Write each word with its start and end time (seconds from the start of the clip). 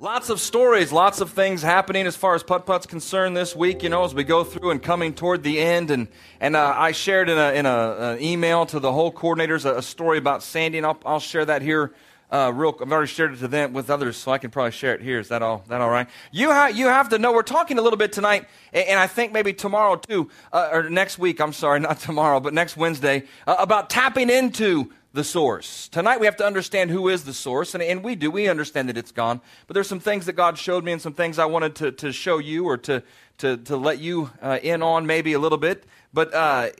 Lots 0.00 0.30
of 0.30 0.38
stories, 0.38 0.92
lots 0.92 1.20
of 1.20 1.32
things 1.32 1.60
happening 1.60 2.06
as 2.06 2.14
far 2.14 2.36
as 2.36 2.44
putt 2.44 2.66
putt's 2.66 2.86
concerned 2.86 3.36
this 3.36 3.56
week. 3.56 3.82
You 3.82 3.88
know, 3.88 4.04
as 4.04 4.14
we 4.14 4.22
go 4.22 4.44
through 4.44 4.70
and 4.70 4.80
coming 4.80 5.12
toward 5.12 5.42
the 5.42 5.58
end, 5.58 5.90
and 5.90 6.06
and 6.38 6.54
uh, 6.54 6.72
I 6.76 6.92
shared 6.92 7.28
in 7.28 7.36
a 7.36 7.50
in 7.50 7.66
a, 7.66 7.96
an 8.12 8.22
email 8.22 8.64
to 8.66 8.78
the 8.78 8.92
whole 8.92 9.10
coordinators 9.10 9.64
a, 9.64 9.78
a, 9.78 9.82
story 9.82 10.18
about 10.18 10.44
Sandy, 10.44 10.78
and 10.78 10.86
I'll, 10.86 11.00
I'll 11.04 11.18
share 11.18 11.44
that 11.46 11.62
here. 11.62 11.94
Uh, 12.30 12.52
real, 12.54 12.78
I've 12.80 12.92
already 12.92 13.08
shared 13.08 13.32
it 13.32 13.38
to 13.38 13.48
them 13.48 13.72
with 13.72 13.90
others, 13.90 14.16
so 14.16 14.30
I 14.30 14.38
can 14.38 14.52
probably 14.52 14.70
share 14.70 14.94
it 14.94 15.00
here. 15.00 15.18
Is 15.18 15.30
that 15.30 15.42
all? 15.42 15.64
That 15.66 15.80
all 15.80 15.90
right? 15.90 16.06
You 16.30 16.52
ha- 16.52 16.70
you 16.72 16.86
have 16.86 17.08
to 17.08 17.18
know. 17.18 17.32
We're 17.32 17.42
talking 17.42 17.76
a 17.76 17.82
little 17.82 17.96
bit 17.96 18.12
tonight, 18.12 18.46
and, 18.72 18.86
and 18.90 19.00
I 19.00 19.08
think 19.08 19.32
maybe 19.32 19.52
tomorrow 19.52 19.96
too, 19.96 20.30
uh, 20.52 20.68
or 20.74 20.88
next 20.88 21.18
week. 21.18 21.40
I'm 21.40 21.52
sorry, 21.52 21.80
not 21.88 21.98
tomorrow, 21.98 22.38
but 22.38 22.54
next 22.54 22.76
Wednesday, 22.76 23.24
uh, 23.48 23.56
about 23.58 23.90
tapping 23.90 24.30
into 24.30 24.92
the 25.12 25.24
source. 25.24 25.88
Tonight 25.88 26.20
we 26.20 26.26
have 26.26 26.36
to 26.36 26.46
understand 26.46 26.90
who 26.90 27.08
is 27.08 27.24
the 27.24 27.32
source, 27.32 27.74
and, 27.74 27.82
and 27.82 28.04
we 28.04 28.14
do. 28.14 28.30
We 28.30 28.48
understand 28.48 28.88
that 28.88 28.98
it's 28.98 29.12
gone. 29.12 29.40
But 29.66 29.74
there's 29.74 29.88
some 29.88 30.00
things 30.00 30.26
that 30.26 30.34
God 30.34 30.58
showed 30.58 30.84
me 30.84 30.92
and 30.92 31.00
some 31.00 31.14
things 31.14 31.38
I 31.38 31.46
wanted 31.46 31.74
to, 31.76 31.92
to 31.92 32.12
show 32.12 32.38
you 32.38 32.66
or 32.66 32.76
to, 32.78 33.02
to, 33.38 33.56
to 33.56 33.76
let 33.76 33.98
you 33.98 34.30
uh, 34.42 34.58
in 34.62 34.82
on 34.82 35.06
maybe 35.06 35.32
a 35.32 35.38
little 35.38 35.58
bit. 35.58 35.84
But 36.12 36.34
uh, 36.34 36.70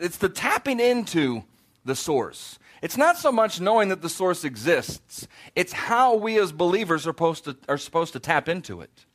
it's 0.00 0.18
the 0.18 0.28
tapping 0.28 0.80
into 0.80 1.44
the 1.84 1.96
source. 1.96 2.58
It's 2.82 2.96
not 2.96 3.18
so 3.18 3.30
much 3.30 3.60
knowing 3.60 3.90
that 3.90 4.00
the 4.00 4.08
source 4.08 4.44
exists, 4.44 5.28
it's 5.54 5.72
how 5.72 6.14
we 6.14 6.38
as 6.38 6.52
believers 6.52 7.06
are 7.06 7.10
supposed 7.10 7.44
to, 7.44 7.56
are 7.68 7.78
supposed 7.78 8.14
to 8.14 8.20
tap 8.20 8.48
into 8.48 8.80
it. 8.80 9.06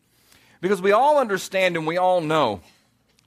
Because 0.62 0.82
we 0.82 0.92
all 0.92 1.18
understand 1.18 1.76
and 1.76 1.88
we 1.88 1.98
all 1.98 2.22
know 2.22 2.62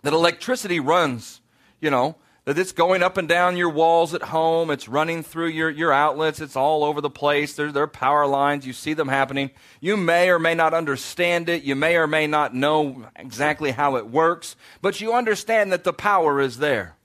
that 0.02 0.12
electricity 0.12 0.80
runs, 0.80 1.40
you 1.80 1.90
know, 1.90 2.16
that 2.48 2.56
it's 2.56 2.72
going 2.72 3.02
up 3.02 3.18
and 3.18 3.28
down 3.28 3.58
your 3.58 3.68
walls 3.68 4.14
at 4.14 4.22
home, 4.22 4.70
it's 4.70 4.88
running 4.88 5.22
through 5.22 5.48
your, 5.48 5.68
your 5.68 5.92
outlets, 5.92 6.40
it's 6.40 6.56
all 6.56 6.82
over 6.82 7.02
the 7.02 7.10
place. 7.10 7.52
There, 7.52 7.70
there 7.70 7.82
are 7.82 7.86
power 7.86 8.26
lines, 8.26 8.66
you 8.66 8.72
see 8.72 8.94
them 8.94 9.08
happening. 9.08 9.50
You 9.82 9.98
may 9.98 10.30
or 10.30 10.38
may 10.38 10.54
not 10.54 10.72
understand 10.72 11.50
it, 11.50 11.62
you 11.62 11.74
may 11.74 11.96
or 11.96 12.06
may 12.06 12.26
not 12.26 12.54
know 12.54 13.04
exactly 13.16 13.72
how 13.72 13.96
it 13.96 14.08
works, 14.08 14.56
but 14.80 14.98
you 14.98 15.12
understand 15.12 15.72
that 15.72 15.84
the 15.84 15.92
power 15.92 16.40
is 16.40 16.56
there. 16.56 16.96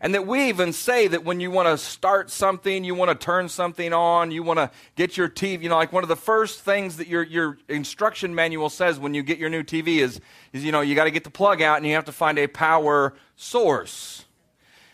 And 0.00 0.14
that 0.14 0.26
we 0.26 0.48
even 0.48 0.72
say 0.72 1.08
that 1.08 1.26
when 1.26 1.40
you 1.40 1.50
want 1.50 1.68
to 1.68 1.76
start 1.76 2.30
something, 2.30 2.82
you 2.82 2.94
want 2.94 3.10
to 3.10 3.14
turn 3.22 3.50
something 3.50 3.92
on, 3.92 4.30
you 4.30 4.42
want 4.42 4.60
to 4.60 4.70
get 4.96 5.14
your 5.14 5.28
TV, 5.28 5.64
you 5.64 5.68
know, 5.68 5.76
like 5.76 5.92
one 5.92 6.04
of 6.04 6.08
the 6.08 6.16
first 6.16 6.62
things 6.62 6.96
that 6.96 7.06
your, 7.06 7.22
your 7.22 7.58
instruction 7.68 8.34
manual 8.34 8.70
says 8.70 8.98
when 8.98 9.12
you 9.12 9.22
get 9.22 9.36
your 9.36 9.50
new 9.50 9.62
TV 9.62 9.98
is, 9.98 10.22
is 10.54 10.64
you 10.64 10.72
know, 10.72 10.80
you 10.80 10.94
got 10.94 11.04
to 11.04 11.10
get 11.10 11.24
the 11.24 11.30
plug 11.30 11.60
out 11.60 11.76
and 11.76 11.86
you 11.86 11.92
have 11.92 12.06
to 12.06 12.12
find 12.12 12.38
a 12.38 12.46
power 12.46 13.12
source. 13.36 14.24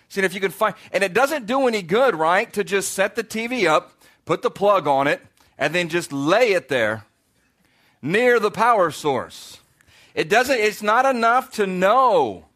See 0.09 0.21
if 0.21 0.35
you 0.35 0.41
can 0.41 0.51
find, 0.51 0.75
and 0.93 1.03
it 1.03 1.13
doesn't 1.13 1.47
do 1.47 1.67
any 1.67 1.83
good, 1.83 2.15
right, 2.15 2.53
to 2.53 2.63
just 2.63 2.93
set 2.93 3.17
the 3.17 3.25
TV 3.25 3.67
up, 3.69 3.93
put 4.25 4.43
the 4.43 4.51
plug 4.51 4.87
on 4.87 5.07
it, 5.07 5.21
and 5.59 5.75
then 5.75 5.89
just 5.89 6.13
lay 6.13 6.53
it 6.53 6.69
there 6.69 7.05
near 8.03 8.39
the 8.39 8.51
power 8.51 8.91
source. 8.91 9.61
It 10.15 10.29
doesn't, 10.29 10.59
it's 10.59 10.83
not 10.83 11.05
enough 11.05 11.53
to 11.53 11.67
know. 11.67 12.47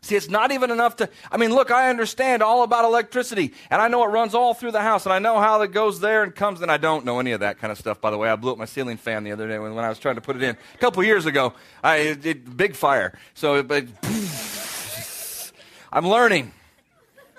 See, 0.00 0.16
it's 0.16 0.28
not 0.28 0.50
even 0.50 0.72
enough 0.72 0.96
to, 0.96 1.08
I 1.30 1.36
mean, 1.36 1.54
look, 1.54 1.70
I 1.70 1.88
understand 1.88 2.42
all 2.42 2.64
about 2.64 2.84
electricity, 2.84 3.52
and 3.70 3.80
I 3.80 3.86
know 3.86 4.02
it 4.02 4.08
runs 4.08 4.34
all 4.34 4.52
through 4.52 4.72
the 4.72 4.80
house, 4.80 5.06
and 5.06 5.12
I 5.12 5.20
know 5.20 5.38
how 5.38 5.62
it 5.62 5.70
goes 5.70 6.00
there 6.00 6.24
and 6.24 6.34
comes, 6.34 6.60
and 6.60 6.72
I 6.72 6.76
don't 6.76 7.04
know 7.04 7.20
any 7.20 7.30
of 7.30 7.40
that 7.40 7.58
kind 7.60 7.70
of 7.70 7.78
stuff, 7.78 8.00
by 8.00 8.10
the 8.10 8.18
way. 8.18 8.28
I 8.28 8.34
blew 8.34 8.50
up 8.50 8.58
my 8.58 8.64
ceiling 8.64 8.96
fan 8.96 9.22
the 9.22 9.30
other 9.30 9.46
day 9.46 9.60
when, 9.60 9.76
when 9.76 9.84
I 9.84 9.88
was 9.88 10.00
trying 10.00 10.16
to 10.16 10.20
put 10.20 10.34
it 10.34 10.42
in. 10.42 10.56
A 10.74 10.78
couple 10.78 11.04
years 11.04 11.24
ago, 11.24 11.54
I, 11.84 11.96
it, 11.98 12.26
it, 12.26 12.56
big 12.56 12.74
fire. 12.74 13.16
So, 13.34 13.64
it, 13.64 13.88
I'm 15.92 16.08
learning. 16.08 16.52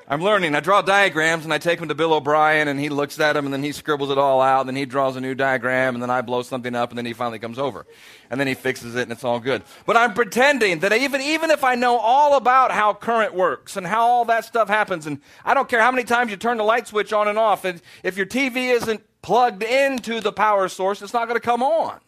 I'm 0.08 0.22
learning. 0.22 0.54
I 0.54 0.60
draw 0.60 0.82
diagrams 0.82 1.46
and 1.46 1.54
I 1.54 1.58
take 1.58 1.80
them 1.80 1.88
to 1.88 1.96
Bill 1.96 2.14
O'Brien 2.14 2.68
and 2.68 2.78
he 2.78 2.90
looks 2.90 3.20
at 3.20 3.34
them 3.34 3.46
and 3.46 3.54
then 3.54 3.64
he 3.64 3.72
scribbles 3.72 4.10
it 4.10 4.18
all 4.18 4.42
out 4.42 4.62
and 4.62 4.70
then 4.70 4.76
he 4.76 4.86
draws 4.86 5.16
a 5.16 5.22
new 5.22 5.34
diagram 5.34 5.96
and 5.96 6.04
then 6.04 6.10
I 6.10 6.22
blow 6.22 6.42
something 6.42 6.76
up 6.76 6.90
and 6.90 6.98
then 6.98 7.06
he 7.06 7.14
finally 7.14 7.40
comes 7.40 7.58
over. 7.58 7.86
And 8.30 8.38
then 8.40 8.48
he 8.48 8.54
fixes 8.54 8.96
it 8.96 9.04
and 9.04 9.12
it's 9.14 9.24
all 9.24 9.40
good. 9.40 9.64
But 9.86 9.96
I'm 9.96 10.14
pretending 10.14 10.80
that 10.80 10.92
even, 10.92 11.22
even 11.22 11.52
if 11.52 11.64
I 11.64 11.76
know 11.76 11.98
all 11.98 12.36
about 12.36 12.72
how 12.72 12.94
current 12.94 13.34
works 13.34 13.78
and 13.78 13.88
how 13.88 14.06
all 14.06 14.26
that 14.26 14.44
stuff 14.44 14.68
happens 14.68 15.08
and 15.08 15.22
I 15.46 15.54
don't 15.54 15.70
care 15.70 15.82
how 15.82 15.92
many 15.92 16.04
times 16.04 16.32
you 16.32 16.38
turn 16.38 16.58
the 16.58 16.64
light 16.64 16.88
switch 16.88 17.14
on 17.14 17.30
and 17.30 17.38
off 17.38 17.64
and 17.64 17.82
if 18.04 18.18
your 18.18 18.26
TV 18.26 18.74
isn't 18.74 19.02
plugged 19.22 19.64
into 19.64 20.20
the 20.20 20.34
power 20.34 20.68
source, 20.68 21.02
it's 21.02 21.14
not 21.14 21.30
going 21.30 21.40
to 21.40 21.46
come 21.46 21.64
on. 21.64 22.00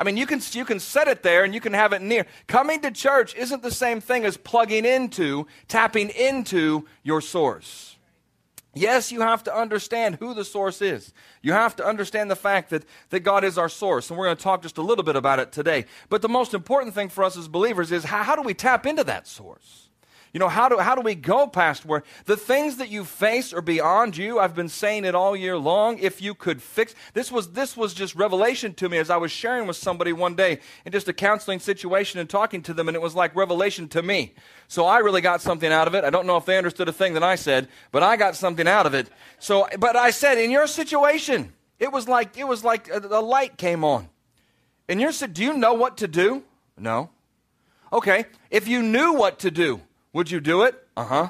I 0.00 0.02
mean, 0.02 0.16
you 0.16 0.24
can, 0.24 0.40
you 0.52 0.64
can 0.64 0.80
set 0.80 1.08
it 1.08 1.22
there 1.22 1.44
and 1.44 1.52
you 1.52 1.60
can 1.60 1.74
have 1.74 1.92
it 1.92 2.00
near. 2.00 2.24
Coming 2.46 2.80
to 2.80 2.90
church 2.90 3.34
isn't 3.34 3.62
the 3.62 3.70
same 3.70 4.00
thing 4.00 4.24
as 4.24 4.38
plugging 4.38 4.86
into, 4.86 5.46
tapping 5.68 6.08
into 6.08 6.86
your 7.02 7.20
source. 7.20 7.98
Yes, 8.72 9.12
you 9.12 9.20
have 9.20 9.44
to 9.44 9.54
understand 9.54 10.14
who 10.14 10.32
the 10.32 10.44
source 10.44 10.80
is. 10.80 11.12
You 11.42 11.52
have 11.52 11.76
to 11.76 11.84
understand 11.84 12.30
the 12.30 12.36
fact 12.36 12.70
that, 12.70 12.84
that 13.10 13.20
God 13.20 13.44
is 13.44 13.58
our 13.58 13.68
source. 13.68 14.08
And 14.08 14.18
we're 14.18 14.24
going 14.24 14.38
to 14.38 14.42
talk 14.42 14.62
just 14.62 14.78
a 14.78 14.82
little 14.82 15.04
bit 15.04 15.16
about 15.16 15.38
it 15.38 15.52
today. 15.52 15.84
But 16.08 16.22
the 16.22 16.30
most 16.30 16.54
important 16.54 16.94
thing 16.94 17.10
for 17.10 17.22
us 17.22 17.36
as 17.36 17.46
believers 17.46 17.92
is 17.92 18.04
how, 18.04 18.22
how 18.22 18.36
do 18.36 18.42
we 18.42 18.54
tap 18.54 18.86
into 18.86 19.04
that 19.04 19.26
source? 19.26 19.89
You 20.32 20.38
know, 20.38 20.48
how 20.48 20.68
do, 20.68 20.78
how 20.78 20.94
do 20.94 21.00
we 21.00 21.16
go 21.16 21.48
past 21.48 21.84
where 21.84 22.04
the 22.26 22.36
things 22.36 22.76
that 22.76 22.88
you 22.88 23.04
face 23.04 23.52
are 23.52 23.60
beyond 23.60 24.16
you? 24.16 24.38
I've 24.38 24.54
been 24.54 24.68
saying 24.68 25.04
it 25.04 25.14
all 25.14 25.34
year 25.34 25.58
long. 25.58 25.98
If 25.98 26.22
you 26.22 26.34
could 26.34 26.62
fix 26.62 26.94
this 27.14 27.32
was 27.32 27.50
this 27.50 27.76
was 27.76 27.94
just 27.94 28.14
revelation 28.14 28.72
to 28.74 28.88
me 28.88 28.98
as 28.98 29.10
I 29.10 29.16
was 29.16 29.32
sharing 29.32 29.66
with 29.66 29.76
somebody 29.76 30.12
one 30.12 30.36
day 30.36 30.60
in 30.84 30.92
just 30.92 31.08
a 31.08 31.12
counseling 31.12 31.58
situation 31.58 32.20
and 32.20 32.30
talking 32.30 32.62
to 32.62 32.74
them, 32.74 32.86
and 32.86 32.94
it 32.94 33.02
was 33.02 33.16
like 33.16 33.34
revelation 33.34 33.88
to 33.88 34.02
me. 34.02 34.34
So 34.68 34.86
I 34.86 34.98
really 34.98 35.20
got 35.20 35.40
something 35.40 35.72
out 35.72 35.88
of 35.88 35.94
it. 35.94 36.04
I 36.04 36.10
don't 36.10 36.26
know 36.26 36.36
if 36.36 36.44
they 36.44 36.56
understood 36.56 36.88
a 36.88 36.92
thing 36.92 37.14
that 37.14 37.24
I 37.24 37.34
said, 37.34 37.66
but 37.90 38.04
I 38.04 38.16
got 38.16 38.36
something 38.36 38.68
out 38.68 38.86
of 38.86 38.94
it. 38.94 39.10
So 39.40 39.66
but 39.80 39.96
I 39.96 40.10
said, 40.10 40.38
in 40.38 40.52
your 40.52 40.68
situation, 40.68 41.52
it 41.80 41.90
was 41.90 42.06
like 42.06 42.38
it 42.38 42.46
was 42.46 42.62
like 42.62 42.88
a, 42.88 42.98
a 42.98 43.20
light 43.20 43.56
came 43.56 43.82
on. 43.82 44.08
And 44.88 45.00
you 45.00 45.10
said, 45.10 45.34
Do 45.34 45.42
you 45.42 45.54
know 45.54 45.74
what 45.74 45.96
to 45.98 46.06
do? 46.06 46.44
No. 46.78 47.10
Okay. 47.92 48.26
If 48.50 48.68
you 48.68 48.82
knew 48.82 49.14
what 49.14 49.40
to 49.40 49.50
do, 49.50 49.80
would 50.12 50.30
you 50.30 50.40
do 50.40 50.62
it? 50.62 50.74
Uh 50.96 51.04
huh. 51.04 51.28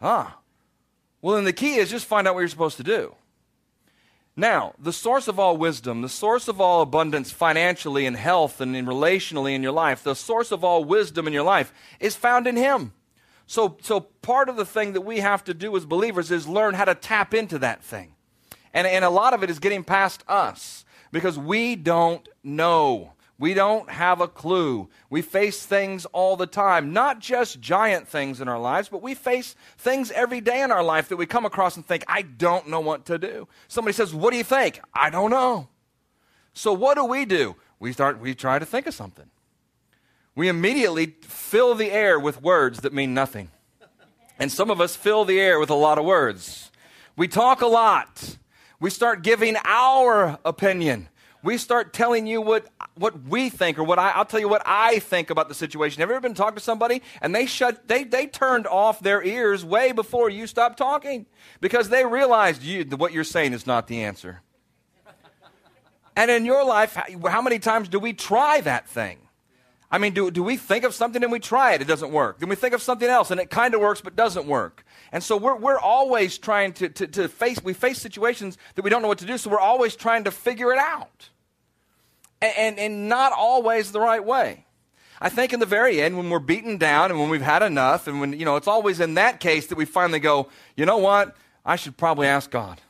Ah. 0.00 0.38
Well, 1.22 1.36
then 1.36 1.44
the 1.44 1.52
key 1.52 1.76
is 1.76 1.90
just 1.90 2.06
find 2.06 2.28
out 2.28 2.34
what 2.34 2.40
you're 2.40 2.48
supposed 2.48 2.76
to 2.76 2.82
do. 2.82 3.14
Now, 4.36 4.74
the 4.78 4.92
source 4.92 5.28
of 5.28 5.38
all 5.38 5.56
wisdom, 5.56 6.02
the 6.02 6.08
source 6.08 6.48
of 6.48 6.60
all 6.60 6.82
abundance 6.82 7.30
financially 7.30 8.04
and 8.04 8.16
health 8.16 8.60
and 8.60 8.74
in 8.74 8.84
relationally 8.84 9.54
in 9.54 9.62
your 9.62 9.72
life, 9.72 10.02
the 10.02 10.14
source 10.14 10.50
of 10.50 10.64
all 10.64 10.84
wisdom 10.84 11.26
in 11.26 11.32
your 11.32 11.44
life 11.44 11.72
is 12.00 12.16
found 12.16 12.46
in 12.46 12.56
Him. 12.56 12.92
So, 13.46 13.76
so 13.80 14.00
part 14.00 14.48
of 14.48 14.56
the 14.56 14.64
thing 14.64 14.94
that 14.94 15.02
we 15.02 15.20
have 15.20 15.44
to 15.44 15.54
do 15.54 15.76
as 15.76 15.84
believers 15.84 16.30
is 16.30 16.48
learn 16.48 16.74
how 16.74 16.84
to 16.84 16.94
tap 16.94 17.32
into 17.32 17.58
that 17.60 17.82
thing. 17.82 18.14
And, 18.72 18.86
and 18.86 19.04
a 19.04 19.10
lot 19.10 19.34
of 19.34 19.42
it 19.42 19.50
is 19.50 19.60
getting 19.60 19.84
past 19.84 20.24
us 20.26 20.84
because 21.12 21.38
we 21.38 21.76
don't 21.76 22.28
know. 22.42 23.13
We 23.38 23.52
don't 23.52 23.90
have 23.90 24.20
a 24.20 24.28
clue. 24.28 24.88
We 25.10 25.20
face 25.20 25.66
things 25.66 26.04
all 26.06 26.36
the 26.36 26.46
time, 26.46 26.92
not 26.92 27.18
just 27.18 27.60
giant 27.60 28.06
things 28.06 28.40
in 28.40 28.46
our 28.46 28.60
lives, 28.60 28.88
but 28.88 29.02
we 29.02 29.14
face 29.14 29.56
things 29.76 30.12
every 30.12 30.40
day 30.40 30.62
in 30.62 30.70
our 30.70 30.84
life 30.84 31.08
that 31.08 31.16
we 31.16 31.26
come 31.26 31.44
across 31.44 31.76
and 31.76 31.84
think, 31.84 32.04
I 32.06 32.22
don't 32.22 32.68
know 32.68 32.80
what 32.80 33.06
to 33.06 33.18
do. 33.18 33.48
Somebody 33.66 33.92
says, 33.92 34.14
What 34.14 34.30
do 34.30 34.36
you 34.36 34.44
think? 34.44 34.80
I 34.94 35.10
don't 35.10 35.30
know. 35.30 35.68
So 36.52 36.72
what 36.72 36.94
do 36.94 37.04
we 37.04 37.24
do? 37.24 37.56
We 37.80 37.92
start 37.92 38.20
we 38.20 38.34
try 38.34 38.58
to 38.60 38.66
think 38.66 38.86
of 38.86 38.94
something. 38.94 39.28
We 40.36 40.48
immediately 40.48 41.14
fill 41.22 41.74
the 41.74 41.90
air 41.90 42.18
with 42.18 42.40
words 42.40 42.80
that 42.80 42.92
mean 42.92 43.14
nothing. 43.14 43.50
And 44.38 44.50
some 44.50 44.70
of 44.70 44.80
us 44.80 44.96
fill 44.96 45.24
the 45.24 45.40
air 45.40 45.60
with 45.60 45.70
a 45.70 45.74
lot 45.74 45.98
of 45.98 46.04
words. 46.04 46.70
We 47.16 47.28
talk 47.28 47.60
a 47.60 47.66
lot. 47.66 48.36
We 48.80 48.90
start 48.90 49.22
giving 49.22 49.56
our 49.64 50.38
opinion 50.44 51.08
we 51.44 51.58
start 51.58 51.92
telling 51.92 52.26
you 52.26 52.40
what, 52.40 52.66
what 52.94 53.22
we 53.24 53.50
think 53.50 53.78
or 53.78 53.84
what 53.84 53.98
I, 53.98 54.10
I'll 54.12 54.24
tell 54.24 54.40
you 54.40 54.48
what 54.48 54.62
I 54.64 54.98
think 54.98 55.28
about 55.28 55.48
the 55.48 55.54
situation. 55.54 56.00
Have 56.00 56.08
you 56.08 56.14
ever 56.14 56.22
been 56.22 56.34
talking 56.34 56.56
to 56.56 56.62
somebody 56.62 57.02
and 57.20 57.34
they 57.34 57.44
shut, 57.44 57.86
they, 57.86 58.02
they 58.02 58.26
turned 58.26 58.66
off 58.66 59.00
their 59.00 59.22
ears 59.22 59.62
way 59.62 59.92
before 59.92 60.30
you 60.30 60.46
stopped 60.46 60.78
talking 60.78 61.26
because 61.60 61.90
they 61.90 62.06
realized 62.06 62.62
you, 62.62 62.84
what 62.96 63.12
you're 63.12 63.24
saying 63.24 63.52
is 63.52 63.66
not 63.66 63.88
the 63.88 64.02
answer. 64.04 64.40
And 66.16 66.30
in 66.30 66.46
your 66.46 66.64
life, 66.64 66.96
how 67.26 67.42
many 67.42 67.58
times 67.58 67.88
do 67.88 67.98
we 67.98 68.14
try 68.14 68.62
that 68.62 68.88
thing? 68.88 69.18
I 69.90 69.98
mean, 69.98 70.14
do, 70.14 70.30
do 70.30 70.42
we 70.42 70.56
think 70.56 70.84
of 70.84 70.94
something 70.94 71.22
and 71.22 71.30
we 71.30 71.40
try 71.40 71.74
it, 71.74 71.82
it 71.82 71.86
doesn't 71.86 72.10
work? 72.10 72.38
Then 72.38 72.48
we 72.48 72.56
think 72.56 72.72
of 72.72 72.80
something 72.80 73.08
else 73.08 73.30
and 73.30 73.38
it 73.38 73.50
kind 73.50 73.74
of 73.74 73.80
works 73.82 74.00
but 74.00 74.16
doesn't 74.16 74.46
work. 74.46 74.84
And 75.12 75.22
so 75.22 75.36
we're, 75.36 75.56
we're 75.56 75.78
always 75.78 76.38
trying 76.38 76.72
to, 76.74 76.88
to, 76.88 77.06
to 77.06 77.28
face, 77.28 77.62
we 77.62 77.74
face 77.74 77.98
situations 77.98 78.56
that 78.76 78.82
we 78.82 78.90
don't 78.90 79.02
know 79.02 79.08
what 79.08 79.18
to 79.18 79.26
do, 79.26 79.36
so 79.36 79.50
we're 79.50 79.58
always 79.58 79.94
trying 79.94 80.24
to 80.24 80.30
figure 80.30 80.72
it 80.72 80.78
out 80.78 81.28
and, 82.56 82.78
and, 82.78 83.08
not 83.08 83.32
always 83.32 83.92
the 83.92 84.00
right 84.00 84.24
way. 84.24 84.64
I 85.20 85.28
think 85.28 85.52
in 85.52 85.60
the 85.60 85.66
very 85.66 86.00
end, 86.02 86.16
when 86.16 86.30
we're 86.30 86.38
beaten 86.38 86.76
down 86.76 87.10
and 87.10 87.18
when 87.18 87.30
we've 87.30 87.40
had 87.40 87.62
enough, 87.62 88.06
and 88.06 88.20
when, 88.20 88.32
you 88.32 88.44
know, 88.44 88.56
it's 88.56 88.66
always 88.66 89.00
in 89.00 89.14
that 89.14 89.40
case 89.40 89.68
that 89.68 89.78
we 89.78 89.84
finally 89.84 90.18
go, 90.18 90.48
you 90.76 90.84
know 90.86 90.98
what? 90.98 91.36
I 91.64 91.76
should 91.76 91.96
probably 91.96 92.26
ask 92.26 92.50
God. 92.50 92.80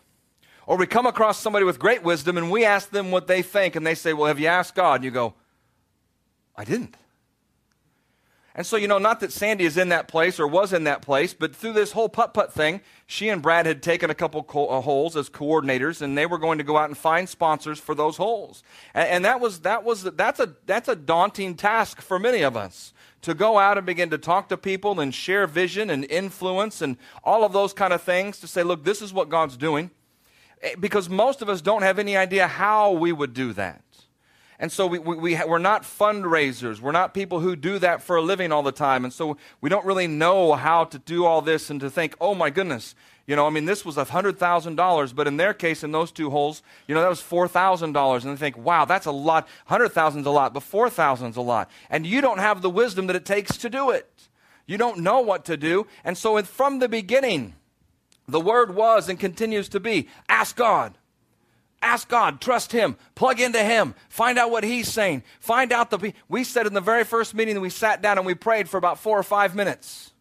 Or 0.66 0.76
we 0.76 0.86
come 0.86 1.06
across 1.06 1.38
somebody 1.38 1.64
with 1.64 1.78
great 1.78 2.02
wisdom 2.02 2.38
and 2.38 2.50
we 2.50 2.64
ask 2.64 2.90
them 2.90 3.10
what 3.10 3.26
they 3.26 3.42
think, 3.42 3.76
and 3.76 3.86
they 3.86 3.94
say, 3.94 4.12
Well, 4.12 4.26
have 4.26 4.40
you 4.40 4.48
asked 4.48 4.74
God? 4.74 4.96
And 4.96 5.04
you 5.04 5.10
go, 5.10 5.34
I 6.56 6.64
didn't. 6.64 6.96
And 8.56 8.64
so, 8.64 8.76
you 8.76 8.86
know, 8.86 8.98
not 8.98 9.18
that 9.20 9.32
Sandy 9.32 9.64
is 9.64 9.76
in 9.76 9.88
that 9.88 10.06
place 10.06 10.38
or 10.38 10.46
was 10.46 10.72
in 10.72 10.84
that 10.84 11.02
place, 11.02 11.34
but 11.34 11.56
through 11.56 11.72
this 11.72 11.90
whole 11.90 12.08
putt 12.08 12.32
putt 12.32 12.52
thing, 12.52 12.82
she 13.04 13.28
and 13.28 13.42
Brad 13.42 13.66
had 13.66 13.82
taken 13.82 14.10
a 14.10 14.14
couple 14.14 14.44
co- 14.44 14.68
uh, 14.68 14.80
holes 14.80 15.16
as 15.16 15.28
coordinators, 15.28 16.00
and 16.00 16.16
they 16.16 16.24
were 16.24 16.38
going 16.38 16.58
to 16.58 16.64
go 16.64 16.76
out 16.76 16.88
and 16.88 16.96
find 16.96 17.28
sponsors 17.28 17.80
for 17.80 17.96
those 17.96 18.16
holes. 18.16 18.62
And, 18.94 19.08
and 19.08 19.24
that 19.24 19.40
was 19.40 19.60
that 19.60 19.82
was 19.82 20.04
that's 20.04 20.38
a 20.38 20.54
that's 20.66 20.88
a 20.88 20.94
daunting 20.94 21.56
task 21.56 22.00
for 22.00 22.20
many 22.20 22.42
of 22.42 22.56
us 22.56 22.92
to 23.22 23.34
go 23.34 23.58
out 23.58 23.76
and 23.76 23.86
begin 23.86 24.10
to 24.10 24.18
talk 24.18 24.48
to 24.50 24.56
people 24.56 25.00
and 25.00 25.12
share 25.12 25.46
vision 25.46 25.90
and 25.90 26.04
influence 26.10 26.80
and 26.80 26.96
all 27.24 27.42
of 27.42 27.52
those 27.52 27.72
kind 27.72 27.92
of 27.92 28.02
things 28.02 28.38
to 28.38 28.46
say, 28.46 28.62
look, 28.62 28.84
this 28.84 29.00
is 29.00 29.12
what 29.12 29.30
God's 29.30 29.56
doing, 29.56 29.90
because 30.78 31.08
most 31.08 31.42
of 31.42 31.48
us 31.48 31.60
don't 31.60 31.82
have 31.82 31.98
any 31.98 32.16
idea 32.16 32.46
how 32.46 32.92
we 32.92 33.12
would 33.12 33.34
do 33.34 33.52
that. 33.54 33.82
And 34.58 34.70
so 34.70 34.86
we, 34.86 34.98
we, 34.98 35.16
we, 35.16 35.40
we're 35.44 35.58
not 35.58 35.82
fundraisers. 35.82 36.80
We're 36.80 36.92
not 36.92 37.12
people 37.12 37.40
who 37.40 37.56
do 37.56 37.78
that 37.80 38.02
for 38.02 38.16
a 38.16 38.22
living 38.22 38.52
all 38.52 38.62
the 38.62 38.72
time. 38.72 39.04
And 39.04 39.12
so 39.12 39.36
we 39.60 39.68
don't 39.68 39.84
really 39.84 40.06
know 40.06 40.54
how 40.54 40.84
to 40.84 40.98
do 40.98 41.24
all 41.24 41.42
this 41.42 41.70
and 41.70 41.80
to 41.80 41.90
think, 41.90 42.14
oh 42.20 42.34
my 42.34 42.50
goodness, 42.50 42.94
you 43.26 43.36
know, 43.36 43.46
I 43.46 43.50
mean, 43.50 43.64
this 43.64 43.84
was 43.84 43.96
$100,000, 43.96 45.14
but 45.14 45.26
in 45.26 45.38
their 45.38 45.54
case, 45.54 45.82
in 45.82 45.92
those 45.92 46.12
two 46.12 46.28
holes, 46.28 46.62
you 46.86 46.94
know, 46.94 47.00
that 47.00 47.08
was 47.08 47.22
$4,000. 47.22 48.22
And 48.22 48.32
they 48.32 48.36
think, 48.36 48.58
wow, 48.58 48.84
that's 48.84 49.06
a 49.06 49.12
lot. 49.12 49.44
100,000 49.66 50.20
is 50.20 50.26
a 50.26 50.30
lot, 50.30 50.52
but 50.52 50.62
4,000 50.62 51.30
is 51.30 51.36
a 51.36 51.40
lot. 51.40 51.70
And 51.88 52.06
you 52.06 52.20
don't 52.20 52.38
have 52.38 52.60
the 52.60 52.68
wisdom 52.68 53.06
that 53.06 53.16
it 53.16 53.24
takes 53.24 53.56
to 53.58 53.70
do 53.70 53.90
it. 53.90 54.28
You 54.66 54.76
don't 54.76 54.98
know 54.98 55.20
what 55.20 55.46
to 55.46 55.56
do. 55.56 55.86
And 56.04 56.18
so 56.18 56.42
from 56.42 56.78
the 56.78 56.88
beginning, 56.88 57.54
the 58.28 58.40
word 58.40 58.74
was 58.74 59.08
and 59.08 59.18
continues 59.18 59.68
to 59.70 59.80
be 59.80 60.08
ask 60.28 60.56
God. 60.56 60.94
Ask 61.84 62.08
God, 62.08 62.40
trust 62.40 62.72
Him, 62.72 62.96
plug 63.14 63.40
into 63.40 63.62
Him, 63.62 63.94
find 64.08 64.38
out 64.38 64.50
what 64.50 64.64
He's 64.64 64.88
saying. 64.88 65.22
Find 65.38 65.70
out 65.70 65.90
the. 65.90 66.14
We 66.30 66.42
said 66.42 66.66
in 66.66 66.72
the 66.72 66.80
very 66.80 67.04
first 67.04 67.34
meeting 67.34 67.54
that 67.54 67.60
we 67.60 67.68
sat 67.68 68.00
down 68.00 68.16
and 68.16 68.26
we 68.26 68.34
prayed 68.34 68.70
for 68.70 68.78
about 68.78 68.98
four 68.98 69.18
or 69.18 69.22
five 69.22 69.54
minutes. 69.54 70.12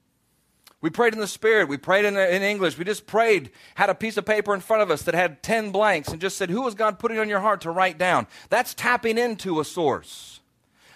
We 0.81 0.89
prayed 0.89 1.13
in 1.13 1.21
the 1.21 1.27
Spirit. 1.27 1.69
We 1.69 1.77
prayed 1.77 2.03
in, 2.03 2.17
in 2.17 2.41
English. 2.41 2.77
We 2.77 2.83
just 2.83 3.07
prayed, 3.07 3.51
had 3.75 3.89
a 3.89 3.95
piece 3.95 4.17
of 4.17 4.25
paper 4.25 4.53
in 4.53 4.59
front 4.59 4.83
of 4.83 4.91
us 4.91 5.03
that 5.03 5.15
had 5.15 5.41
10 5.41 5.71
blanks, 5.71 6.09
and 6.09 6.19
just 6.19 6.35
said, 6.35 6.49
Who 6.49 6.67
is 6.67 6.75
God 6.75 6.99
putting 6.99 7.17
on 7.17 7.29
your 7.29 7.39
heart 7.39 7.61
to 7.61 7.71
write 7.71 7.97
down? 7.97 8.27
That's 8.49 8.73
tapping 8.73 9.17
into 9.17 9.61
a 9.61 9.65
source. 9.65 10.41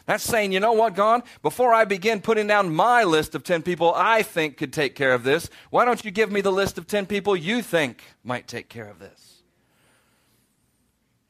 That's 0.05 0.23
saying, 0.23 0.51
you 0.51 0.59
know 0.59 0.73
what, 0.73 0.95
God, 0.95 1.23
before 1.41 1.73
I 1.73 1.85
begin 1.85 2.19
putting 2.19 2.47
down 2.47 2.75
my 2.75 3.05
list 3.05 3.35
of 3.35 3.45
10 3.45 3.61
people 3.61 3.93
I 3.95 4.21
think 4.23 4.57
could 4.57 4.73
take 4.73 4.95
care 4.95 5.13
of 5.13 5.23
this, 5.23 5.49
why 5.69 5.85
don't 5.85 6.03
you 6.03 6.11
give 6.11 6.31
me 6.31 6.41
the 6.41 6.51
list 6.51 6.77
of 6.77 6.87
10 6.87 7.05
people 7.05 7.35
you 7.35 7.61
think 7.61 8.03
might 8.23 8.47
take 8.47 8.67
care 8.67 8.89
of 8.89 8.99
this? 8.99 9.26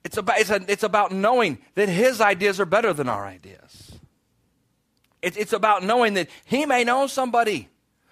It's 0.07 0.15
about, 0.15 0.39
it's, 0.39 0.49
a, 0.49 0.61
it's 0.69 0.83
about 0.83 1.11
knowing 1.11 1.57
that 1.75 1.89
his 1.89 2.21
ideas 2.21 2.61
are 2.61 2.65
better 2.65 2.93
than 2.93 3.09
our 3.09 3.25
ideas. 3.25 3.99
It, 5.21 5.35
it's 5.35 5.51
about 5.51 5.83
knowing 5.83 6.13
that 6.13 6.29
he 6.45 6.65
may 6.65 6.85
know 6.85 7.07
somebody 7.07 7.67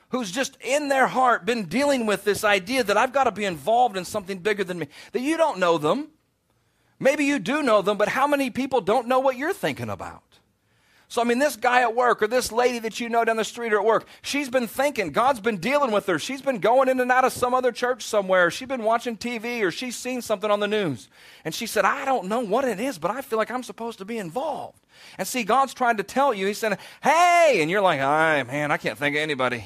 who's 0.10 0.30
just 0.30 0.58
in 0.60 0.90
their 0.90 1.08
heart 1.08 1.46
been 1.46 1.68
dealing 1.68 2.06
with 2.06 2.26
this 2.26 2.44
idea 2.44 2.84
that 2.84 2.98
I've 2.98 3.14
got 3.14 3.24
to 3.24 3.32
be 3.32 3.46
involved 3.46 3.96
in 3.96 4.04
something 4.04 4.40
bigger 4.40 4.66
than 4.66 4.80
me, 4.80 4.90
that 5.14 5.22
you 5.22 5.38
don't 5.38 5.58
know 5.58 5.78
them. 5.78 6.10
Maybe 7.00 7.24
you 7.24 7.40
do 7.40 7.64
know 7.64 7.82
them, 7.82 7.98
but 7.98 8.10
how 8.10 8.28
many 8.28 8.50
people 8.50 8.82
don't 8.82 9.08
know 9.08 9.20
what 9.20 9.38
you're 9.38 9.54
thinking 9.54 9.90
about? 9.90 10.22
So, 11.16 11.22
I 11.22 11.24
mean, 11.24 11.40
this 11.40 11.56
guy 11.56 11.80
at 11.80 11.96
work 11.96 12.22
or 12.22 12.28
this 12.28 12.52
lady 12.52 12.78
that 12.80 13.00
you 13.00 13.08
know 13.08 13.24
down 13.24 13.38
the 13.38 13.46
street 13.46 13.72
or 13.72 13.80
at 13.80 13.86
work, 13.86 14.06
she's 14.22 14.50
been 14.50 14.68
thinking, 14.68 15.14
God's 15.14 15.40
been 15.40 15.60
dealing 15.60 15.92
with 15.92 16.08
her. 16.08 16.20
She's 16.20 16.42
been 16.42 16.60
going 16.60 16.90
in 16.90 17.00
and 17.00 17.10
out 17.10 17.24
of 17.24 17.32
some 17.32 17.54
other 17.54 17.72
church 17.72 18.04
somewhere. 18.04 18.52
She's 18.52 18.68
been 18.68 18.84
watching 18.84 19.16
TV 19.16 19.62
or 19.62 19.72
she's 19.72 19.96
seen 19.96 20.22
something 20.22 20.52
on 20.52 20.60
the 20.60 20.68
news. 20.68 21.08
And 21.46 21.56
she 21.56 21.68
said, 21.68 21.86
I 21.86 22.04
don't 22.04 22.28
know 22.28 22.42
what 22.42 22.66
it 22.66 22.82
is, 22.82 22.98
but 22.98 23.12
I 23.12 23.22
feel 23.22 23.38
like 23.38 23.50
I'm 23.50 23.64
supposed 23.64 24.00
to 24.00 24.04
be 24.04 24.18
involved. 24.18 24.78
And 25.18 25.26
see, 25.26 25.46
God's 25.46 25.74
trying 25.74 25.96
to 25.96 26.04
tell 26.04 26.34
you, 26.34 26.48
He 26.48 26.54
said, 26.54 26.78
Hey, 27.02 27.60
and 27.62 27.72
you're 27.72 27.80
like, 27.80 28.02
"Hi, 28.02 28.44
man, 28.44 28.74
I 28.74 28.76
can't 28.76 29.00
think 29.00 29.16
of 29.16 29.22
anybody. 29.22 29.64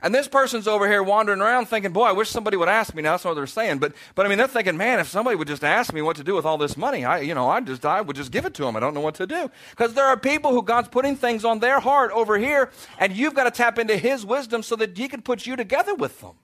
And 0.00 0.14
this 0.14 0.28
person's 0.28 0.68
over 0.68 0.88
here 0.88 1.02
wandering 1.02 1.40
around 1.40 1.66
thinking, 1.66 1.92
boy, 1.92 2.04
I 2.04 2.12
wish 2.12 2.30
somebody 2.30 2.56
would 2.56 2.68
ask 2.68 2.94
me. 2.94 3.02
Now 3.02 3.12
that's 3.12 3.24
what 3.24 3.34
they're 3.34 3.46
saying. 3.46 3.78
But, 3.78 3.94
but 4.14 4.24
I 4.24 4.28
mean, 4.28 4.38
they're 4.38 4.46
thinking, 4.46 4.76
man, 4.76 5.00
if 5.00 5.08
somebody 5.08 5.36
would 5.36 5.48
just 5.48 5.64
ask 5.64 5.92
me 5.92 6.02
what 6.02 6.16
to 6.16 6.24
do 6.24 6.34
with 6.34 6.44
all 6.44 6.58
this 6.58 6.76
money, 6.76 7.04
I, 7.04 7.20
you 7.20 7.34
know, 7.34 7.48
I 7.48 7.60
just, 7.60 7.84
I 7.84 8.00
would 8.00 8.14
just 8.14 8.30
give 8.30 8.44
it 8.44 8.54
to 8.54 8.64
them. 8.64 8.76
I 8.76 8.80
don't 8.80 8.94
know 8.94 9.00
what 9.00 9.16
to 9.16 9.26
do. 9.26 9.50
Because 9.70 9.94
there 9.94 10.06
are 10.06 10.16
people 10.16 10.52
who 10.52 10.62
God's 10.62 10.88
putting 10.88 11.16
things 11.16 11.44
on 11.44 11.58
their 11.58 11.80
heart 11.80 12.12
over 12.12 12.38
here, 12.38 12.70
and 12.98 13.12
you've 13.12 13.34
got 13.34 13.44
to 13.44 13.50
tap 13.50 13.78
into 13.78 13.96
His 13.96 14.24
wisdom 14.24 14.62
so 14.62 14.76
that 14.76 14.96
He 14.96 15.08
can 15.08 15.22
put 15.22 15.46
you 15.46 15.56
together 15.56 15.94
with 15.94 16.20
them. 16.20 16.36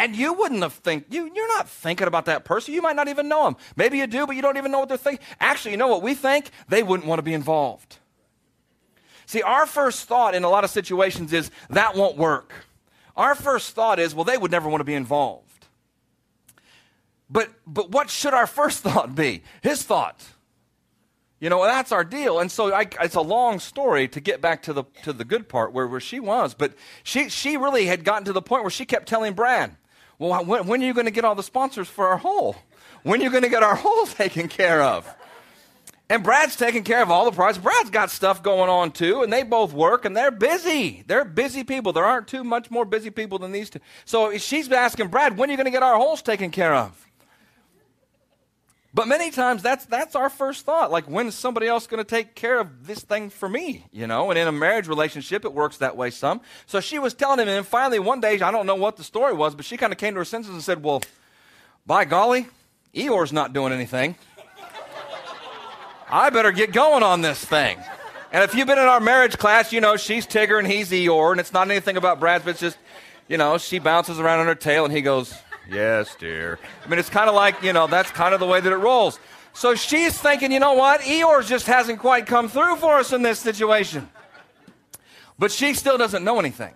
And 0.00 0.16
you 0.16 0.32
wouldn't 0.32 0.62
have 0.62 0.72
think 0.72 1.04
you, 1.10 1.30
you're 1.32 1.56
not 1.58 1.68
thinking 1.68 2.06
about 2.06 2.24
that 2.24 2.44
person. 2.44 2.72
You 2.72 2.80
might 2.80 2.96
not 2.96 3.08
even 3.08 3.28
know 3.28 3.44
them. 3.44 3.56
Maybe 3.76 3.98
you 3.98 4.06
do, 4.06 4.26
but 4.26 4.34
you 4.34 4.40
don't 4.40 4.56
even 4.56 4.72
know 4.72 4.78
what 4.80 4.88
they're 4.88 4.96
thinking. 4.96 5.24
Actually, 5.38 5.72
you 5.72 5.76
know 5.76 5.88
what 5.88 6.02
we 6.02 6.14
think? 6.14 6.50
They 6.68 6.82
wouldn't 6.82 7.06
want 7.06 7.18
to 7.18 7.22
be 7.22 7.34
involved. 7.34 7.99
See, 9.30 9.42
our 9.42 9.64
first 9.64 10.08
thought 10.08 10.34
in 10.34 10.42
a 10.42 10.50
lot 10.50 10.64
of 10.64 10.70
situations 10.70 11.32
is 11.32 11.52
that 11.68 11.94
won't 11.94 12.16
work. 12.16 12.52
Our 13.16 13.36
first 13.36 13.76
thought 13.76 14.00
is, 14.00 14.12
well, 14.12 14.24
they 14.24 14.36
would 14.36 14.50
never 14.50 14.68
want 14.68 14.80
to 14.80 14.84
be 14.84 14.94
involved. 14.94 15.66
But, 17.30 17.48
but 17.64 17.92
what 17.92 18.10
should 18.10 18.34
our 18.34 18.48
first 18.48 18.80
thought 18.82 19.14
be? 19.14 19.44
His 19.62 19.84
thought. 19.84 20.20
You 21.38 21.48
know, 21.48 21.62
that's 21.62 21.92
our 21.92 22.02
deal. 22.02 22.40
And 22.40 22.50
so 22.50 22.74
I, 22.74 22.88
it's 23.02 23.14
a 23.14 23.20
long 23.20 23.60
story 23.60 24.08
to 24.08 24.20
get 24.20 24.40
back 24.40 24.64
to 24.64 24.72
the, 24.72 24.82
to 25.04 25.12
the 25.12 25.24
good 25.24 25.48
part 25.48 25.72
where, 25.72 25.86
where 25.86 26.00
she 26.00 26.18
was. 26.18 26.52
But 26.52 26.74
she, 27.04 27.28
she 27.28 27.56
really 27.56 27.86
had 27.86 28.02
gotten 28.02 28.24
to 28.24 28.32
the 28.32 28.42
point 28.42 28.64
where 28.64 28.70
she 28.70 28.84
kept 28.84 29.06
telling 29.06 29.34
Brad, 29.34 29.76
well, 30.18 30.44
when, 30.44 30.66
when 30.66 30.82
are 30.82 30.86
you 30.86 30.92
going 30.92 31.06
to 31.06 31.12
get 31.12 31.24
all 31.24 31.36
the 31.36 31.44
sponsors 31.44 31.86
for 31.86 32.08
our 32.08 32.16
hole? 32.16 32.56
When 33.04 33.20
are 33.20 33.22
you 33.22 33.30
going 33.30 33.44
to 33.44 33.48
get 33.48 33.62
our 33.62 33.76
hole 33.76 34.06
taken 34.06 34.48
care 34.48 34.82
of? 34.82 35.06
And 36.10 36.24
Brad's 36.24 36.56
taking 36.56 36.82
care 36.82 37.02
of 37.02 37.10
all 37.10 37.24
the 37.24 37.30
projects. 37.30 37.62
Brad's 37.62 37.90
got 37.90 38.10
stuff 38.10 38.42
going 38.42 38.68
on 38.68 38.90
too, 38.90 39.22
and 39.22 39.32
they 39.32 39.44
both 39.44 39.72
work 39.72 40.04
and 40.04 40.16
they're 40.16 40.32
busy. 40.32 41.04
They're 41.06 41.24
busy 41.24 41.62
people. 41.62 41.92
There 41.92 42.04
aren't 42.04 42.26
too 42.26 42.42
much 42.42 42.68
more 42.68 42.84
busy 42.84 43.10
people 43.10 43.38
than 43.38 43.52
these 43.52 43.70
two. 43.70 43.78
So 44.04 44.36
she's 44.36 44.70
asking 44.72 45.06
Brad, 45.06 45.38
when 45.38 45.48
are 45.48 45.52
you 45.52 45.56
going 45.56 45.66
to 45.66 45.70
get 45.70 45.84
our 45.84 45.96
holes 45.96 46.20
taken 46.20 46.50
care 46.50 46.74
of? 46.74 47.06
But 48.92 49.06
many 49.06 49.30
times 49.30 49.62
that's 49.62 49.84
that's 49.84 50.16
our 50.16 50.28
first 50.28 50.66
thought. 50.66 50.90
Like 50.90 51.04
when 51.04 51.28
is 51.28 51.36
somebody 51.36 51.68
else 51.68 51.86
going 51.86 52.02
to 52.02 52.08
take 52.08 52.34
care 52.34 52.58
of 52.58 52.88
this 52.88 53.02
thing 53.02 53.30
for 53.30 53.48
me? 53.48 53.86
You 53.92 54.08
know, 54.08 54.30
and 54.30 54.38
in 54.38 54.48
a 54.48 54.52
marriage 54.52 54.88
relationship 54.88 55.44
it 55.44 55.52
works 55.52 55.76
that 55.76 55.96
way 55.96 56.10
some. 56.10 56.40
So 56.66 56.80
she 56.80 56.98
was 56.98 57.14
telling 57.14 57.38
him, 57.38 57.46
and 57.46 57.64
finally 57.64 58.00
one 58.00 58.20
day 58.20 58.40
I 58.40 58.50
don't 58.50 58.66
know 58.66 58.74
what 58.74 58.96
the 58.96 59.04
story 59.04 59.32
was, 59.32 59.54
but 59.54 59.64
she 59.64 59.76
kind 59.76 59.92
of 59.92 59.98
came 60.00 60.14
to 60.14 60.18
her 60.18 60.24
senses 60.24 60.52
and 60.52 60.62
said, 60.62 60.82
"Well, 60.82 61.02
by 61.86 62.04
golly, 62.04 62.48
Eeyore's 62.92 63.32
not 63.32 63.52
doing 63.52 63.72
anything." 63.72 64.16
I 66.12 66.30
better 66.30 66.52
get 66.52 66.72
going 66.72 67.02
on 67.02 67.20
this 67.20 67.44
thing. 67.44 67.78
And 68.32 68.44
if 68.44 68.54
you've 68.54 68.66
been 68.66 68.78
in 68.78 68.84
our 68.84 69.00
marriage 69.00 69.38
class, 69.38 69.72
you 69.72 69.80
know 69.80 69.96
she's 69.96 70.26
Tigger 70.26 70.58
and 70.58 70.66
he's 70.66 70.90
Eeyore, 70.90 71.32
and 71.32 71.40
it's 71.40 71.52
not 71.52 71.70
anything 71.70 71.96
about 71.96 72.20
Brad, 72.20 72.44
but 72.44 72.50
it's 72.50 72.60
just, 72.60 72.78
you 73.28 73.36
know, 73.36 73.58
she 73.58 73.78
bounces 73.78 74.18
around 74.18 74.40
on 74.40 74.46
her 74.46 74.54
tail 74.54 74.84
and 74.84 74.94
he 74.94 75.02
goes, 75.02 75.34
Yes, 75.70 76.16
dear. 76.18 76.58
I 76.84 76.88
mean, 76.88 76.98
it's 76.98 77.08
kind 77.08 77.28
of 77.28 77.34
like, 77.36 77.62
you 77.62 77.72
know, 77.72 77.86
that's 77.86 78.10
kind 78.10 78.34
of 78.34 78.40
the 78.40 78.46
way 78.46 78.60
that 78.60 78.72
it 78.72 78.76
rolls. 78.76 79.20
So 79.52 79.74
she's 79.76 80.18
thinking, 80.18 80.50
you 80.50 80.58
know 80.58 80.74
what? 80.74 81.00
Eeyore 81.02 81.46
just 81.46 81.66
hasn't 81.66 82.00
quite 82.00 82.26
come 82.26 82.48
through 82.48 82.76
for 82.76 82.98
us 82.98 83.12
in 83.12 83.22
this 83.22 83.38
situation. 83.38 84.08
But 85.38 85.52
she 85.52 85.74
still 85.74 85.96
doesn't 85.96 86.24
know 86.24 86.40
anything. 86.40 86.74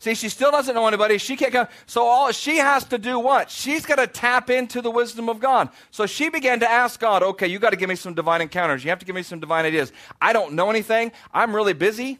See, 0.00 0.14
she 0.14 0.30
still 0.30 0.50
doesn't 0.50 0.74
know 0.74 0.88
anybody. 0.88 1.18
She 1.18 1.36
can't 1.36 1.52
come. 1.52 1.68
So 1.84 2.02
all 2.06 2.32
she 2.32 2.56
has 2.56 2.84
to 2.84 2.96
do 2.96 3.18
what? 3.18 3.50
She's 3.50 3.84
got 3.84 3.96
to 3.96 4.06
tap 4.06 4.48
into 4.48 4.80
the 4.80 4.90
wisdom 4.90 5.28
of 5.28 5.40
God. 5.40 5.68
So 5.90 6.06
she 6.06 6.30
began 6.30 6.60
to 6.60 6.70
ask 6.70 6.98
God, 6.98 7.22
okay, 7.22 7.46
you 7.46 7.58
got 7.58 7.70
to 7.70 7.76
give 7.76 7.90
me 7.90 7.96
some 7.96 8.14
divine 8.14 8.40
encounters. 8.40 8.82
You 8.82 8.88
have 8.88 8.98
to 9.00 9.04
give 9.04 9.14
me 9.14 9.22
some 9.22 9.40
divine 9.40 9.66
ideas. 9.66 9.92
I 10.18 10.32
don't 10.32 10.54
know 10.54 10.70
anything. 10.70 11.12
I'm 11.34 11.54
really 11.54 11.74
busy. 11.74 12.18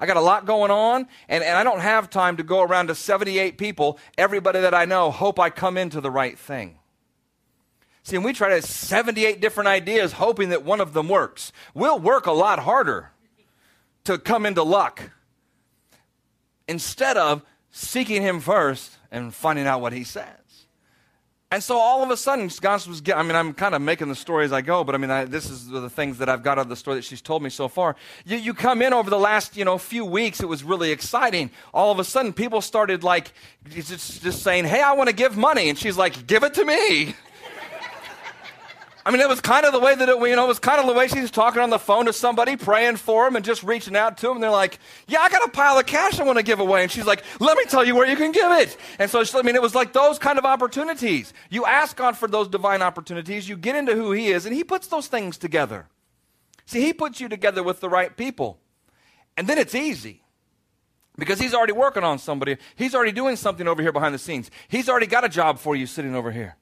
I 0.00 0.06
got 0.06 0.16
a 0.16 0.20
lot 0.20 0.46
going 0.46 0.72
on, 0.72 1.06
and, 1.28 1.44
and 1.44 1.56
I 1.56 1.62
don't 1.62 1.80
have 1.80 2.10
time 2.10 2.38
to 2.38 2.42
go 2.42 2.60
around 2.60 2.88
to 2.88 2.94
78 2.96 3.56
people, 3.56 3.98
everybody 4.18 4.60
that 4.60 4.74
I 4.74 4.84
know, 4.84 5.12
hope 5.12 5.38
I 5.38 5.48
come 5.48 5.78
into 5.78 6.00
the 6.00 6.10
right 6.10 6.36
thing. 6.36 6.80
See, 8.02 8.16
and 8.16 8.24
we 8.24 8.32
try 8.32 8.48
to 8.48 8.56
have 8.56 8.64
78 8.64 9.40
different 9.40 9.68
ideas, 9.68 10.12
hoping 10.12 10.48
that 10.48 10.64
one 10.64 10.80
of 10.80 10.92
them 10.92 11.08
works. 11.08 11.52
We'll 11.72 12.00
work 12.00 12.26
a 12.26 12.32
lot 12.32 12.58
harder 12.58 13.12
to 14.04 14.18
come 14.18 14.44
into 14.44 14.64
luck 14.64 15.12
instead 16.68 17.16
of 17.16 17.42
seeking 17.70 18.22
Him 18.22 18.40
first 18.40 18.96
and 19.10 19.34
finding 19.34 19.66
out 19.66 19.80
what 19.80 19.92
He 19.92 20.04
says. 20.04 20.26
And 21.52 21.62
so 21.62 21.78
all 21.78 22.02
of 22.02 22.10
a 22.10 22.16
sudden, 22.16 22.50
God 22.60 22.84
was, 22.88 23.00
I 23.14 23.22
mean, 23.22 23.36
I'm 23.36 23.54
kind 23.54 23.76
of 23.76 23.80
making 23.80 24.08
the 24.08 24.16
story 24.16 24.44
as 24.44 24.52
I 24.52 24.62
go, 24.62 24.82
but 24.82 24.96
I 24.96 24.98
mean, 24.98 25.10
I, 25.10 25.26
this 25.26 25.48
is 25.48 25.68
the 25.68 25.88
things 25.88 26.18
that 26.18 26.28
I've 26.28 26.42
got 26.42 26.58
out 26.58 26.62
of 26.62 26.68
the 26.68 26.74
story 26.74 26.96
that 26.96 27.04
she's 27.04 27.22
told 27.22 27.40
me 27.40 27.50
so 27.50 27.68
far. 27.68 27.94
You, 28.24 28.36
you 28.36 28.52
come 28.52 28.82
in 28.82 28.92
over 28.92 29.10
the 29.10 29.18
last, 29.18 29.56
you 29.56 29.64
know, 29.64 29.78
few 29.78 30.04
weeks, 30.04 30.40
it 30.40 30.46
was 30.46 30.64
really 30.64 30.90
exciting. 30.90 31.52
All 31.72 31.92
of 31.92 32.00
a 32.00 32.04
sudden, 32.04 32.32
people 32.32 32.60
started 32.60 33.04
like, 33.04 33.32
just, 33.70 34.22
just 34.24 34.42
saying, 34.42 34.64
hey, 34.64 34.82
I 34.82 34.94
want 34.94 35.08
to 35.08 35.14
give 35.14 35.36
money. 35.36 35.68
And 35.68 35.78
she's 35.78 35.96
like, 35.96 36.26
give 36.26 36.42
it 36.42 36.54
to 36.54 36.64
me. 36.64 37.14
I 39.06 39.12
mean, 39.12 39.20
it 39.20 39.28
was 39.28 39.40
kind 39.40 39.64
of 39.64 39.72
the 39.72 39.78
way 39.78 39.94
that 39.94 40.08
it, 40.08 40.18
you 40.18 40.34
know, 40.34 40.46
it 40.46 40.48
was 40.48 40.58
kind 40.58 40.80
of 40.80 40.86
the 40.88 40.92
way 40.92 41.06
she 41.06 41.20
was 41.20 41.30
talking 41.30 41.62
on 41.62 41.70
the 41.70 41.78
phone 41.78 42.06
to 42.06 42.12
somebody, 42.12 42.56
praying 42.56 42.96
for 42.96 43.24
them, 43.24 43.36
and 43.36 43.44
just 43.44 43.62
reaching 43.62 43.94
out 43.94 44.18
to 44.18 44.26
them. 44.26 44.38
And 44.38 44.42
they're 44.42 44.50
like, 44.50 44.80
"Yeah, 45.06 45.20
I 45.20 45.28
got 45.28 45.46
a 45.46 45.50
pile 45.52 45.78
of 45.78 45.86
cash 45.86 46.18
I 46.18 46.24
want 46.24 46.38
to 46.38 46.42
give 46.42 46.58
away." 46.58 46.82
And 46.82 46.90
she's 46.90 47.06
like, 47.06 47.22
"Let 47.38 47.56
me 47.56 47.62
tell 47.66 47.84
you 47.84 47.94
where 47.94 48.08
you 48.08 48.16
can 48.16 48.32
give 48.32 48.50
it." 48.50 48.76
And 48.98 49.08
so, 49.08 49.22
I 49.34 49.42
mean, 49.42 49.54
it 49.54 49.62
was 49.62 49.76
like 49.76 49.92
those 49.92 50.18
kind 50.18 50.40
of 50.40 50.44
opportunities. 50.44 51.32
You 51.50 51.64
ask 51.64 51.96
God 51.96 52.16
for 52.16 52.26
those 52.26 52.48
divine 52.48 52.82
opportunities. 52.82 53.48
You 53.48 53.56
get 53.56 53.76
into 53.76 53.94
who 53.94 54.10
He 54.10 54.32
is, 54.32 54.44
and 54.44 54.52
He 54.52 54.64
puts 54.64 54.88
those 54.88 55.06
things 55.06 55.38
together. 55.38 55.86
See, 56.64 56.80
He 56.80 56.92
puts 56.92 57.20
you 57.20 57.28
together 57.28 57.62
with 57.62 57.78
the 57.78 57.88
right 57.88 58.16
people. 58.16 58.58
And 59.36 59.46
then 59.46 59.56
it's 59.56 59.76
easy. 59.76 60.24
Because 61.16 61.38
he's 61.38 61.54
already 61.54 61.72
working 61.72 62.02
on 62.02 62.18
somebody. 62.18 62.56
He's 62.74 62.94
already 62.94 63.12
doing 63.12 63.36
something 63.36 63.66
over 63.68 63.80
here 63.80 63.92
behind 63.92 64.14
the 64.14 64.18
scenes. 64.18 64.50
He's 64.68 64.88
already 64.88 65.06
got 65.06 65.24
a 65.24 65.28
job 65.28 65.58
for 65.58 65.74
you 65.76 65.86
sitting 65.86 66.14
over 66.14 66.30
here. 66.30 66.56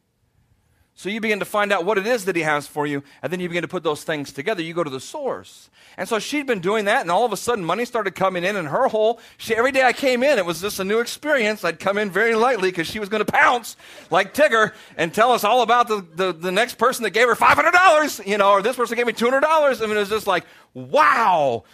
So 0.97 1.09
you 1.09 1.21
begin 1.21 1.41
to 1.41 1.45
find 1.45 1.73
out 1.73 1.85
what 1.85 1.99
it 1.99 2.07
is 2.07 2.25
that 2.27 2.37
he 2.37 2.43
has 2.43 2.69
for 2.69 2.87
you, 2.87 3.03
and 3.21 3.33
then 3.33 3.41
you 3.41 3.49
begin 3.49 3.63
to 3.63 3.69
put 3.69 3.83
those 3.83 4.05
things 4.05 4.33
together. 4.33 4.63
You 4.63 4.75
go 4.75 4.85
to 4.85 4.91
the 4.91 5.01
source. 5.01 5.69
And 5.97 6.09
so 6.09 6.21
she'd 6.21 6.47
been 6.47 6.61
doing 6.61 6.85
that, 6.85 7.03
and 7.03 7.11
all 7.11 7.25
of 7.25 7.33
a 7.33 7.37
sudden 7.37 7.65
money 7.65 7.85
started 7.85 8.15
coming 8.15 8.45
in, 8.45 8.55
in 8.55 8.67
her 8.67 8.87
hole. 8.87 9.19
she, 9.37 9.57
every 9.57 9.73
day 9.73 9.83
I 9.83 9.93
came 9.93 10.23
in, 10.23 10.39
it 10.39 10.47
was 10.47 10.61
just 10.61 10.79
a 10.79 10.85
new 10.85 11.01
experience. 11.01 11.65
I'd 11.65 11.81
come 11.81 11.99
in 11.99 12.13
very 12.13 12.37
lightly 12.37 12.71
because 12.71 12.87
she 12.87 13.01
was 13.01 13.09
going 13.09 13.25
to 13.25 13.31
pounce 13.31 13.77
like 14.11 14.35
Tigger 14.35 14.73
and 14.97 15.13
tell 15.13 15.33
us 15.33 15.43
all 15.43 15.63
about 15.63 15.89
the, 15.89 16.07
the, 16.15 16.33
the 16.33 16.53
next 16.53 16.79
person 16.79 17.03
that 17.03 17.11
gave 17.11 17.27
her 17.27 17.35
$500, 17.35 18.25
you 18.25 18.39
know, 18.39 18.53
or 18.53 18.63
this 18.63 18.77
person 18.77 18.97
gave 18.97 19.07
me 19.07 19.13
$200. 19.13 19.43
I 19.43 19.87
mean, 19.87 19.97
it 19.97 20.01
was 20.01 20.09
just 20.09 20.29
like, 20.29 20.45
wow. 20.75 21.65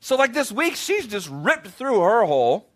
So, 0.00 0.16
like 0.16 0.34
this 0.34 0.50
week, 0.50 0.74
she's 0.74 1.06
just 1.06 1.28
ripped 1.30 1.68
through 1.68 2.00
her 2.00 2.24
hole. 2.24 2.66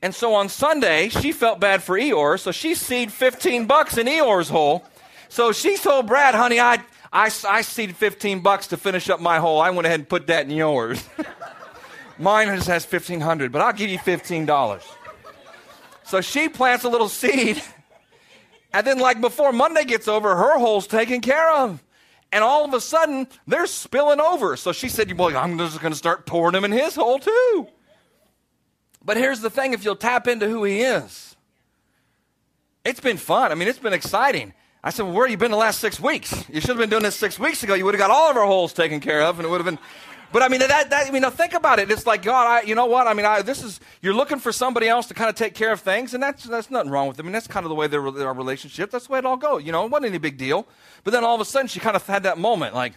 And 0.00 0.14
so 0.14 0.34
on 0.34 0.48
Sunday, 0.48 1.08
she 1.08 1.32
felt 1.32 1.60
bad 1.60 1.82
for 1.82 1.98
Eeyore, 1.98 2.38
so 2.38 2.52
she 2.52 2.74
seed 2.74 3.12
15 3.12 3.66
bucks 3.66 3.98
in 3.98 4.06
Eeyore's 4.06 4.48
hole. 4.48 4.84
So 5.28 5.52
she 5.52 5.76
told 5.76 6.06
Brad, 6.06 6.34
honey, 6.34 6.60
I, 6.60 6.82
I, 7.12 7.30
I 7.48 7.62
seeded 7.62 7.96
15 7.96 8.40
bucks 8.40 8.68
to 8.68 8.76
finish 8.76 9.10
up 9.10 9.20
my 9.20 9.38
hole. 9.38 9.60
I 9.60 9.70
went 9.70 9.86
ahead 9.86 10.00
and 10.00 10.08
put 10.08 10.26
that 10.28 10.44
in 10.44 10.50
yours. 10.50 11.04
Mine 12.18 12.48
just 12.48 12.66
has 12.68 12.90
1500 12.90 13.52
but 13.52 13.60
I'll 13.60 13.72
give 13.72 13.90
you 13.90 13.98
$15. 13.98 14.82
So 16.04 16.20
she 16.20 16.48
plants 16.48 16.84
a 16.84 16.88
little 16.88 17.08
seed. 17.08 17.62
And 18.72 18.86
then, 18.86 18.98
like 18.98 19.20
before 19.20 19.52
Monday 19.52 19.84
gets 19.84 20.08
over, 20.08 20.36
her 20.36 20.58
hole's 20.58 20.86
taken 20.86 21.20
care 21.20 21.50
of. 21.52 21.82
And 22.30 22.44
all 22.44 22.64
of 22.64 22.74
a 22.74 22.80
sudden, 22.80 23.26
they're 23.46 23.66
spilling 23.66 24.20
over. 24.20 24.56
So 24.56 24.72
she 24.72 24.88
said, 24.88 25.16
Well, 25.16 25.34
I'm 25.36 25.56
just 25.58 25.80
going 25.80 25.92
to 25.92 25.98
start 25.98 26.26
pouring 26.26 26.52
them 26.52 26.64
in 26.64 26.72
his 26.72 26.94
hole 26.94 27.18
too. 27.18 27.68
But 29.02 29.16
here's 29.16 29.40
the 29.40 29.48
thing 29.48 29.72
if 29.72 29.84
you'll 29.84 29.96
tap 29.96 30.28
into 30.28 30.48
who 30.48 30.64
he 30.64 30.80
is, 30.80 31.36
it's 32.84 33.00
been 33.00 33.16
fun. 33.16 33.52
I 33.52 33.54
mean, 33.54 33.68
it's 33.68 33.78
been 33.78 33.94
exciting. 33.94 34.52
I 34.82 34.90
said, 34.90 35.04
Well, 35.04 35.12
where 35.12 35.26
have 35.26 35.30
you 35.30 35.36
been 35.36 35.50
the 35.50 35.56
last 35.56 35.80
six 35.80 35.98
weeks? 35.98 36.32
You 36.48 36.60
should 36.60 36.70
have 36.70 36.78
been 36.78 36.90
doing 36.90 37.02
this 37.02 37.16
six 37.16 37.38
weeks 37.38 37.62
ago. 37.62 37.74
You 37.74 37.84
would 37.84 37.94
have 37.94 37.98
got 37.98 38.10
all 38.10 38.30
of 38.30 38.36
our 38.36 38.46
holes 38.46 38.72
taken 38.72 39.00
care 39.00 39.22
of, 39.22 39.38
and 39.38 39.46
it 39.46 39.50
would 39.50 39.58
have 39.58 39.66
been. 39.66 39.78
But 40.30 40.42
I 40.42 40.48
mean, 40.48 40.60
that, 40.60 40.90
that, 40.90 41.06
I 41.06 41.10
mean, 41.10 41.22
now 41.22 41.30
think 41.30 41.54
about 41.54 41.78
it. 41.78 41.90
It's 41.90 42.06
like, 42.06 42.22
God, 42.22 42.46
I, 42.46 42.66
you 42.66 42.74
know 42.74 42.84
what? 42.84 43.06
I 43.06 43.14
mean, 43.14 43.24
I, 43.24 43.40
this 43.40 43.64
is, 43.64 43.80
you're 44.02 44.14
looking 44.14 44.38
for 44.38 44.52
somebody 44.52 44.86
else 44.86 45.06
to 45.06 45.14
kind 45.14 45.30
of 45.30 45.36
take 45.36 45.54
care 45.54 45.72
of 45.72 45.80
things, 45.80 46.12
and 46.12 46.22
that's, 46.22 46.44
that's 46.44 46.70
nothing 46.70 46.90
wrong 46.90 47.08
with 47.08 47.16
them. 47.16 47.26
I 47.26 47.28
mean, 47.28 47.32
that's 47.32 47.46
kind 47.46 47.64
of 47.64 47.70
the 47.70 47.74
way 47.74 47.86
they're, 47.86 48.06
our 48.06 48.34
relationship. 48.34 48.90
That's 48.90 49.06
the 49.06 49.12
way 49.14 49.20
it 49.20 49.24
all 49.24 49.38
goes. 49.38 49.64
You 49.64 49.72
know, 49.72 49.86
it 49.86 49.90
wasn't 49.90 50.10
any 50.10 50.18
big 50.18 50.36
deal. 50.36 50.68
But 51.02 51.12
then 51.12 51.24
all 51.24 51.34
of 51.34 51.40
a 51.40 51.46
sudden, 51.46 51.66
she 51.66 51.80
kind 51.80 51.96
of 51.96 52.06
had 52.06 52.24
that 52.24 52.36
moment, 52.36 52.74
like, 52.74 52.92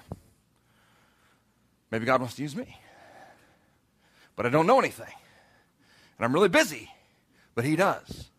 maybe 1.90 2.06
God 2.06 2.20
wants 2.20 2.36
to 2.36 2.42
use 2.42 2.56
me. 2.56 2.78
But 4.36 4.46
I 4.46 4.50
don't 4.50 4.68
know 4.68 4.80
anything. 4.80 5.14
And 6.18 6.26
I'm 6.26 6.34
really 6.34 6.50
busy. 6.50 6.92
But 7.56 7.64
He 7.64 7.78
does. 7.78 8.30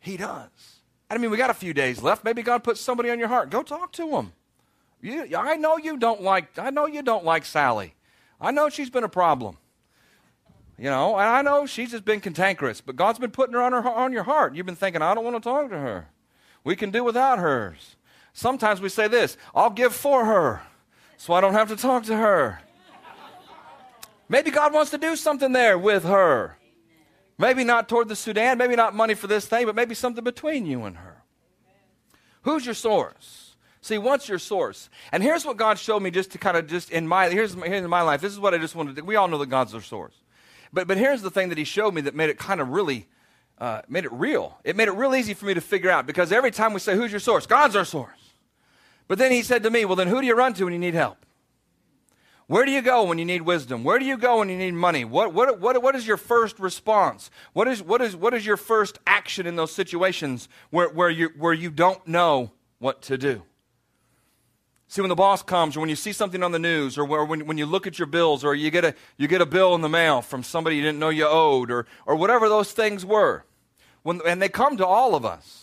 He 0.00 0.18
does. 0.18 0.81
I 1.12 1.18
mean, 1.18 1.30
we 1.30 1.36
got 1.36 1.50
a 1.50 1.54
few 1.54 1.74
days 1.74 2.02
left. 2.02 2.24
Maybe 2.24 2.42
God 2.42 2.64
puts 2.64 2.80
somebody 2.80 3.10
on 3.10 3.18
your 3.18 3.28
heart. 3.28 3.50
Go 3.50 3.62
talk 3.62 3.92
to 3.92 4.10
them. 4.10 4.32
You, 5.02 5.36
I 5.36 5.56
know 5.56 5.76
you 5.76 5.98
don't 5.98 6.22
like. 6.22 6.58
I 6.58 6.70
know 6.70 6.86
you 6.86 7.02
don't 7.02 7.22
like 7.22 7.44
Sally. 7.44 7.94
I 8.40 8.50
know 8.50 8.70
she's 8.70 8.88
been 8.88 9.04
a 9.04 9.10
problem. 9.10 9.58
You 10.78 10.88
know, 10.88 11.18
and 11.18 11.28
I 11.28 11.42
know 11.42 11.66
she's 11.66 11.90
just 11.90 12.06
been 12.06 12.20
cantankerous. 12.20 12.80
But 12.80 12.96
God's 12.96 13.18
been 13.18 13.30
putting 13.30 13.52
her 13.52 13.62
on 13.62 13.72
her 13.72 13.86
on 13.86 14.12
your 14.12 14.22
heart. 14.22 14.54
You've 14.54 14.64
been 14.64 14.74
thinking, 14.74 15.02
I 15.02 15.14
don't 15.14 15.22
want 15.22 15.36
to 15.36 15.46
talk 15.46 15.68
to 15.68 15.78
her. 15.78 16.08
We 16.64 16.76
can 16.76 16.90
do 16.90 17.04
without 17.04 17.38
hers. 17.38 17.96
Sometimes 18.32 18.80
we 18.80 18.88
say 18.88 19.06
this: 19.06 19.36
I'll 19.54 19.70
give 19.70 19.94
for 19.94 20.24
her, 20.24 20.62
so 21.18 21.34
I 21.34 21.42
don't 21.42 21.52
have 21.52 21.68
to 21.68 21.76
talk 21.76 22.04
to 22.04 22.16
her. 22.16 22.60
Maybe 24.30 24.50
God 24.50 24.72
wants 24.72 24.90
to 24.92 24.98
do 24.98 25.14
something 25.14 25.52
there 25.52 25.76
with 25.76 26.04
her. 26.04 26.56
Maybe 27.42 27.64
not 27.64 27.88
toward 27.88 28.06
the 28.06 28.14
Sudan, 28.14 28.56
maybe 28.56 28.76
not 28.76 28.94
money 28.94 29.14
for 29.14 29.26
this 29.26 29.46
thing, 29.46 29.66
but 29.66 29.74
maybe 29.74 29.96
something 29.96 30.22
between 30.22 30.64
you 30.64 30.84
and 30.84 30.96
her. 30.98 31.24
Who's 32.42 32.64
your 32.64 32.76
source? 32.76 33.56
See, 33.80 33.98
what's 33.98 34.28
your 34.28 34.38
source? 34.38 34.88
And 35.10 35.24
here's 35.24 35.44
what 35.44 35.56
God 35.56 35.76
showed 35.76 36.04
me 36.04 36.12
just 36.12 36.30
to 36.30 36.38
kind 36.38 36.56
of 36.56 36.68
just 36.68 36.92
in 36.92 37.08
my 37.08 37.28
here's, 37.30 37.54
here's 37.54 37.82
in 37.82 37.90
my 37.90 38.02
life. 38.02 38.20
This 38.20 38.32
is 38.32 38.38
what 38.38 38.54
I 38.54 38.58
just 38.58 38.76
wanted 38.76 38.94
to. 38.94 39.02
We 39.02 39.16
all 39.16 39.26
know 39.26 39.38
that 39.38 39.46
God's 39.48 39.74
our 39.74 39.80
source. 39.80 40.14
But 40.72 40.86
but 40.86 40.96
here's 40.96 41.20
the 41.20 41.32
thing 41.32 41.48
that 41.48 41.58
he 41.58 41.64
showed 41.64 41.94
me 41.94 42.00
that 42.02 42.14
made 42.14 42.30
it 42.30 42.38
kind 42.38 42.60
of 42.60 42.68
really 42.68 43.08
uh, 43.58 43.82
made 43.88 44.04
it 44.04 44.12
real. 44.12 44.60
It 44.62 44.76
made 44.76 44.86
it 44.86 44.92
real 44.92 45.12
easy 45.12 45.34
for 45.34 45.46
me 45.46 45.54
to 45.54 45.60
figure 45.60 45.90
out 45.90 46.06
because 46.06 46.30
every 46.30 46.52
time 46.52 46.72
we 46.72 46.78
say, 46.78 46.94
Who's 46.94 47.10
your 47.10 47.18
source? 47.18 47.44
God's 47.44 47.74
our 47.74 47.84
source. 47.84 48.34
But 49.08 49.18
then 49.18 49.32
he 49.32 49.42
said 49.42 49.64
to 49.64 49.70
me, 49.70 49.84
Well, 49.84 49.96
then 49.96 50.06
who 50.06 50.20
do 50.20 50.28
you 50.28 50.36
run 50.36 50.54
to 50.54 50.64
when 50.64 50.72
you 50.72 50.78
need 50.78 50.94
help? 50.94 51.26
Where 52.46 52.64
do 52.64 52.72
you 52.72 52.82
go 52.82 53.04
when 53.04 53.18
you 53.18 53.24
need 53.24 53.42
wisdom? 53.42 53.84
Where 53.84 53.98
do 53.98 54.04
you 54.04 54.16
go 54.16 54.38
when 54.38 54.48
you 54.48 54.58
need 54.58 54.74
money? 54.74 55.04
What, 55.04 55.32
what, 55.32 55.60
what, 55.60 55.82
what 55.82 55.94
is 55.94 56.06
your 56.06 56.16
first 56.16 56.58
response? 56.58 57.30
What 57.52 57.68
is, 57.68 57.82
what, 57.82 58.02
is, 58.02 58.16
what 58.16 58.34
is 58.34 58.44
your 58.44 58.56
first 58.56 58.98
action 59.06 59.46
in 59.46 59.56
those 59.56 59.72
situations 59.72 60.48
where, 60.70 60.88
where, 60.88 61.10
you, 61.10 61.30
where 61.38 61.52
you 61.52 61.70
don't 61.70 62.06
know 62.06 62.50
what 62.78 63.00
to 63.02 63.16
do? 63.16 63.42
See, 64.88 65.00
when 65.00 65.08
the 65.08 65.14
boss 65.14 65.42
comes, 65.42 65.74
or 65.74 65.80
when 65.80 65.88
you 65.88 65.96
see 65.96 66.12
something 66.12 66.42
on 66.42 66.52
the 66.52 66.58
news, 66.58 66.98
or 66.98 67.06
when, 67.06 67.46
when 67.46 67.56
you 67.56 67.64
look 67.64 67.86
at 67.86 67.98
your 67.98 68.04
bills, 68.04 68.44
or 68.44 68.54
you 68.54 68.70
get, 68.70 68.84
a, 68.84 68.94
you 69.16 69.26
get 69.26 69.40
a 69.40 69.46
bill 69.46 69.74
in 69.74 69.80
the 69.80 69.88
mail 69.88 70.20
from 70.20 70.42
somebody 70.42 70.76
you 70.76 70.82
didn't 70.82 70.98
know 70.98 71.08
you 71.08 71.26
owed, 71.26 71.70
or, 71.70 71.86
or 72.04 72.14
whatever 72.14 72.46
those 72.50 72.72
things 72.72 73.06
were, 73.06 73.46
when, 74.02 74.20
and 74.26 74.42
they 74.42 74.50
come 74.50 74.76
to 74.76 74.86
all 74.86 75.14
of 75.14 75.24
us. 75.24 75.61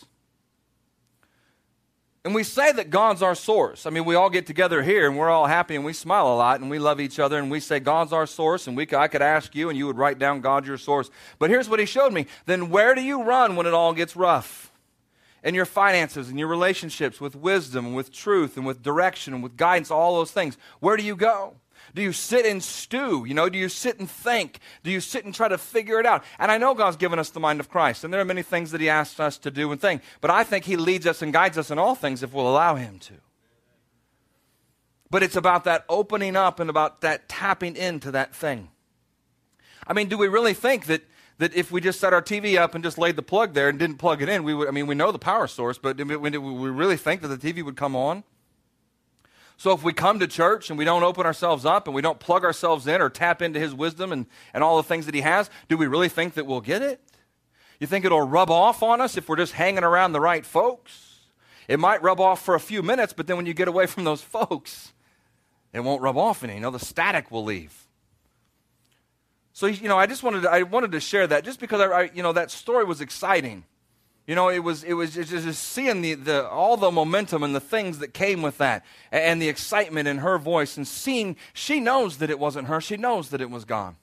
And 2.25 2.35
we 2.35 2.43
say 2.43 2.73
that 2.73 2.89
God's 2.89 3.21
our 3.21 3.35
source. 3.35 3.85
I 3.85 3.91
mean, 3.91 4.03
we 4.03 4.15
all 4.15 4.29
get 4.29 4.45
together 4.45 4.83
here 4.83 5.07
and 5.07 5.17
we're 5.17 5.29
all 5.29 5.47
happy 5.47 5.75
and 5.75 5.85
we 5.85 5.93
smile 5.93 6.27
a 6.27 6.35
lot 6.35 6.59
and 6.59 6.69
we 6.69 6.77
love 6.77 6.99
each 6.99 7.17
other 7.17 7.37
and 7.39 7.49
we 7.49 7.61
say 7.61 7.79
God's 7.79 8.11
our 8.11 8.27
source 8.27 8.67
and 8.67 8.75
we, 8.75 8.87
I 8.93 9.07
could 9.07 9.21
ask 9.21 9.55
you 9.55 9.69
and 9.69 9.77
you 9.77 9.87
would 9.87 9.97
write 9.97 10.19
down 10.19 10.41
God 10.41 10.67
your 10.67 10.77
source. 10.77 11.09
But 11.39 11.49
here's 11.49 11.69
what 11.69 11.79
he 11.79 11.85
showed 11.85 12.11
me. 12.11 12.25
Then 12.45 12.69
where 12.69 12.93
do 12.93 13.01
you 13.01 13.23
run 13.23 13.55
when 13.55 13.65
it 13.65 13.73
all 13.73 13.93
gets 13.93 14.17
rough? 14.17 14.71
In 15.41 15.55
your 15.55 15.65
finances 15.65 16.27
and 16.27 16.37
your 16.37 16.49
relationships 16.49 17.21
with 17.21 17.37
wisdom 17.37 17.85
and 17.85 17.95
with 17.95 18.11
truth 18.11 18.57
and 18.57 18.65
with 18.65 18.83
direction 18.83 19.33
and 19.33 19.41
with 19.41 19.55
guidance, 19.55 19.89
all 19.89 20.17
those 20.17 20.31
things. 20.31 20.57
Where 20.81 20.97
do 20.97 21.03
you 21.03 21.15
go? 21.15 21.53
Do 21.95 22.01
you 22.01 22.11
sit 22.11 22.45
and 22.45 22.63
stew? 22.63 23.25
You 23.25 23.33
know, 23.33 23.49
do 23.49 23.57
you 23.57 23.69
sit 23.69 23.99
and 23.99 24.09
think? 24.09 24.59
Do 24.83 24.91
you 24.91 24.99
sit 24.99 25.25
and 25.25 25.33
try 25.33 25.47
to 25.47 25.57
figure 25.57 25.99
it 25.99 26.05
out? 26.05 26.23
And 26.37 26.51
I 26.51 26.57
know 26.57 26.73
God's 26.73 26.97
given 26.97 27.19
us 27.19 27.29
the 27.29 27.39
mind 27.39 27.59
of 27.59 27.69
Christ, 27.69 28.03
and 28.03 28.13
there 28.13 28.21
are 28.21 28.25
many 28.25 28.43
things 28.43 28.71
that 28.71 28.81
He 28.81 28.89
asks 28.89 29.19
us 29.19 29.37
to 29.39 29.51
do 29.51 29.71
and 29.71 29.79
think, 29.79 30.01
but 30.21 30.31
I 30.31 30.43
think 30.43 30.65
He 30.65 30.75
leads 30.75 31.05
us 31.05 31.21
and 31.21 31.33
guides 31.33 31.57
us 31.57 31.71
in 31.71 31.79
all 31.79 31.95
things 31.95 32.23
if 32.23 32.33
we'll 32.33 32.47
allow 32.47 32.75
Him 32.75 32.99
to. 32.99 33.13
But 35.09 35.23
it's 35.23 35.35
about 35.35 35.63
that 35.63 35.85
opening 35.89 36.35
up 36.35 36.59
and 36.59 36.69
about 36.69 37.01
that 37.01 37.27
tapping 37.27 37.75
into 37.75 38.11
that 38.11 38.35
thing. 38.35 38.69
I 39.87 39.93
mean, 39.93 40.07
do 40.07 40.17
we 40.17 40.27
really 40.27 40.53
think 40.53 40.85
that 40.85 41.01
that 41.39 41.55
if 41.55 41.71
we 41.71 41.79
just 41.81 42.01
set 42.01 42.13
our 42.13 42.21
TV 42.21 42.57
up 42.57 42.75
and 42.75 42.83
just 42.83 42.97
laid 42.97 43.15
the 43.15 43.21
plug 43.21 43.53
there 43.53 43.69
and 43.69 43.79
didn't 43.79 43.95
plug 43.95 44.21
it 44.21 44.27
in, 44.27 44.43
we 44.43 44.53
would, 44.53 44.67
I 44.67 44.71
mean, 44.71 44.87
we 44.87 44.95
know 44.95 45.11
the 45.11 45.17
power 45.17 45.47
source, 45.47 45.77
but 45.77 45.95
do 45.95 46.03
we, 46.03 46.17
we 46.17 46.69
really 46.69 46.97
think 46.97 47.21
that 47.21 47.29
the 47.29 47.37
TV 47.37 47.63
would 47.63 47.77
come 47.77 47.95
on? 47.95 48.25
So 49.59 49.73
if 49.73 49.83
we 49.83 49.91
come 49.91 50.19
to 50.19 50.27
church 50.27 50.69
and 50.69 50.79
we 50.79 50.85
don't 50.85 51.03
open 51.03 51.25
ourselves 51.25 51.65
up 51.65 51.85
and 51.85 51.93
we 51.93 52.01
don't 52.01 52.17
plug 52.17 52.45
ourselves 52.45 52.87
in 52.87 53.01
or 53.01 53.09
tap 53.09 53.41
into 53.41 53.59
his 53.59 53.73
wisdom 53.73 54.13
and, 54.13 54.25
and 54.53 54.63
all 54.63 54.77
the 54.77 54.83
things 54.83 55.05
that 55.05 55.13
he 55.13 55.19
has, 55.19 55.49
do 55.67 55.75
we 55.75 55.85
really 55.85 56.07
think 56.07 56.35
that 56.35 56.45
we'll 56.45 56.61
get 56.61 56.81
it? 56.81 57.01
You 57.77 57.85
think 57.85 58.05
it'll 58.05 58.21
rub 58.21 58.49
off 58.49 58.81
on 58.81 59.01
us 59.01 59.17
if 59.17 59.27
we're 59.27 59.35
just 59.35 59.51
hanging 59.51 59.83
around 59.83 60.13
the 60.13 60.21
right 60.21 60.45
folks? 60.45 61.17
It 61.67 61.77
might 61.77 62.01
rub 62.01 62.21
off 62.21 62.41
for 62.41 62.55
a 62.55 62.59
few 62.59 62.81
minutes, 62.81 63.11
but 63.11 63.27
then 63.27 63.35
when 63.35 63.45
you 63.45 63.53
get 63.53 63.67
away 63.67 63.85
from 63.85 64.05
those 64.05 64.21
folks, 64.21 64.93
it 65.73 65.81
won't 65.81 66.01
rub 66.01 66.15
off 66.15 66.41
any. 66.41 66.53
You 66.53 66.61
know, 66.61 66.71
the 66.71 66.79
static 66.79 67.29
will 67.29 67.43
leave. 67.43 67.85
So, 69.51 69.67
you 69.67 69.89
know, 69.89 69.99
I 69.99 70.05
just 70.05 70.23
wanted 70.23 70.43
to, 70.43 70.49
I 70.49 70.61
wanted 70.61 70.93
to 70.93 71.01
share 71.01 71.27
that 71.27 71.43
just 71.43 71.59
because, 71.59 71.81
I, 71.81 71.87
I 71.87 72.11
you 72.13 72.23
know, 72.23 72.31
that 72.31 72.49
story 72.49 72.85
was 72.85 73.01
exciting. 73.01 73.65
You 74.29 74.35
know, 74.35 74.49
it 74.49 74.59
was, 74.59 74.83
it 74.83 74.93
was 74.93 75.15
just 75.15 75.59
seeing 75.59 76.03
the, 76.03 76.13
the, 76.13 76.47
all 76.47 76.77
the 76.77 76.91
momentum 76.91 77.41
and 77.41 77.55
the 77.55 77.59
things 77.59 77.97
that 77.97 78.13
came 78.13 78.43
with 78.43 78.59
that 78.59 78.85
and 79.11 79.41
the 79.41 79.49
excitement 79.49 80.07
in 80.07 80.19
her 80.19 80.37
voice 80.37 80.77
and 80.77 80.87
seeing 80.87 81.35
she 81.51 81.79
knows 81.79 82.17
that 82.17 82.29
it 82.29 82.37
wasn't 82.37 82.67
her. 82.67 82.79
She 82.79 82.95
knows 82.95 83.29
that 83.29 83.41
it 83.41 83.49
was 83.49 83.65
gone. 83.65 83.95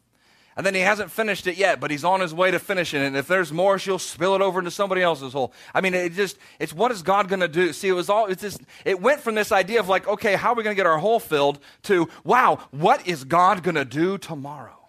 And 0.56 0.66
then 0.66 0.75
he 0.75 0.80
hasn't 0.80 1.12
finished 1.12 1.47
it 1.47 1.56
yet, 1.56 1.78
but 1.78 1.92
he's 1.92 2.02
on 2.02 2.18
his 2.18 2.35
way 2.35 2.50
to 2.50 2.59
finishing 2.59 3.02
it. 3.02 3.06
And 3.06 3.16
if 3.16 3.28
there's 3.28 3.52
more, 3.52 3.78
she'll 3.78 4.00
spill 4.00 4.35
it 4.35 4.42
over 4.42 4.59
into 4.59 4.73
somebody 4.73 5.00
else's 5.00 5.33
hole. 5.33 5.52
I 5.73 5.80
mean, 5.80 5.95
it 5.95 6.14
just, 6.14 6.38
it's 6.59 6.75
what 6.75 6.90
is 6.90 7.02
God 7.02 7.28
going 7.28 7.38
to 7.38 7.47
do? 7.47 7.73
See, 7.73 7.87
it 7.87 7.92
was 7.92 8.11
all, 8.11 8.26
it's 8.26 8.42
just, 8.42 8.61
it 8.85 9.00
went 9.00 9.21
from 9.21 9.37
this 9.37 9.52
idea 9.52 9.78
of 9.78 9.88
like, 9.88 10.09
okay, 10.09 10.35
how 10.35 10.54
are 10.54 10.54
we 10.56 10.64
going 10.64 10.75
to 10.75 10.76
get 10.76 10.87
our 10.87 10.99
hole 10.99 11.21
filled 11.21 11.61
to, 11.85 12.09
wow, 12.25 12.59
what 12.73 13.06
is 13.06 13.23
God 13.23 13.62
going 13.62 13.76
to 13.76 13.85
do 13.85 14.18
tomorrow? 14.18 14.85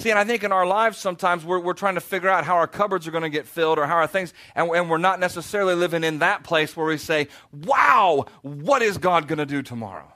See, 0.00 0.08
and 0.08 0.18
I 0.18 0.24
think 0.24 0.44
in 0.44 0.50
our 0.50 0.64
lives 0.64 0.96
sometimes 0.96 1.44
we're, 1.44 1.58
we're 1.60 1.74
trying 1.74 1.96
to 1.96 2.00
figure 2.00 2.30
out 2.30 2.44
how 2.44 2.56
our 2.56 2.66
cupboards 2.66 3.06
are 3.06 3.10
going 3.10 3.22
to 3.22 3.28
get 3.28 3.46
filled 3.46 3.78
or 3.78 3.86
how 3.86 3.96
our 3.96 4.06
things, 4.06 4.32
and, 4.54 4.70
and 4.70 4.88
we're 4.88 4.96
not 4.96 5.20
necessarily 5.20 5.74
living 5.74 6.04
in 6.04 6.20
that 6.20 6.42
place 6.42 6.74
where 6.74 6.86
we 6.86 6.96
say, 6.96 7.28
wow, 7.52 8.24
what 8.40 8.80
is 8.80 8.96
God 8.96 9.28
going 9.28 9.40
to 9.40 9.44
do 9.44 9.60
tomorrow? 9.60 10.10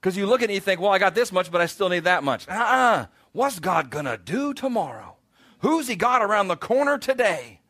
Because 0.00 0.16
you 0.16 0.26
look 0.26 0.40
at 0.40 0.44
it 0.44 0.52
and 0.52 0.54
you 0.54 0.60
think, 0.60 0.80
well, 0.80 0.92
I 0.92 1.00
got 1.00 1.16
this 1.16 1.32
much, 1.32 1.50
but 1.50 1.60
I 1.60 1.66
still 1.66 1.88
need 1.88 2.04
that 2.04 2.22
much. 2.22 2.48
Uh 2.48 2.52
uh-uh. 2.52 2.60
uh 2.60 3.06
What's 3.32 3.58
God 3.58 3.90
going 3.90 4.04
to 4.04 4.18
do 4.18 4.54
tomorrow? 4.54 5.16
Who's 5.58 5.88
He 5.88 5.96
got 5.96 6.22
around 6.22 6.46
the 6.46 6.56
corner 6.56 6.98
today? 6.98 7.60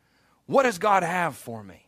What 0.45 0.65
does 0.65 0.77
God 0.77 1.03
have 1.03 1.35
for 1.35 1.65
me? 1.65 1.87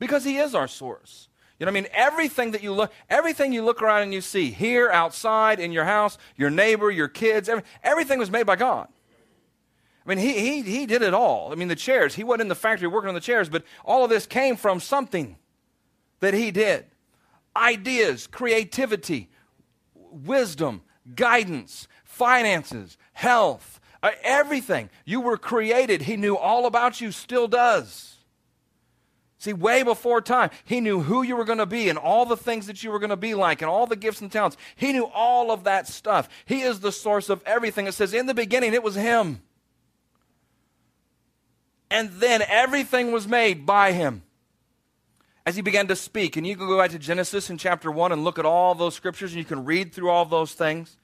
Because 0.00 0.24
He 0.24 0.38
is 0.38 0.52
our 0.52 0.66
source. 0.66 1.28
You 1.58 1.66
know 1.66 1.72
what 1.72 1.78
I 1.78 1.82
mean? 1.82 1.90
Everything 1.92 2.50
that 2.50 2.62
you 2.62 2.72
look, 2.72 2.92
everything 3.08 3.52
you 3.52 3.64
look 3.64 3.80
around 3.80 4.02
and 4.02 4.12
you 4.12 4.20
see, 4.20 4.50
here, 4.50 4.90
outside, 4.90 5.60
in 5.60 5.70
your 5.70 5.84
house, 5.84 6.18
your 6.36 6.50
neighbor, 6.50 6.90
your 6.90 7.08
kids, 7.08 7.48
every, 7.48 7.62
everything 7.82 8.18
was 8.18 8.30
made 8.30 8.44
by 8.44 8.56
God. 8.56 8.88
I 10.04 10.08
mean, 10.08 10.18
he, 10.18 10.32
he, 10.32 10.62
he 10.62 10.86
did 10.86 11.02
it 11.02 11.14
all. 11.14 11.52
I 11.52 11.54
mean, 11.54 11.68
the 11.68 11.76
chairs, 11.76 12.16
he 12.16 12.24
wasn't 12.24 12.42
in 12.42 12.48
the 12.48 12.54
factory 12.54 12.88
working 12.88 13.08
on 13.08 13.14
the 13.14 13.20
chairs, 13.20 13.48
but 13.48 13.64
all 13.84 14.04
of 14.04 14.10
this 14.10 14.26
came 14.26 14.56
from 14.56 14.80
something 14.80 15.36
that 16.20 16.34
he 16.34 16.50
did. 16.50 16.86
Ideas, 17.56 18.26
creativity, 18.26 19.30
wisdom, 19.94 20.82
guidance, 21.14 21.86
finances, 22.02 22.98
health, 23.12 23.80
uh, 24.02 24.10
everything. 24.22 24.90
You 25.04 25.20
were 25.20 25.38
created. 25.38 26.02
He 26.02 26.16
knew 26.16 26.36
all 26.36 26.66
about 26.66 27.00
you, 27.00 27.12
still 27.12 27.48
does. 27.48 28.13
See, 29.38 29.52
way 29.52 29.82
before 29.82 30.20
time, 30.20 30.50
he 30.64 30.80
knew 30.80 31.00
who 31.00 31.22
you 31.22 31.36
were 31.36 31.44
going 31.44 31.58
to 31.58 31.66
be 31.66 31.88
and 31.88 31.98
all 31.98 32.24
the 32.24 32.36
things 32.36 32.66
that 32.66 32.82
you 32.82 32.90
were 32.90 32.98
going 32.98 33.10
to 33.10 33.16
be 33.16 33.34
like 33.34 33.62
and 33.62 33.70
all 33.70 33.86
the 33.86 33.96
gifts 33.96 34.20
and 34.20 34.30
talents. 34.30 34.56
He 34.76 34.92
knew 34.92 35.04
all 35.04 35.50
of 35.50 35.64
that 35.64 35.86
stuff. 35.86 36.28
He 36.44 36.62
is 36.62 36.80
the 36.80 36.92
source 36.92 37.28
of 37.28 37.42
everything. 37.44 37.86
It 37.86 37.94
says, 37.94 38.14
in 38.14 38.26
the 38.26 38.34
beginning, 38.34 38.74
it 38.74 38.82
was 38.82 38.94
him. 38.94 39.42
And 41.90 42.10
then 42.12 42.42
everything 42.48 43.12
was 43.12 43.28
made 43.28 43.66
by 43.66 43.92
him. 43.92 44.22
As 45.46 45.56
he 45.56 45.62
began 45.62 45.88
to 45.88 45.96
speak, 45.96 46.36
and 46.36 46.46
you 46.46 46.56
can 46.56 46.66
go 46.66 46.78
back 46.78 46.90
to 46.92 46.98
Genesis 46.98 47.50
in 47.50 47.58
chapter 47.58 47.90
1 47.90 48.12
and 48.12 48.24
look 48.24 48.38
at 48.38 48.46
all 48.46 48.74
those 48.74 48.94
scriptures, 48.94 49.32
and 49.32 49.38
you 49.38 49.44
can 49.44 49.64
read 49.64 49.92
through 49.92 50.08
all 50.08 50.24
those 50.24 50.54
things. 50.54 50.96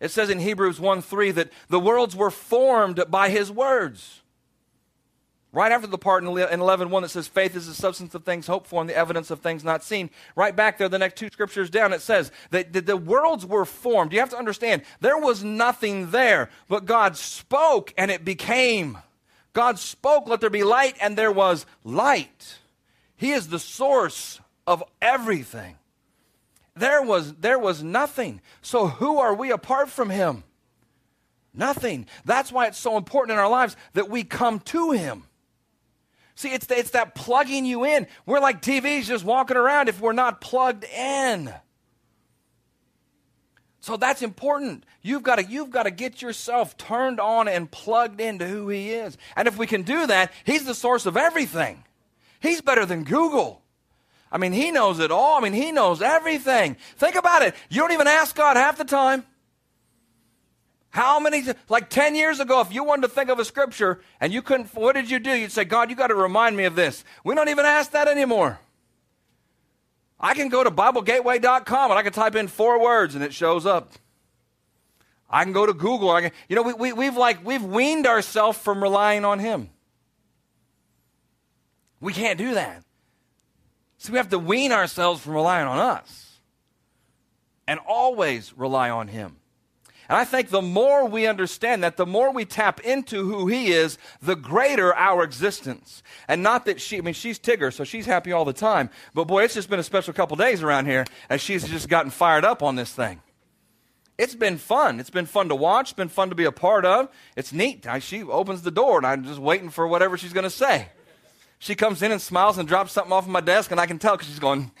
It 0.00 0.12
says 0.12 0.30
in 0.30 0.38
Hebrews 0.38 0.78
1 0.78 1.02
3 1.02 1.30
that 1.32 1.50
the 1.68 1.80
worlds 1.80 2.14
were 2.14 2.30
formed 2.30 3.02
by 3.08 3.30
his 3.30 3.50
words. 3.50 4.22
Right 5.54 5.70
after 5.70 5.86
the 5.86 5.98
part 5.98 6.24
in 6.24 6.28
11 6.28 6.90
1 6.90 7.02
that 7.04 7.08
says, 7.10 7.28
faith 7.28 7.54
is 7.54 7.68
the 7.68 7.74
substance 7.74 8.12
of 8.16 8.24
things 8.24 8.48
hoped 8.48 8.66
for 8.66 8.80
and 8.80 8.90
the 8.90 8.96
evidence 8.96 9.30
of 9.30 9.38
things 9.38 9.62
not 9.62 9.84
seen. 9.84 10.10
Right 10.34 10.54
back 10.54 10.78
there, 10.78 10.88
the 10.88 10.98
next 10.98 11.16
two 11.16 11.28
scriptures 11.28 11.70
down, 11.70 11.92
it 11.92 12.02
says 12.02 12.32
that 12.50 12.72
the 12.72 12.96
worlds 12.96 13.46
were 13.46 13.64
formed. 13.64 14.12
You 14.12 14.18
have 14.18 14.30
to 14.30 14.36
understand, 14.36 14.82
there 15.00 15.16
was 15.16 15.44
nothing 15.44 16.10
there, 16.10 16.50
but 16.68 16.86
God 16.86 17.16
spoke 17.16 17.94
and 17.96 18.10
it 18.10 18.24
became. 18.24 18.98
God 19.52 19.78
spoke, 19.78 20.26
let 20.26 20.40
there 20.40 20.50
be 20.50 20.64
light, 20.64 20.96
and 21.00 21.16
there 21.16 21.30
was 21.30 21.66
light. 21.84 22.58
He 23.16 23.30
is 23.30 23.46
the 23.46 23.60
source 23.60 24.40
of 24.66 24.82
everything. 25.00 25.76
There 26.74 27.00
was, 27.00 27.32
there 27.34 27.60
was 27.60 27.80
nothing. 27.80 28.40
So 28.60 28.88
who 28.88 29.18
are 29.18 29.32
we 29.32 29.52
apart 29.52 29.88
from 29.88 30.10
Him? 30.10 30.42
Nothing. 31.54 32.08
That's 32.24 32.50
why 32.50 32.66
it's 32.66 32.78
so 32.78 32.96
important 32.96 33.36
in 33.36 33.38
our 33.38 33.48
lives 33.48 33.76
that 33.92 34.10
we 34.10 34.24
come 34.24 34.58
to 34.58 34.90
Him. 34.90 35.22
See, 36.36 36.50
it's, 36.50 36.68
it's 36.70 36.90
that 36.90 37.14
plugging 37.14 37.64
you 37.64 37.84
in. 37.84 38.06
We're 38.26 38.40
like 38.40 38.60
TVs 38.60 39.04
just 39.04 39.24
walking 39.24 39.56
around 39.56 39.88
if 39.88 40.00
we're 40.00 40.12
not 40.12 40.40
plugged 40.40 40.84
in. 40.84 41.52
So 43.80 43.96
that's 43.96 44.22
important. 44.22 44.84
You've 45.02 45.22
got 45.22 45.36
to 45.36 45.44
you've 45.44 45.70
got 45.70 45.82
to 45.82 45.90
get 45.90 46.22
yourself 46.22 46.76
turned 46.78 47.20
on 47.20 47.48
and 47.48 47.70
plugged 47.70 48.18
into 48.18 48.46
who 48.46 48.70
he 48.70 48.90
is. 48.90 49.18
And 49.36 49.46
if 49.46 49.58
we 49.58 49.66
can 49.66 49.82
do 49.82 50.06
that, 50.06 50.32
he's 50.44 50.64
the 50.64 50.74
source 50.74 51.04
of 51.04 51.18
everything. 51.18 51.84
He's 52.40 52.62
better 52.62 52.86
than 52.86 53.04
Google. 53.04 53.62
I 54.32 54.38
mean, 54.38 54.52
he 54.52 54.70
knows 54.70 55.00
it 55.00 55.10
all. 55.10 55.36
I 55.36 55.40
mean, 55.40 55.52
he 55.52 55.70
knows 55.70 56.02
everything. 56.02 56.76
Think 56.96 57.14
about 57.14 57.42
it. 57.42 57.54
You 57.68 57.82
don't 57.82 57.92
even 57.92 58.08
ask 58.08 58.34
God 58.34 58.56
half 58.56 58.78
the 58.78 58.84
time. 58.84 59.24
How 60.94 61.18
many, 61.18 61.42
like 61.68 61.90
10 61.90 62.14
years 62.14 62.38
ago, 62.38 62.60
if 62.60 62.72
you 62.72 62.84
wanted 62.84 63.02
to 63.02 63.08
think 63.08 63.28
of 63.28 63.40
a 63.40 63.44
scripture 63.44 64.00
and 64.20 64.32
you 64.32 64.42
couldn't, 64.42 64.72
what 64.76 64.92
did 64.92 65.10
you 65.10 65.18
do? 65.18 65.32
You'd 65.32 65.50
say, 65.50 65.64
God, 65.64 65.90
you 65.90 65.96
got 65.96 66.06
to 66.06 66.14
remind 66.14 66.56
me 66.56 66.66
of 66.66 66.76
this. 66.76 67.02
We 67.24 67.34
don't 67.34 67.48
even 67.48 67.64
ask 67.66 67.90
that 67.90 68.06
anymore. 68.06 68.60
I 70.20 70.34
can 70.34 70.48
go 70.48 70.62
to 70.62 70.70
BibleGateway.com 70.70 71.90
and 71.90 71.98
I 71.98 72.04
can 72.04 72.12
type 72.12 72.36
in 72.36 72.46
four 72.46 72.80
words 72.80 73.16
and 73.16 73.24
it 73.24 73.34
shows 73.34 73.66
up. 73.66 73.90
I 75.28 75.42
can 75.42 75.52
go 75.52 75.66
to 75.66 75.72
Google. 75.72 76.12
I 76.12 76.20
can, 76.20 76.30
you 76.48 76.54
know, 76.54 76.62
we, 76.62 76.74
we, 76.74 76.92
we've 76.92 77.16
like, 77.16 77.44
we've 77.44 77.64
weaned 77.64 78.06
ourselves 78.06 78.56
from 78.56 78.80
relying 78.80 79.24
on 79.24 79.40
Him. 79.40 79.70
We 82.00 82.12
can't 82.12 82.38
do 82.38 82.54
that. 82.54 82.84
So 83.98 84.12
we 84.12 84.18
have 84.18 84.28
to 84.28 84.38
wean 84.38 84.70
ourselves 84.70 85.22
from 85.22 85.32
relying 85.32 85.66
on 85.66 85.78
us 85.80 86.38
and 87.66 87.80
always 87.84 88.56
rely 88.56 88.90
on 88.90 89.08
Him. 89.08 89.38
And 90.08 90.18
I 90.18 90.24
think 90.24 90.50
the 90.50 90.62
more 90.62 91.06
we 91.06 91.26
understand 91.26 91.82
that, 91.82 91.96
the 91.96 92.06
more 92.06 92.30
we 92.30 92.44
tap 92.44 92.80
into 92.80 93.24
who 93.24 93.46
He 93.46 93.72
is, 93.72 93.96
the 94.20 94.36
greater 94.36 94.94
our 94.94 95.24
existence. 95.24 96.02
And 96.28 96.42
not 96.42 96.66
that 96.66 96.80
she, 96.80 96.98
I 96.98 97.00
mean, 97.00 97.14
she's 97.14 97.38
Tigger, 97.38 97.72
so 97.72 97.84
she's 97.84 98.06
happy 98.06 98.32
all 98.32 98.44
the 98.44 98.52
time. 98.52 98.90
But 99.14 99.24
boy, 99.24 99.44
it's 99.44 99.54
just 99.54 99.70
been 99.70 99.78
a 99.78 99.84
special 99.84 100.12
couple 100.12 100.36
days 100.36 100.62
around 100.62 100.86
here 100.86 101.06
as 101.30 101.40
she's 101.40 101.66
just 101.66 101.88
gotten 101.88 102.10
fired 102.10 102.44
up 102.44 102.62
on 102.62 102.76
this 102.76 102.92
thing. 102.92 103.20
It's 104.18 104.34
been 104.34 104.58
fun. 104.58 105.00
It's 105.00 105.10
been 105.10 105.26
fun 105.26 105.48
to 105.48 105.56
watch, 105.56 105.86
it's 105.90 105.96
been 105.96 106.08
fun 106.08 106.28
to 106.28 106.36
be 106.36 106.44
a 106.44 106.52
part 106.52 106.84
of. 106.84 107.08
It's 107.34 107.52
neat. 107.52 107.86
I, 107.86 107.98
she 107.98 108.22
opens 108.22 108.62
the 108.62 108.70
door, 108.70 108.98
and 108.98 109.06
I'm 109.06 109.24
just 109.24 109.40
waiting 109.40 109.70
for 109.70 109.88
whatever 109.88 110.16
she's 110.18 110.32
going 110.32 110.44
to 110.44 110.50
say. 110.50 110.88
She 111.58 111.74
comes 111.74 112.02
in 112.02 112.12
and 112.12 112.20
smiles 112.20 112.58
and 112.58 112.68
drops 112.68 112.92
something 112.92 113.12
off 113.12 113.24
of 113.24 113.30
my 113.30 113.40
desk, 113.40 113.70
and 113.70 113.80
I 113.80 113.86
can 113.86 113.98
tell 113.98 114.16
because 114.16 114.28
she's 114.28 114.38
going. 114.38 114.70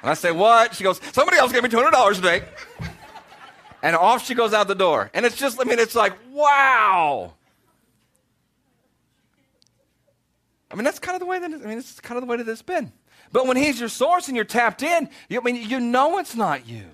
And 0.00 0.08
I 0.08 0.14
say, 0.14 0.30
What? 0.30 0.76
She 0.76 0.84
goes, 0.84 1.00
Somebody 1.10 1.38
else 1.38 1.50
gave 1.50 1.64
me 1.64 1.68
$200 1.68 2.14
today 2.14 2.44
and 3.82 3.96
off 3.96 4.24
she 4.24 4.34
goes 4.34 4.52
out 4.52 4.68
the 4.68 4.74
door. 4.74 5.10
And 5.14 5.24
it's 5.24 5.36
just, 5.36 5.60
I 5.60 5.64
mean, 5.64 5.78
it's 5.78 5.94
like, 5.94 6.14
wow. 6.32 7.34
I 10.70 10.74
mean, 10.74 10.84
that's 10.84 10.98
kind 10.98 11.14
of 11.14 11.20
the 11.20 11.26
way 11.26 11.38
that, 11.38 11.50
I 11.50 11.56
mean, 11.56 11.78
it's 11.78 11.98
kind 12.00 12.18
of 12.18 12.22
the 12.22 12.30
way 12.30 12.36
that 12.36 12.48
it's 12.48 12.62
been. 12.62 12.92
But 13.32 13.46
when 13.46 13.56
he's 13.56 13.80
your 13.80 13.88
source 13.88 14.28
and 14.28 14.36
you're 14.36 14.44
tapped 14.44 14.82
in, 14.82 15.08
you, 15.28 15.40
I 15.40 15.44
mean, 15.44 15.68
you 15.68 15.80
know 15.80 16.18
it's 16.18 16.34
not 16.34 16.66
you. 16.66 16.84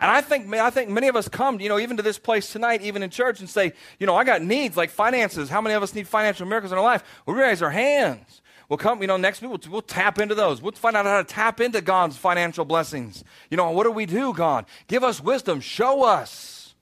And 0.00 0.10
I 0.10 0.22
think, 0.22 0.52
I 0.54 0.70
think 0.70 0.88
many 0.88 1.08
of 1.08 1.16
us 1.16 1.28
come, 1.28 1.60
you 1.60 1.68
know, 1.68 1.78
even 1.78 1.98
to 1.98 2.02
this 2.02 2.18
place 2.18 2.50
tonight, 2.50 2.80
even 2.82 3.02
in 3.02 3.10
church, 3.10 3.40
and 3.40 3.48
say, 3.48 3.74
you 3.98 4.06
know, 4.06 4.16
I 4.16 4.24
got 4.24 4.42
needs 4.42 4.76
like 4.76 4.90
finances. 4.90 5.50
How 5.50 5.60
many 5.60 5.74
of 5.74 5.82
us 5.82 5.94
need 5.94 6.08
financial 6.08 6.46
miracles 6.46 6.72
in 6.72 6.78
our 6.78 6.84
life? 6.84 7.04
We 7.26 7.34
raise 7.34 7.60
our 7.60 7.70
hands. 7.70 8.40
We'll 8.70 8.78
come, 8.78 9.00
you 9.00 9.08
know, 9.08 9.16
next 9.16 9.42
week 9.42 9.50
we'll, 9.50 9.72
we'll 9.72 9.82
tap 9.82 10.20
into 10.20 10.36
those. 10.36 10.62
We'll 10.62 10.70
find 10.72 10.96
out 10.96 11.04
how 11.04 11.18
to 11.18 11.24
tap 11.24 11.60
into 11.60 11.80
God's 11.80 12.16
financial 12.16 12.64
blessings. 12.64 13.24
You 13.50 13.56
know, 13.56 13.72
what 13.72 13.82
do 13.82 13.90
we 13.90 14.06
do, 14.06 14.32
God? 14.32 14.64
Give 14.86 15.02
us 15.02 15.20
wisdom. 15.20 15.60
Show 15.60 16.04
us. 16.04 16.76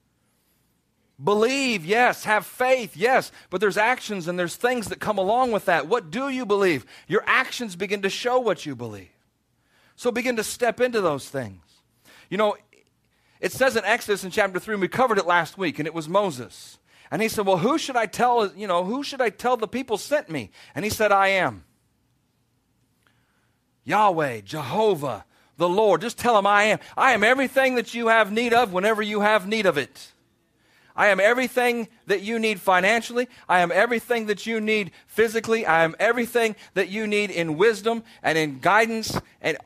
Believe, 1.21 1.83
yes. 1.83 2.25
Have 2.25 2.45
faith, 2.45 2.95
yes. 2.95 3.31
But 3.49 3.59
there's 3.59 3.75
actions 3.75 4.27
and 4.27 4.37
there's 4.37 4.55
things 4.55 4.89
that 4.89 4.99
come 4.99 5.17
along 5.17 5.51
with 5.51 5.65
that. 5.65 5.87
What 5.87 6.11
do 6.11 6.29
you 6.29 6.45
believe? 6.45 6.85
Your 7.07 7.23
actions 7.25 7.75
begin 7.75 8.03
to 8.03 8.09
show 8.09 8.37
what 8.37 8.67
you 8.67 8.75
believe. 8.75 9.09
So 9.95 10.11
begin 10.11 10.35
to 10.35 10.43
step 10.43 10.79
into 10.79 11.01
those 11.01 11.27
things. 11.27 11.63
You 12.29 12.37
know, 12.37 12.55
it 13.41 13.51
says 13.51 13.75
in 13.75 13.83
Exodus 13.83 14.23
in 14.23 14.29
chapter 14.29 14.59
3, 14.59 14.75
and 14.75 14.81
we 14.81 14.87
covered 14.87 15.17
it 15.17 15.25
last 15.25 15.57
week, 15.57 15.79
and 15.79 15.87
it 15.87 15.95
was 15.95 16.07
Moses. 16.07 16.77
And 17.09 17.19
he 17.19 17.29
said, 17.29 17.47
Well, 17.47 17.57
who 17.57 17.79
should 17.79 17.95
I 17.95 18.05
tell, 18.05 18.53
you 18.53 18.67
know, 18.67 18.83
who 18.83 19.01
should 19.01 19.21
I 19.21 19.31
tell 19.31 19.57
the 19.57 19.67
people 19.67 19.97
sent 19.97 20.29
me? 20.29 20.51
And 20.75 20.85
he 20.85 20.91
said, 20.91 21.11
I 21.11 21.29
am. 21.29 21.63
Yahweh, 23.89 24.41
Jehovah, 24.41 25.25
the 25.57 25.67
Lord. 25.67 26.01
Just 26.01 26.19
tell 26.19 26.37
him 26.37 26.45
I 26.45 26.65
am. 26.65 26.79
I 26.95 27.13
am 27.13 27.23
everything 27.23 27.73
that 27.75 27.95
you 27.95 28.07
have 28.07 28.31
need 28.31 28.53
of 28.53 28.71
whenever 28.71 29.01
you 29.01 29.21
have 29.21 29.47
need 29.47 29.65
of 29.65 29.79
it. 29.79 30.11
I 30.95 31.07
am 31.07 31.19
everything 31.19 31.87
that 32.05 32.21
you 32.21 32.37
need 32.37 32.61
financially. 32.61 33.27
I 33.47 33.61
am 33.61 33.71
everything 33.71 34.27
that 34.27 34.45
you 34.45 34.61
need 34.61 34.91
physically. 35.07 35.65
I 35.65 35.83
am 35.83 35.95
everything 35.99 36.55
that 36.75 36.89
you 36.89 37.07
need 37.07 37.31
in 37.31 37.57
wisdom 37.57 38.03
and 38.21 38.37
in 38.37 38.59
guidance. 38.59 39.19
And 39.41 39.57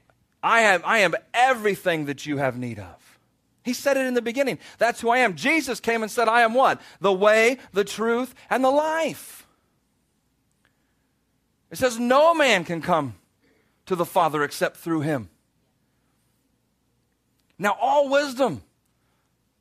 I 0.42 0.62
am, 0.62 0.82
I 0.86 1.00
am 1.00 1.16
everything 1.34 2.06
that 2.06 2.26
you 2.26 2.38
have 2.38 2.58
need 2.58 2.80
of. 2.80 3.20
He 3.64 3.74
said 3.74 3.98
it 3.98 4.06
in 4.06 4.14
the 4.14 4.22
beginning. 4.22 4.58
That's 4.78 5.02
who 5.02 5.10
I 5.10 5.18
am. 5.18 5.36
Jesus 5.36 5.82
came 5.82 6.02
and 6.02 6.12
said, 6.12 6.30
I 6.30 6.44
am 6.44 6.54
what? 6.54 6.80
The 7.02 7.14
way, 7.14 7.58
the 7.74 7.84
truth, 7.84 8.36
and 8.50 8.64
the 8.64 8.70
life. 8.70 9.48
It 11.72 11.78
says, 11.78 12.00
No 12.00 12.34
man 12.34 12.64
can 12.64 12.82
come 12.82 13.16
to 13.86 13.96
the 13.96 14.06
Father 14.06 14.44
except 14.44 14.78
through 14.78 15.02
him. 15.02 15.30
Now, 17.60 17.78
all 17.80 18.10
wisdom, 18.10 18.64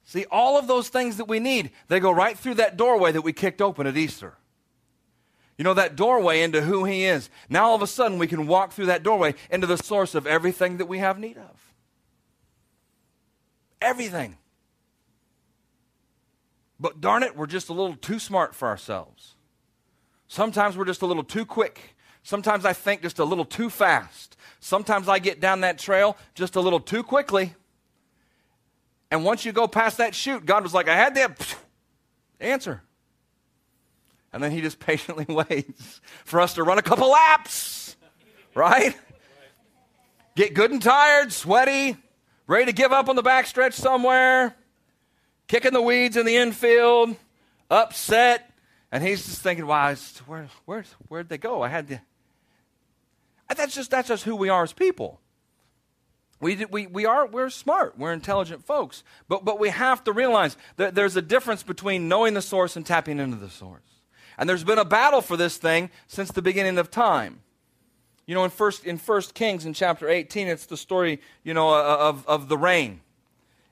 see, 0.04 0.24
all 0.30 0.58
of 0.58 0.66
those 0.66 0.88
things 0.88 1.18
that 1.18 1.26
we 1.26 1.38
need, 1.38 1.70
they 1.88 2.00
go 2.00 2.10
right 2.10 2.36
through 2.38 2.54
that 2.54 2.76
doorway 2.76 3.12
that 3.12 3.22
we 3.22 3.32
kicked 3.32 3.60
open 3.60 3.86
at 3.86 3.96
Easter. 3.96 4.34
You 5.58 5.64
know, 5.64 5.74
that 5.74 5.96
doorway 5.96 6.40
into 6.40 6.62
who 6.62 6.84
He 6.84 7.04
is. 7.04 7.28
Now, 7.48 7.66
all 7.66 7.74
of 7.74 7.82
a 7.82 7.86
sudden, 7.86 8.18
we 8.18 8.26
can 8.26 8.46
walk 8.46 8.72
through 8.72 8.86
that 8.86 9.02
doorway 9.02 9.34
into 9.50 9.66
the 9.66 9.76
source 9.76 10.14
of 10.14 10.26
everything 10.26 10.78
that 10.78 10.86
we 10.86 10.98
have 10.98 11.18
need 11.18 11.36
of. 11.36 11.74
Everything. 13.80 14.38
But 16.80 17.00
darn 17.00 17.22
it, 17.22 17.36
we're 17.36 17.46
just 17.46 17.68
a 17.68 17.72
little 17.72 17.94
too 17.94 18.18
smart 18.18 18.54
for 18.54 18.66
ourselves. 18.66 19.34
Sometimes 20.26 20.76
we're 20.76 20.86
just 20.86 21.02
a 21.02 21.06
little 21.06 21.22
too 21.22 21.44
quick 21.44 21.94
Sometimes 22.22 22.64
I 22.64 22.72
think 22.72 23.02
just 23.02 23.18
a 23.18 23.24
little 23.24 23.44
too 23.44 23.68
fast. 23.68 24.36
Sometimes 24.60 25.08
I 25.08 25.18
get 25.18 25.40
down 25.40 25.62
that 25.62 25.78
trail 25.78 26.16
just 26.34 26.56
a 26.56 26.60
little 26.60 26.80
too 26.80 27.02
quickly. 27.02 27.54
And 29.10 29.24
once 29.24 29.44
you 29.44 29.52
go 29.52 29.66
past 29.66 29.98
that 29.98 30.14
chute, 30.14 30.46
God 30.46 30.62
was 30.62 30.72
like, 30.72 30.88
I 30.88 30.94
had 30.94 31.14
that 31.16 31.56
answer. 32.40 32.82
And 34.32 34.42
then 34.42 34.52
he 34.52 34.60
just 34.60 34.78
patiently 34.80 35.26
waits 35.28 36.00
for 36.24 36.40
us 36.40 36.54
to 36.54 36.62
run 36.62 36.78
a 36.78 36.82
couple 36.82 37.10
laps, 37.10 37.96
right? 38.54 38.96
get 40.34 40.54
good 40.54 40.70
and 40.70 40.80
tired, 40.80 41.32
sweaty, 41.32 41.96
ready 42.46 42.66
to 42.66 42.72
give 42.72 42.92
up 42.92 43.08
on 43.08 43.16
the 43.16 43.22
backstretch 43.22 43.74
somewhere, 43.74 44.54
kicking 45.46 45.72
the 45.72 45.82
weeds 45.82 46.16
in 46.16 46.24
the 46.24 46.36
infield, 46.36 47.16
upset. 47.70 48.50
And 48.90 49.02
he's 49.02 49.24
just 49.24 49.42
thinking, 49.42 49.66
wow, 49.66 49.94
where, 50.26 50.48
where, 50.64 50.84
where'd 51.08 51.28
they 51.28 51.38
go? 51.38 51.62
I 51.62 51.68
had 51.68 52.00
That's 53.56 53.74
just, 53.74 53.90
that's 53.90 54.08
just 54.08 54.24
who 54.24 54.36
we 54.36 54.48
are 54.48 54.62
as 54.62 54.72
people. 54.72 55.20
We, 56.40 56.64
we, 56.64 56.88
we 56.88 57.06
are, 57.06 57.26
we're 57.26 57.50
smart. 57.50 57.96
We're 57.96 58.12
intelligent 58.12 58.64
folks. 58.64 59.04
But, 59.28 59.44
but 59.44 59.60
we 59.60 59.68
have 59.68 60.02
to 60.04 60.12
realize 60.12 60.56
that 60.76 60.94
there's 60.94 61.16
a 61.16 61.22
difference 61.22 61.62
between 61.62 62.08
knowing 62.08 62.34
the 62.34 62.42
source 62.42 62.74
and 62.74 62.84
tapping 62.84 63.20
into 63.20 63.36
the 63.36 63.48
source. 63.48 63.80
And 64.36 64.48
there's 64.48 64.64
been 64.64 64.78
a 64.78 64.84
battle 64.84 65.20
for 65.20 65.36
this 65.36 65.56
thing 65.56 65.88
since 66.08 66.32
the 66.32 66.42
beginning 66.42 66.78
of 66.78 66.90
time. 66.90 67.40
You 68.26 68.34
know, 68.34 68.44
in 68.44 68.50
First, 68.50 68.84
in 68.84 68.98
First 68.98 69.34
Kings, 69.34 69.66
in 69.66 69.72
chapter 69.72 70.08
18, 70.08 70.48
it's 70.48 70.66
the 70.66 70.76
story, 70.76 71.20
you 71.44 71.54
know, 71.54 71.72
of, 71.72 72.26
of 72.26 72.48
the 72.48 72.58
rain. 72.58 73.00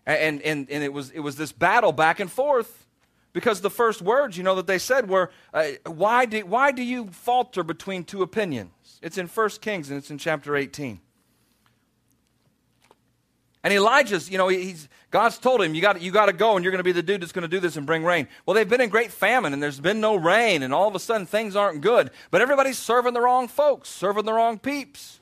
And, 0.07 0.41
and, 0.43 0.71
and 0.71 0.85
it, 0.85 0.93
was, 0.93 1.11
it 1.11 1.21
was 1.21 1.37
this 1.37 1.51
battle 1.51 1.93
back 1.93 2.21
and 2.21 2.31
forth 2.31 2.87
because 3.33 3.61
the 3.61 3.71
first 3.71 4.03
words, 4.03 4.37
you 4.37 4.43
know, 4.43 4.55
that 4.57 4.67
they 4.67 4.79
said 4.79 5.09
were, 5.09 5.31
uh, 5.55 5.67
why, 5.87 6.25
do, 6.27 6.45
why 6.47 6.73
do 6.73 6.83
you 6.83 7.09
falter 7.09 7.63
between 7.63 8.05
two 8.05 8.23
opinions? 8.23 8.71
It's 9.03 9.19
in 9.19 9.27
First 9.27 9.61
Kings, 9.61 9.91
and 9.91 9.99
it's 9.99 10.11
in 10.11 10.19
chapter 10.19 10.57
18. 10.57 11.01
And 13.63 13.75
Elijah's, 13.75 14.31
you 14.31 14.39
know, 14.39 14.49
he's, 14.49 14.89
God's 15.11 15.39
told 15.39 15.61
him, 15.61 15.75
you 15.75 15.83
got 15.83 16.01
you 16.01 16.13
to 16.13 16.33
go 16.33 16.57
and 16.57 16.65
you're 16.65 16.73
going 16.73 16.79
to 16.79 16.85
be 16.85 16.93
the 16.93 17.03
dude 17.03 17.21
that's 17.21 17.33
going 17.33 17.43
to 17.43 17.49
do 17.49 17.61
this 17.61 17.77
and 17.77 17.87
bring 17.87 18.05
rain. 18.05 18.27
Well, 18.47 18.55
they've 18.55 18.69
been 18.69 18.81
in 18.81 18.89
great 18.89 19.13
famine 19.13 19.53
and 19.53 19.63
there's 19.63 19.81
been 19.81 20.01
no 20.01 20.17
rain 20.17 20.63
and 20.63 20.73
all 20.73 20.89
of 20.89 20.95
a 20.95 20.99
sudden 20.99 21.27
things 21.27 21.57
aren't 21.57 21.83
good. 21.83 22.11
But 22.31 22.41
everybody's 22.41 22.79
serving 22.79 23.13
the 23.13 23.21
wrong 23.21 23.49
folks, 23.49 23.91
serving 23.91 24.25
the 24.25 24.33
wrong 24.33 24.59
peeps. 24.59 25.21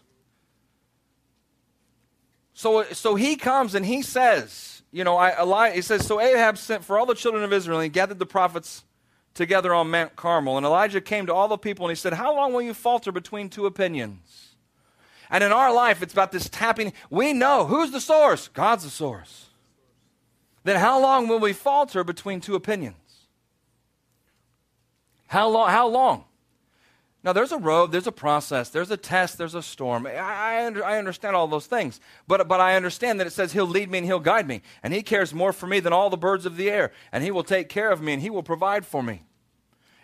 So, 2.55 2.85
so 2.93 3.17
he 3.17 3.35
comes 3.35 3.75
and 3.75 3.85
he 3.85 4.03
says, 4.03 4.83
you 4.93 5.03
know, 5.03 5.17
I, 5.17 5.43
Eli, 5.43 5.75
he 5.75 5.83
says, 5.83 6.07
so 6.07 6.21
Ahab 6.21 6.59
sent 6.59 6.85
for 6.85 6.97
all 6.97 7.07
the 7.07 7.14
children 7.14 7.43
of 7.43 7.53
Israel 7.53 7.79
and 7.79 7.85
he 7.85 7.91
gathered 7.91 8.21
the 8.21 8.27
prophets 8.27 8.85
together 9.38 9.72
on 9.72 9.90
Mount 9.90 10.16
Carmel. 10.16 10.59
And 10.59 10.66
Elijah 10.66 11.01
came 11.01 11.24
to 11.27 11.35
all 11.35 11.48
the 11.48 11.57
people 11.57 11.87
and 11.87 11.96
he 11.96 11.98
said, 11.98 12.12
How 12.12 12.37
long 12.37 12.53
will 12.53 12.61
you 12.61 12.74
falter 12.74 13.11
between 13.11 13.48
two 13.48 13.64
opinions? 13.64 14.57
And 15.31 15.42
in 15.42 15.53
our 15.53 15.72
life, 15.72 16.03
it's 16.03 16.12
about 16.12 16.33
this 16.33 16.48
tapping. 16.48 16.92
We 17.09 17.33
know 17.33 17.64
who's 17.66 17.90
the 17.90 18.01
source? 18.01 18.48
God's 18.48 18.85
the 18.85 18.90
source. 18.90 19.46
Then 20.64 20.77
how 20.77 21.01
long 21.01 21.29
will 21.29 21.38
we 21.38 21.55
falter 21.55 22.05
between 22.05 22.40
two 22.40 22.55
opinions? 22.55 22.96
How 25.29 25.48
long? 25.48 25.70
How 25.70 25.88
long? 25.88 26.24
Now, 27.24 27.33
there's 27.33 27.53
a 27.53 27.59
road, 27.59 27.90
there's 27.90 28.07
a 28.07 28.12
process, 28.12 28.70
there's 28.70 28.92
a 28.92 28.96
test, 28.96 29.38
there's 29.38 29.57
a 29.57 29.62
storm. 29.62 30.07
I, 30.07 30.14
I, 30.14 30.66
under, 30.66 30.85
I, 30.85 30.98
understand 30.98 31.35
all 31.35 31.48
those 31.48 31.66
things. 31.66 32.01
But, 32.27 32.46
but 32.46 32.61
I 32.61 32.77
understand 32.77 33.18
that 33.18 33.27
it 33.27 33.33
says 33.33 33.53
He'll 33.53 33.66
lead 33.66 33.90
me 33.90 33.98
and 33.98 34.07
He'll 34.07 34.20
guide 34.20 34.46
me. 34.46 34.62
And 34.83 34.94
He 34.94 35.03
cares 35.03 35.35
more 35.35 35.53
for 35.53 35.66
me 35.66 35.81
than 35.81 35.92
all 35.92 36.11
the 36.11 36.16
birds 36.16 36.46
of 36.46 36.57
the 36.57 36.70
air. 36.70 36.92
And 37.12 37.24
He 37.24 37.31
will 37.31 37.42
take 37.42 37.68
care 37.68 37.90
of 37.90 38.01
me 38.01 38.12
and 38.12 38.22
He 38.22 38.31
will 38.31 38.42
provide 38.42 38.87
for 38.87 39.03
me 39.03 39.22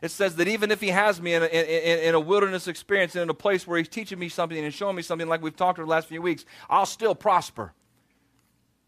it 0.04 0.10
says 0.10 0.36
that 0.36 0.48
even 0.48 0.70
if 0.70 0.82
he 0.82 0.88
has 0.88 1.18
me 1.18 1.32
in 1.32 1.42
a, 1.42 1.46
in, 1.46 2.08
in 2.08 2.14
a 2.14 2.20
wilderness 2.20 2.68
experience 2.68 3.14
and 3.14 3.22
in 3.22 3.30
a 3.30 3.34
place 3.34 3.66
where 3.66 3.78
he's 3.78 3.88
teaching 3.88 4.18
me 4.18 4.28
something 4.28 4.62
and 4.62 4.74
showing 4.74 4.96
me 4.96 5.00
something 5.00 5.28
like 5.28 5.40
we've 5.40 5.56
talked 5.56 5.78
over 5.78 5.86
the 5.86 5.90
last 5.90 6.08
few 6.08 6.20
weeks, 6.20 6.44
I'll 6.68 6.84
still 6.84 7.14
prosper. 7.14 7.72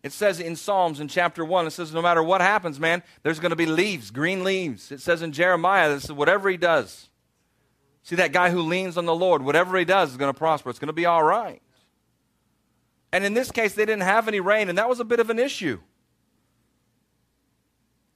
It 0.02 0.12
says 0.12 0.40
in 0.40 0.56
Psalms 0.56 1.00
in 1.00 1.08
chapter 1.08 1.42
1, 1.42 1.68
it 1.68 1.70
says, 1.70 1.94
no 1.94 2.02
matter 2.02 2.22
what 2.22 2.42
happens, 2.42 2.78
man, 2.78 3.02
there's 3.22 3.40
going 3.40 3.50
to 3.50 3.56
be 3.56 3.64
leaves, 3.64 4.10
green 4.10 4.44
leaves. 4.44 4.92
It 4.92 5.00
says 5.00 5.22
in 5.22 5.32
Jeremiah, 5.32 5.88
this 5.88 6.04
is 6.04 6.12
whatever 6.12 6.50
he 6.50 6.58
does. 6.58 7.08
See 8.02 8.16
that 8.16 8.32
guy 8.32 8.50
who 8.50 8.60
leans 8.60 8.98
on 8.98 9.06
the 9.06 9.14
Lord, 9.14 9.40
whatever 9.40 9.78
he 9.78 9.86
does 9.86 10.10
is 10.10 10.16
going 10.18 10.32
to 10.32 10.38
prosper. 10.38 10.68
It's 10.68 10.78
going 10.78 10.88
to 10.88 10.92
be 10.92 11.06
all 11.06 11.24
right. 11.24 11.62
And 13.10 13.24
in 13.24 13.32
this 13.32 13.50
case, 13.50 13.72
they 13.72 13.86
didn't 13.86 14.02
have 14.02 14.28
any 14.28 14.40
rain, 14.40 14.68
and 14.68 14.76
that 14.76 14.88
was 14.88 15.00
a 15.00 15.04
bit 15.04 15.18
of 15.18 15.30
an 15.30 15.38
issue. 15.38 15.80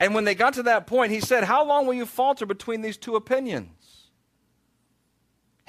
And 0.01 0.15
when 0.15 0.25
they 0.25 0.35
got 0.35 0.55
to 0.55 0.63
that 0.65 0.87
point, 0.87 1.13
he 1.13 1.21
said, 1.21 1.45
How 1.45 1.65
long 1.65 1.87
will 1.87 1.95
you 1.95 2.07
falter 2.07 2.47
between 2.47 2.81
these 2.81 2.97
two 2.97 3.17
opinions? 3.17 3.80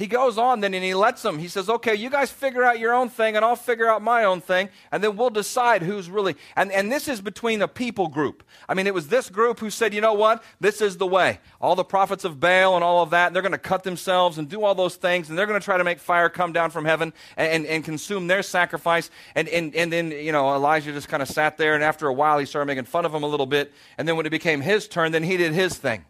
He 0.01 0.07
goes 0.07 0.39
on 0.39 0.61
then 0.61 0.73
and 0.73 0.83
he 0.83 0.95
lets 0.95 1.21
them. 1.21 1.37
He 1.37 1.47
says, 1.47 1.69
okay, 1.69 1.93
you 1.93 2.09
guys 2.09 2.31
figure 2.31 2.63
out 2.63 2.79
your 2.79 2.91
own 2.91 3.07
thing 3.07 3.35
and 3.35 3.45
I'll 3.45 3.55
figure 3.55 3.87
out 3.87 4.01
my 4.01 4.23
own 4.23 4.41
thing 4.41 4.69
and 4.91 5.03
then 5.03 5.15
we'll 5.15 5.29
decide 5.29 5.83
who's 5.83 6.09
really. 6.09 6.35
And, 6.55 6.71
and 6.71 6.91
this 6.91 7.07
is 7.07 7.21
between 7.21 7.61
a 7.61 7.67
people 7.67 8.07
group. 8.07 8.41
I 8.67 8.73
mean, 8.73 8.87
it 8.87 8.95
was 8.95 9.09
this 9.09 9.29
group 9.29 9.59
who 9.59 9.69
said, 9.69 9.93
you 9.93 10.01
know 10.01 10.15
what? 10.15 10.43
This 10.59 10.81
is 10.81 10.97
the 10.97 11.05
way. 11.05 11.39
All 11.61 11.75
the 11.75 11.83
prophets 11.83 12.25
of 12.25 12.39
Baal 12.39 12.73
and 12.73 12.83
all 12.83 13.03
of 13.03 13.11
that, 13.11 13.31
they're 13.31 13.43
going 13.43 13.51
to 13.51 13.59
cut 13.59 13.83
themselves 13.83 14.39
and 14.39 14.49
do 14.49 14.63
all 14.63 14.73
those 14.73 14.95
things 14.95 15.29
and 15.29 15.37
they're 15.37 15.45
going 15.45 15.59
to 15.59 15.63
try 15.63 15.77
to 15.77 15.83
make 15.83 15.99
fire 15.99 16.29
come 16.29 16.51
down 16.51 16.71
from 16.71 16.85
heaven 16.85 17.13
and, 17.37 17.51
and, 17.51 17.65
and 17.67 17.85
consume 17.85 18.25
their 18.25 18.41
sacrifice. 18.41 19.11
And, 19.35 19.47
and, 19.49 19.75
and 19.75 19.93
then, 19.93 20.09
you 20.09 20.31
know, 20.31 20.51
Elijah 20.51 20.93
just 20.93 21.09
kind 21.09 21.21
of 21.21 21.29
sat 21.29 21.59
there 21.59 21.75
and 21.75 21.83
after 21.83 22.07
a 22.07 22.13
while 22.13 22.39
he 22.39 22.47
started 22.47 22.65
making 22.65 22.85
fun 22.85 23.05
of 23.05 23.11
them 23.11 23.21
a 23.21 23.27
little 23.27 23.45
bit. 23.45 23.71
And 23.99 24.07
then 24.07 24.17
when 24.17 24.25
it 24.25 24.31
became 24.31 24.61
his 24.61 24.87
turn, 24.87 25.11
then 25.11 25.21
he 25.21 25.37
did 25.37 25.53
his 25.53 25.77
thing. 25.77 26.05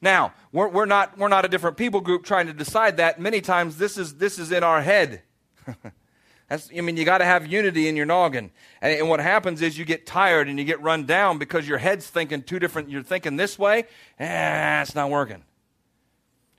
Now, 0.00 0.32
we're, 0.52 0.68
we're, 0.68 0.86
not, 0.86 1.18
we're 1.18 1.28
not 1.28 1.44
a 1.44 1.48
different 1.48 1.76
people 1.76 2.00
group 2.00 2.24
trying 2.24 2.46
to 2.46 2.52
decide 2.52 2.98
that. 2.98 3.20
Many 3.20 3.40
times 3.40 3.78
this 3.78 3.98
is, 3.98 4.14
this 4.14 4.38
is 4.38 4.52
in 4.52 4.62
our 4.62 4.80
head. 4.80 5.22
That's, 6.48 6.70
I 6.76 6.80
mean, 6.80 6.96
you 6.96 7.04
got 7.04 7.18
to 7.18 7.26
have 7.26 7.46
unity 7.46 7.88
in 7.88 7.96
your 7.96 8.06
noggin. 8.06 8.50
And, 8.80 8.98
and, 8.98 9.08
what 9.08 9.20
happens 9.20 9.60
is 9.60 9.76
you 9.76 9.84
get 9.84 10.06
tired 10.06 10.48
and 10.48 10.58
you 10.58 10.64
get 10.64 10.80
run 10.80 11.04
down 11.04 11.36
because 11.36 11.68
your 11.68 11.76
head's 11.76 12.06
thinking 12.06 12.42
two 12.42 12.58
different, 12.58 12.88
you're 12.88 13.02
thinking 13.02 13.36
this 13.36 13.58
way, 13.58 13.84
eh, 14.18 14.80
it's 14.80 14.94
not 14.94 15.10
working. 15.10 15.42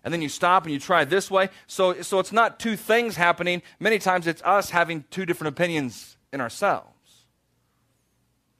And 0.04 0.13
then 0.13 0.21
you 0.21 0.30
stop 0.30 0.63
and 0.63 0.73
you 0.73 0.80
try 0.80 1.06
this 1.06 1.32
way. 1.32 1.49
So, 1.65 2.02
so 2.02 2.19
it's 2.19 2.32
not 2.32 2.60
two 2.60 2.75
things 2.75 3.15
happening. 3.15 3.63
Many 3.80 3.99
times 3.99 4.28
it's 4.28 4.41
us 4.43 4.69
having 4.69 5.06
two 5.10 5.25
different 5.25 5.56
opinions 5.56 6.17
in 6.32 6.39
ourselves. 6.39 6.88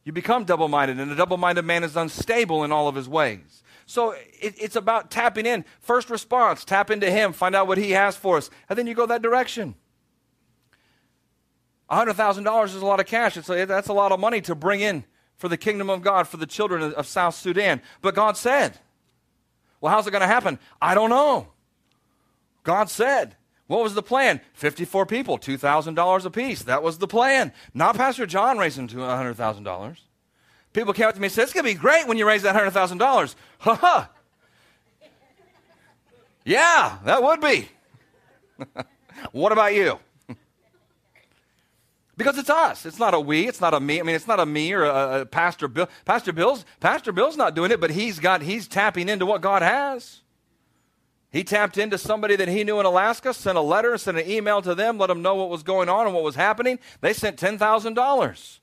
You 0.04 0.12
become 0.12 0.44
double 0.46 0.68
minded, 0.68 1.00
and 1.00 1.12
a 1.12 1.16
double 1.16 1.38
minded 1.38 1.66
man 1.66 1.84
is 1.84 1.96
unstable 1.96 2.64
in 2.64 2.72
all 2.72 2.88
of 2.88 2.96
his 2.96 3.08
ways. 3.08 3.64
So 3.90 4.12
it, 4.12 4.54
it's 4.56 4.76
about 4.76 5.10
tapping 5.10 5.48
in. 5.48 5.66
First 5.80 6.12
response, 6.12 6.64
tap 6.64 6.92
into 6.92 7.10
Him, 7.10 7.34
find 7.34 7.56
out 7.56 7.66
what 7.66 7.80
He 7.80 7.90
has 7.92 8.16
for 8.16 8.38
us, 8.38 8.52
and 8.70 8.78
then 8.78 8.86
you 8.86 8.94
go 8.94 9.08
that 9.08 9.24
direction. 9.24 9.74
$100,000 11.90 12.66
is 12.66 12.76
a 12.76 12.86
lot 12.86 13.00
of 13.00 13.08
cash. 13.08 13.36
It's 13.36 13.50
a, 13.50 13.66
that's 13.66 13.88
a 13.88 13.94
lot 13.94 14.12
of 14.12 14.20
money 14.20 14.42
to 14.42 14.54
bring 14.54 14.82
in 14.82 15.06
for 15.38 15.48
the 15.48 15.58
kingdom 15.58 15.90
of 15.90 16.04
God 16.04 16.28
for 16.28 16.38
the 16.38 16.46
children 16.46 16.84
of, 16.94 17.08
South 17.08 17.34
Sudan. 17.34 17.82
But 18.04 18.14
God 18.14 18.38
said, 18.38 18.78
well, 19.82 19.92
how's 19.92 20.06
it 20.06 20.12
going 20.12 20.22
to 20.22 20.28
happen? 20.28 20.60
I 20.80 20.94
don't 20.94 21.10
know. 21.10 21.48
God 22.64 22.92
said. 22.92 23.38
What 23.66 23.82
was 23.82 23.96
the 23.96 24.04
plan? 24.04 24.40
54 24.54 25.08
people, 25.08 25.40
$2,000 25.40 26.26
apiece. 26.26 26.62
That 26.62 26.84
was 26.84 27.00
the 27.00 27.08
plan. 27.08 27.54
Not 27.74 27.98
Pastor 27.98 28.28
John 28.28 28.60
raising 28.60 28.88
$100,000. 28.88 29.98
People 30.74 30.94
came 30.94 31.08
up 31.08 31.16
to 31.16 31.20
me 31.20 31.28
and 31.28 31.34
said, 31.34 31.44
It's 31.44 31.54
going 31.54 31.66
to 31.66 31.74
be 31.74 31.80
great 31.80 32.08
when 32.08 32.18
you 32.18 32.28
raise 32.28 32.44
that 32.44 32.56
$100,000. 32.56 33.36
Ha 33.60 33.76
ha. 33.76 34.10
Yeah, 36.46 36.98
that 37.06 37.22
would 37.22 37.42
be. 37.42 37.70
what 39.32 39.52
about 39.52 39.74
you? 39.74 40.00
because 42.18 42.38
it's 42.38 42.50
us. 42.50 42.86
It's 42.86 43.00
not 43.00 43.14
a 43.14 43.20
we. 43.20 43.48
It's 43.48 43.62
not 43.62 43.74
a 43.74 43.80
me. 43.80 44.00
I 44.00 44.04
mean, 44.04 44.16
it's 44.16 44.28
not 44.28 44.40
a 44.40 44.46
me 44.46 44.74
or 44.74 44.84
a, 44.84 45.22
a, 45.22 45.26
Pastor 45.26 45.68
Bill. 45.68 45.90
Pastor 46.06 46.34
Bill's 46.34 46.66
Pastor 46.80 47.12
Bill's 47.12 47.38
not 47.38 47.56
doing 47.56 47.72
it, 47.72 47.80
but 47.80 47.92
he's 47.92 48.20
got 48.20 48.42
he's 48.42 48.68
tapping 48.68 49.10
into 49.10 49.26
what 49.26 49.42
God 49.42 49.62
has. 49.62 50.22
He 51.32 51.44
tapped 51.44 51.78
into 51.78 52.00
somebody 52.00 52.36
that 52.38 52.48
he 52.48 52.64
knew 52.64 52.80
in 52.80 52.88
Alaska, 52.88 53.34
sent 53.36 53.56
a 53.56 53.62
letter, 53.62 53.96
sent 54.00 54.18
an 54.18 54.28
email 54.28 54.64
to 54.64 54.74
them, 54.74 54.98
let 54.98 55.08
them 55.08 55.22
know 55.22 55.36
what 55.36 55.50
was 55.50 55.62
going 55.62 55.88
on 55.88 56.08
and 56.08 56.16
what 56.16 56.24
was 56.24 56.34
happening. 56.36 56.80
They 57.02 57.14
sent 57.14 57.38
ten 57.38 57.58
thousand 57.58 57.94
dollars. 57.94 58.60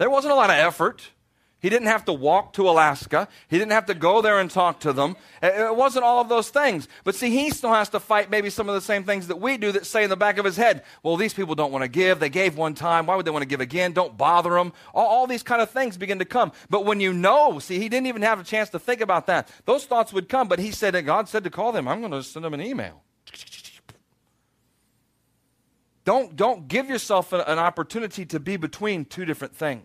There 0.00 0.08
wasn't 0.08 0.32
a 0.32 0.34
lot 0.34 0.48
of 0.48 0.56
effort. 0.56 1.10
He 1.60 1.68
didn't 1.68 1.88
have 1.88 2.06
to 2.06 2.12
walk 2.14 2.54
to 2.54 2.66
Alaska. 2.66 3.28
He 3.48 3.58
didn't 3.58 3.72
have 3.72 3.84
to 3.84 3.94
go 3.94 4.22
there 4.22 4.40
and 4.40 4.50
talk 4.50 4.80
to 4.80 4.94
them. 4.94 5.14
It 5.42 5.76
wasn't 5.76 6.06
all 6.06 6.22
of 6.22 6.30
those 6.30 6.48
things. 6.48 6.88
But 7.04 7.14
see, 7.14 7.28
he 7.28 7.50
still 7.50 7.74
has 7.74 7.90
to 7.90 8.00
fight 8.00 8.30
maybe 8.30 8.48
some 8.48 8.66
of 8.66 8.74
the 8.74 8.80
same 8.80 9.04
things 9.04 9.26
that 9.26 9.42
we 9.42 9.58
do 9.58 9.72
that 9.72 9.84
say 9.84 10.02
in 10.02 10.08
the 10.08 10.16
back 10.16 10.38
of 10.38 10.46
his 10.46 10.56
head, 10.56 10.84
well, 11.02 11.18
these 11.18 11.34
people 11.34 11.54
don't 11.54 11.70
want 11.70 11.84
to 11.84 11.88
give. 11.88 12.18
They 12.18 12.30
gave 12.30 12.56
one 12.56 12.72
time. 12.72 13.04
Why 13.04 13.14
would 13.14 13.26
they 13.26 13.30
want 13.30 13.42
to 13.42 13.46
give 13.46 13.60
again? 13.60 13.92
Don't 13.92 14.16
bother 14.16 14.54
them. 14.54 14.72
All, 14.94 15.06
all 15.06 15.26
these 15.26 15.42
kind 15.42 15.60
of 15.60 15.68
things 15.68 15.98
begin 15.98 16.18
to 16.20 16.24
come. 16.24 16.52
But 16.70 16.86
when 16.86 17.00
you 17.00 17.12
know, 17.12 17.58
see, 17.58 17.78
he 17.78 17.90
didn't 17.90 18.06
even 18.06 18.22
have 18.22 18.40
a 18.40 18.44
chance 18.44 18.70
to 18.70 18.78
think 18.78 19.02
about 19.02 19.26
that. 19.26 19.50
Those 19.66 19.84
thoughts 19.84 20.14
would 20.14 20.30
come, 20.30 20.48
but 20.48 20.60
he 20.60 20.70
said 20.70 20.94
that 20.94 21.02
God 21.02 21.28
said 21.28 21.44
to 21.44 21.50
call 21.50 21.72
them. 21.72 21.86
I'm 21.86 22.00
going 22.00 22.12
to 22.12 22.22
send 22.22 22.46
them 22.46 22.54
an 22.54 22.62
email. 22.62 23.02
Don't, 26.06 26.34
don't 26.34 26.66
give 26.66 26.88
yourself 26.88 27.34
an 27.34 27.58
opportunity 27.58 28.24
to 28.24 28.40
be 28.40 28.56
between 28.56 29.04
two 29.04 29.26
different 29.26 29.54
things. 29.54 29.84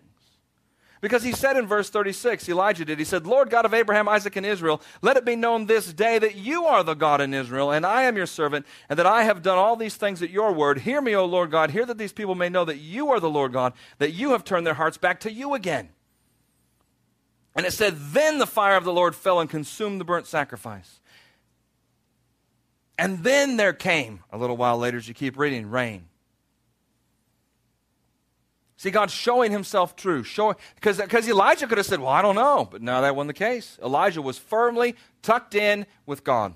Because 1.00 1.22
he 1.22 1.32
said 1.32 1.56
in 1.56 1.66
verse 1.66 1.90
36, 1.90 2.48
Elijah 2.48 2.84
did, 2.84 2.98
he 2.98 3.04
said, 3.04 3.26
Lord 3.26 3.50
God 3.50 3.66
of 3.66 3.74
Abraham, 3.74 4.08
Isaac, 4.08 4.36
and 4.36 4.46
Israel, 4.46 4.80
let 5.02 5.16
it 5.16 5.24
be 5.24 5.36
known 5.36 5.66
this 5.66 5.92
day 5.92 6.18
that 6.18 6.36
you 6.36 6.64
are 6.64 6.82
the 6.82 6.94
God 6.94 7.20
in 7.20 7.34
Israel, 7.34 7.70
and 7.70 7.84
I 7.84 8.04
am 8.04 8.16
your 8.16 8.26
servant, 8.26 8.66
and 8.88 8.98
that 8.98 9.06
I 9.06 9.24
have 9.24 9.42
done 9.42 9.58
all 9.58 9.76
these 9.76 9.96
things 9.96 10.22
at 10.22 10.30
your 10.30 10.52
word. 10.52 10.80
Hear 10.80 11.02
me, 11.02 11.14
O 11.14 11.26
Lord 11.26 11.50
God. 11.50 11.70
Hear 11.70 11.84
that 11.86 11.98
these 11.98 12.12
people 12.12 12.34
may 12.34 12.48
know 12.48 12.64
that 12.64 12.78
you 12.78 13.10
are 13.10 13.20
the 13.20 13.30
Lord 13.30 13.52
God, 13.52 13.74
that 13.98 14.12
you 14.12 14.30
have 14.30 14.44
turned 14.44 14.66
their 14.66 14.74
hearts 14.74 14.96
back 14.96 15.20
to 15.20 15.32
you 15.32 15.54
again. 15.54 15.90
And 17.54 17.66
it 17.66 17.72
said, 17.72 17.94
Then 17.98 18.38
the 18.38 18.46
fire 18.46 18.76
of 18.76 18.84
the 18.84 18.92
Lord 18.92 19.14
fell 19.14 19.40
and 19.40 19.50
consumed 19.50 20.00
the 20.00 20.04
burnt 20.04 20.26
sacrifice. 20.26 21.00
And 22.98 23.22
then 23.22 23.58
there 23.58 23.74
came, 23.74 24.20
a 24.32 24.38
little 24.38 24.56
while 24.56 24.78
later, 24.78 24.96
as 24.96 25.08
you 25.08 25.14
keep 25.14 25.38
reading, 25.38 25.70
rain. 25.70 26.08
See, 28.76 28.90
God's 28.90 29.12
showing 29.12 29.52
himself 29.52 29.96
true. 29.96 30.22
Showing 30.22 30.56
because 30.74 30.98
because 30.98 31.28
Elijah 31.28 31.66
could 31.66 31.78
have 31.78 31.86
said, 31.86 32.00
"Well, 32.00 32.10
I 32.10 32.20
don't 32.20 32.34
know," 32.34 32.68
but 32.70 32.82
no, 32.82 33.00
that 33.00 33.16
wasn't 33.16 33.28
the 33.28 33.44
case. 33.44 33.78
Elijah 33.82 34.20
was 34.20 34.36
firmly 34.36 34.96
tucked 35.22 35.54
in 35.54 35.86
with 36.04 36.24
God. 36.24 36.54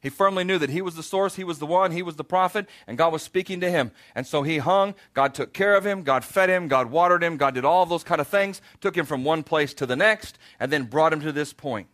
He 0.00 0.10
firmly 0.10 0.44
knew 0.44 0.58
that 0.58 0.70
he 0.70 0.80
was 0.80 0.94
the 0.94 1.02
source, 1.02 1.34
he 1.34 1.42
was 1.42 1.58
the 1.58 1.66
one, 1.66 1.90
he 1.90 2.02
was 2.02 2.14
the 2.14 2.24
prophet, 2.24 2.68
and 2.86 2.96
God 2.96 3.12
was 3.12 3.22
speaking 3.22 3.60
to 3.60 3.70
him. 3.70 3.90
And 4.14 4.26
so 4.26 4.42
he 4.44 4.58
hung. 4.58 4.94
God 5.12 5.34
took 5.34 5.52
care 5.52 5.74
of 5.74 5.84
him. 5.84 6.04
God 6.04 6.24
fed 6.24 6.48
him. 6.48 6.68
God 6.68 6.90
watered 6.90 7.22
him. 7.22 7.36
God 7.36 7.54
did 7.54 7.64
all 7.64 7.82
of 7.82 7.88
those 7.88 8.04
kind 8.04 8.20
of 8.20 8.28
things. 8.28 8.62
Took 8.80 8.96
him 8.96 9.06
from 9.06 9.24
one 9.24 9.42
place 9.42 9.74
to 9.74 9.86
the 9.86 9.96
next, 9.96 10.38
and 10.60 10.70
then 10.70 10.84
brought 10.84 11.12
him 11.12 11.20
to 11.22 11.32
this 11.32 11.52
point. 11.52 11.88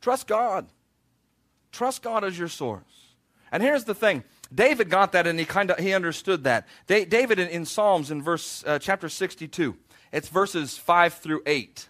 Trust 0.00 0.26
God. 0.26 0.66
Trust 1.70 2.02
God 2.02 2.24
as 2.24 2.36
your 2.36 2.48
source. 2.48 3.14
And 3.52 3.62
here's 3.62 3.84
the 3.84 3.94
thing 3.94 4.24
David 4.52 4.90
got 4.90 5.12
that 5.12 5.26
and 5.26 5.38
he 5.38 5.44
kind 5.44 5.70
of 5.70 5.78
he 5.78 5.92
understood 5.92 6.44
that. 6.44 6.66
David 6.86 7.38
in, 7.38 7.48
in 7.48 7.64
Psalms 7.64 8.10
in 8.10 8.22
verse 8.22 8.64
uh, 8.66 8.78
chapter 8.78 9.08
62, 9.08 9.76
it's 10.12 10.28
verses 10.28 10.76
5 10.76 11.14
through 11.14 11.42
8. 11.46 11.88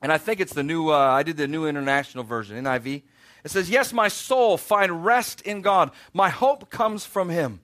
And 0.00 0.12
I 0.12 0.18
think 0.18 0.40
it's 0.40 0.54
the 0.54 0.62
new 0.62 0.90
uh, 0.90 0.96
I 0.96 1.22
did 1.22 1.36
the 1.36 1.48
new 1.48 1.66
international 1.66 2.24
version, 2.24 2.62
NIV. 2.62 3.02
It 3.42 3.50
says, 3.50 3.70
"Yes, 3.70 3.92
my 3.92 4.08
soul 4.08 4.56
find 4.56 5.04
rest 5.04 5.40
in 5.42 5.62
God. 5.62 5.90
My 6.12 6.30
hope 6.30 6.70
comes 6.70 7.04
from 7.04 7.28
him." 7.28 7.60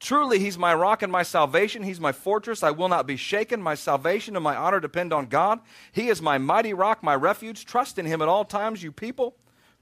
Truly, 0.00 0.38
he's 0.38 0.58
my 0.58 0.74
rock 0.74 1.02
and 1.02 1.10
my 1.10 1.22
salvation. 1.22 1.82
He's 1.82 2.00
my 2.00 2.12
fortress. 2.12 2.62
I 2.62 2.70
will 2.72 2.90
not 2.90 3.06
be 3.06 3.16
shaken. 3.16 3.62
My 3.62 3.74
salvation 3.74 4.36
and 4.36 4.44
my 4.44 4.54
honor 4.54 4.78
depend 4.78 5.14
on 5.14 5.26
God. 5.26 5.60
He 5.92 6.08
is 6.08 6.20
my 6.20 6.36
mighty 6.36 6.74
rock, 6.74 7.02
my 7.02 7.14
refuge. 7.14 7.64
Trust 7.64 7.98
in 7.98 8.04
him 8.04 8.20
at 8.20 8.28
all 8.28 8.44
times, 8.44 8.82
you 8.82 8.92
people. 8.92 9.36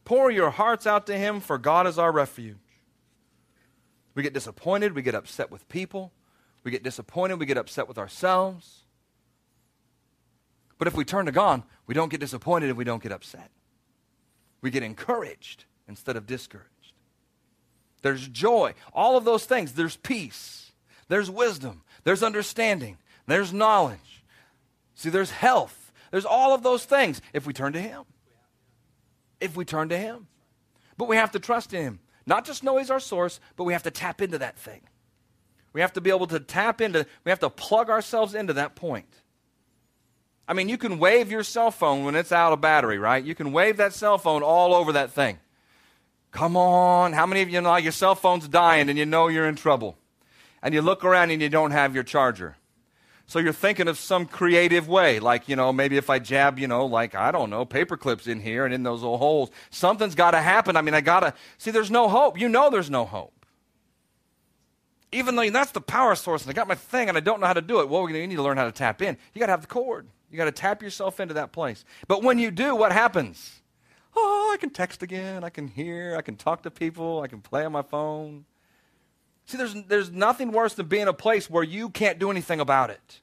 Pour 0.04 0.30
your 0.30 0.50
hearts 0.50 0.86
out 0.86 1.06
to 1.06 1.16
him, 1.16 1.40
for 1.40 1.58
God 1.58 1.88
is 1.88 1.98
our 1.98 2.12
refuge. 2.12 2.58
We 4.14 4.22
get 4.22 4.34
disappointed. 4.34 4.94
We 4.94 5.02
get 5.02 5.14
upset 5.14 5.50
with 5.50 5.68
people. 5.68 6.12
We 6.64 6.70
get 6.70 6.82
disappointed. 6.82 7.40
We 7.40 7.46
get 7.46 7.56
upset 7.56 7.88
with 7.88 7.98
ourselves. 7.98 8.84
But 10.78 10.88
if 10.88 10.94
we 10.94 11.04
turn 11.04 11.26
to 11.26 11.32
God, 11.32 11.62
we 11.86 11.94
don't 11.94 12.10
get 12.10 12.20
disappointed 12.20 12.68
and 12.68 12.76
we 12.76 12.84
don't 12.84 13.02
get 13.02 13.12
upset. 13.12 13.50
We 14.60 14.70
get 14.70 14.82
encouraged 14.82 15.64
instead 15.88 16.16
of 16.16 16.26
discouraged. 16.26 16.68
There's 18.02 18.26
joy. 18.28 18.74
All 18.92 19.16
of 19.16 19.24
those 19.24 19.44
things. 19.44 19.72
There's 19.72 19.96
peace. 19.96 20.72
There's 21.08 21.30
wisdom. 21.30 21.82
There's 22.04 22.22
understanding. 22.22 22.98
There's 23.26 23.52
knowledge. 23.52 24.24
See, 24.94 25.10
there's 25.10 25.30
health. 25.30 25.92
There's 26.10 26.24
all 26.24 26.54
of 26.54 26.62
those 26.62 26.84
things 26.84 27.20
if 27.32 27.46
we 27.46 27.52
turn 27.52 27.72
to 27.72 27.80
Him. 27.80 28.02
If 29.40 29.56
we 29.56 29.64
turn 29.64 29.88
to 29.88 29.98
Him. 29.98 30.26
But 30.96 31.08
we 31.08 31.16
have 31.16 31.32
to 31.32 31.38
trust 31.38 31.72
in 31.72 31.82
Him. 31.82 32.00
Not 32.26 32.44
just 32.44 32.62
know 32.62 32.78
He's 32.78 32.90
our 32.90 33.00
source, 33.00 33.40
but 33.56 33.64
we 33.64 33.72
have 33.72 33.82
to 33.84 33.90
tap 33.90 34.22
into 34.22 34.38
that 34.38 34.58
thing. 34.58 34.82
We 35.72 35.80
have 35.80 35.92
to 35.94 36.00
be 36.00 36.10
able 36.10 36.26
to 36.26 36.40
tap 36.40 36.80
into, 36.80 37.06
we 37.24 37.30
have 37.30 37.40
to 37.40 37.50
plug 37.50 37.90
ourselves 37.90 38.34
into 38.34 38.52
that 38.54 38.74
point. 38.74 39.06
I 40.46 40.54
mean, 40.54 40.68
you 40.68 40.76
can 40.76 40.98
wave 40.98 41.30
your 41.30 41.44
cell 41.44 41.70
phone 41.70 42.04
when 42.04 42.14
it's 42.14 42.32
out 42.32 42.52
of 42.52 42.60
battery, 42.60 42.98
right? 42.98 43.24
You 43.24 43.34
can 43.34 43.52
wave 43.52 43.78
that 43.78 43.94
cell 43.94 44.18
phone 44.18 44.42
all 44.42 44.74
over 44.74 44.92
that 44.92 45.10
thing. 45.12 45.38
Come 46.30 46.56
on. 46.56 47.12
How 47.12 47.26
many 47.26 47.42
of 47.42 47.50
you 47.50 47.60
know 47.60 47.76
your 47.76 47.92
cell 47.92 48.14
phone's 48.14 48.48
dying 48.48 48.88
and 48.88 48.98
you 48.98 49.06
know 49.06 49.28
you're 49.28 49.46
in 49.46 49.56
trouble? 49.56 49.96
And 50.62 50.74
you 50.74 50.82
look 50.82 51.04
around 51.04 51.30
and 51.30 51.40
you 51.40 51.48
don't 51.48 51.70
have 51.70 51.94
your 51.94 52.04
charger. 52.04 52.56
So 53.26 53.38
you're 53.38 53.52
thinking 53.52 53.88
of 53.88 53.98
some 53.98 54.26
creative 54.26 54.88
way, 54.88 55.18
like, 55.18 55.48
you 55.48 55.56
know, 55.56 55.72
maybe 55.72 55.96
if 55.96 56.10
I 56.10 56.18
jab, 56.18 56.58
you 56.58 56.68
know, 56.68 56.84
like, 56.84 57.14
I 57.14 57.30
don't 57.30 57.48
know, 57.50 57.64
paper 57.64 57.96
clips 57.96 58.26
in 58.26 58.40
here 58.40 58.64
and 58.64 58.74
in 58.74 58.82
those 58.82 59.02
little 59.02 59.18
holes, 59.18 59.50
something's 59.70 60.14
got 60.14 60.32
to 60.32 60.40
happen. 60.40 60.76
I 60.76 60.82
mean, 60.82 60.94
I 60.94 61.00
got 61.00 61.20
to, 61.20 61.34
see, 61.56 61.70
there's 61.70 61.90
no 61.90 62.08
hope. 62.08 62.38
You 62.38 62.48
know 62.48 62.68
there's 62.68 62.90
no 62.90 63.04
hope. 63.04 63.46
Even 65.12 65.36
though 65.36 65.48
that's 65.50 65.72
the 65.72 65.80
power 65.80 66.14
source 66.14 66.42
and 66.42 66.50
I 66.50 66.54
got 66.54 66.68
my 66.68 66.74
thing 66.74 67.08
and 67.08 67.16
I 67.16 67.20
don't 67.20 67.40
know 67.40 67.46
how 67.46 67.52
to 67.52 67.62
do 67.62 67.80
it, 67.80 67.88
well, 67.88 68.08
you 68.08 68.26
need 68.26 68.34
to 68.36 68.42
learn 68.42 68.56
how 68.56 68.64
to 68.64 68.72
tap 68.72 69.00
in. 69.02 69.16
You 69.32 69.40
got 69.40 69.46
to 69.46 69.52
have 69.52 69.62
the 69.62 69.66
cord. 69.66 70.08
You 70.30 70.38
got 70.38 70.46
to 70.46 70.52
tap 70.52 70.82
yourself 70.82 71.20
into 71.20 71.34
that 71.34 71.52
place. 71.52 71.84
But 72.08 72.22
when 72.22 72.38
you 72.38 72.50
do, 72.50 72.74
what 72.74 72.92
happens? 72.92 73.60
Oh, 74.16 74.50
I 74.52 74.56
can 74.56 74.70
text 74.70 75.02
again. 75.02 75.44
I 75.44 75.50
can 75.50 75.68
hear. 75.68 76.16
I 76.16 76.22
can 76.22 76.36
talk 76.36 76.62
to 76.62 76.70
people. 76.70 77.20
I 77.20 77.28
can 77.28 77.40
play 77.40 77.64
on 77.64 77.72
my 77.72 77.82
phone. 77.82 78.46
See, 79.52 79.58
there's, 79.58 79.74
there's 79.86 80.10
nothing 80.10 80.50
worse 80.50 80.72
than 80.72 80.86
being 80.86 81.08
a 81.08 81.12
place 81.12 81.50
where 81.50 81.62
you 81.62 81.90
can't 81.90 82.18
do 82.18 82.30
anything 82.30 82.58
about 82.58 82.88
it. 82.88 83.20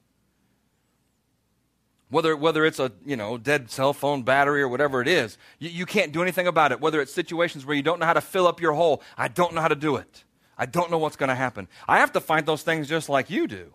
Whether, 2.08 2.36
whether 2.36 2.64
it's 2.64 2.78
a 2.78 2.92
you 3.04 3.16
know 3.16 3.36
dead 3.36 3.68
cell 3.68 3.92
phone 3.92 4.22
battery 4.22 4.62
or 4.62 4.68
whatever 4.68 5.02
it 5.02 5.08
is, 5.08 5.38
you, 5.58 5.70
you 5.70 5.86
can't 5.86 6.12
do 6.12 6.22
anything 6.22 6.46
about 6.46 6.70
it. 6.70 6.80
Whether 6.80 7.00
it's 7.00 7.12
situations 7.12 7.66
where 7.66 7.74
you 7.74 7.82
don't 7.82 7.98
know 7.98 8.06
how 8.06 8.12
to 8.12 8.20
fill 8.20 8.46
up 8.46 8.60
your 8.60 8.74
hole, 8.74 9.02
I 9.18 9.26
don't 9.26 9.54
know 9.54 9.60
how 9.60 9.66
to 9.66 9.74
do 9.74 9.96
it. 9.96 10.22
I 10.56 10.66
don't 10.66 10.88
know 10.88 10.98
what's 10.98 11.16
going 11.16 11.30
to 11.30 11.34
happen. 11.34 11.66
I 11.88 11.98
have 11.98 12.12
to 12.12 12.20
find 12.20 12.46
those 12.46 12.62
things 12.62 12.88
just 12.88 13.08
like 13.08 13.28
you 13.28 13.48
do. 13.48 13.72